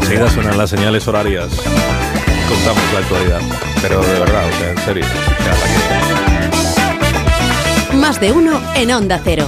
Enseguida 0.00 0.30
suenan 0.30 0.58
las 0.58 0.70
señales 0.70 1.06
horarias. 1.06 1.48
Contamos 2.48 2.92
la 2.92 2.98
actualidad. 3.00 3.40
Pero 3.82 4.00
de 4.02 4.18
verdad, 4.20 4.44
o 4.48 4.58
sea, 4.58 4.70
en 4.70 4.78
serio. 4.78 5.04
Más 7.94 8.18
de 8.20 8.32
uno 8.32 8.60
en 8.74 8.90
Onda 8.92 9.20
Cero. 9.22 9.46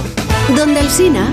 Donde 0.55 0.79
el 0.79 0.89
Sina... 0.89 1.31